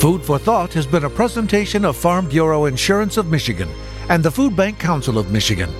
Food 0.00 0.22
for 0.22 0.38
Thought 0.38 0.72
has 0.72 0.86
been 0.86 1.04
a 1.04 1.10
presentation 1.10 1.84
of 1.84 1.96
Farm 1.96 2.26
Bureau 2.26 2.64
Insurance 2.64 3.16
of 3.18 3.30
Michigan 3.30 3.68
and 4.10 4.24
the 4.24 4.30
Food 4.30 4.56
Bank 4.56 4.76
Council 4.76 5.18
of 5.18 5.30
Michigan, 5.30 5.70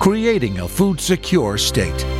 creating 0.00 0.58
a 0.58 0.66
food 0.66 1.00
secure 1.00 1.56
state. 1.56 2.15